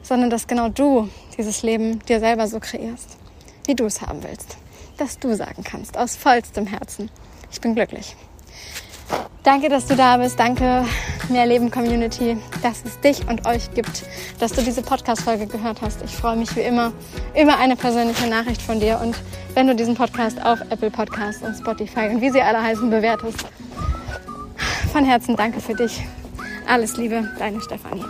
sondern 0.03 0.31
dass 0.31 0.47
genau 0.47 0.68
du 0.68 1.09
dieses 1.37 1.62
Leben 1.62 1.99
dir 2.07 2.20
selber 2.20 2.47
so 2.47 2.61
kreierst, 2.61 3.16
wie 3.66 3.74
du 3.74 3.87
es 3.87 4.01
haben 4.03 4.22
willst. 4.22 4.57
Dass 4.99 5.18
du 5.18 5.35
sagen 5.35 5.64
kannst, 5.64 5.99
aus 5.99 6.16
vollstem 6.16 6.66
Herzen, 6.66 7.11
ich 7.51 7.61
bin 7.61 7.74
glücklich. 7.74 8.16
Danke, 9.42 9.68
dass 9.68 9.86
du 9.86 9.94
da 9.94 10.16
bist. 10.16 10.38
Danke, 10.38 10.84
Mehr 11.28 11.46
Leben 11.46 11.70
Community, 11.70 12.36
dass 12.62 12.84
es 12.84 13.00
dich 13.00 13.28
und 13.28 13.46
euch 13.46 13.72
gibt, 13.74 14.04
dass 14.38 14.52
du 14.52 14.62
diese 14.62 14.82
Podcast-Folge 14.82 15.46
gehört 15.46 15.82
hast. 15.82 16.02
Ich 16.04 16.12
freue 16.12 16.36
mich 16.36 16.54
wie 16.54 16.61
immer 16.61 16.92
über 17.40 17.59
eine 17.59 17.74
persönliche 17.74 18.28
Nachricht 18.28 18.62
von 18.62 18.78
dir 18.78 19.00
und 19.02 19.16
wenn 19.54 19.66
du 19.66 19.74
diesen 19.74 19.94
Podcast 19.94 20.44
auf 20.44 20.61
Apple 20.70 20.90
Podcasts 20.90 21.42
und 21.42 21.57
Spotify 21.57 22.09
und 22.09 22.20
wie 22.20 22.30
sie 22.30 22.40
alle 22.40 22.62
heißen 22.62 22.88
bewertest. 22.90 23.44
Von 24.92 25.04
Herzen 25.04 25.36
danke 25.36 25.61
für 25.61 25.74
dich. 25.74 26.00
Alles 26.68 26.96
Liebe, 26.96 27.28
deine 27.38 27.61
Stefanie. 27.61 28.04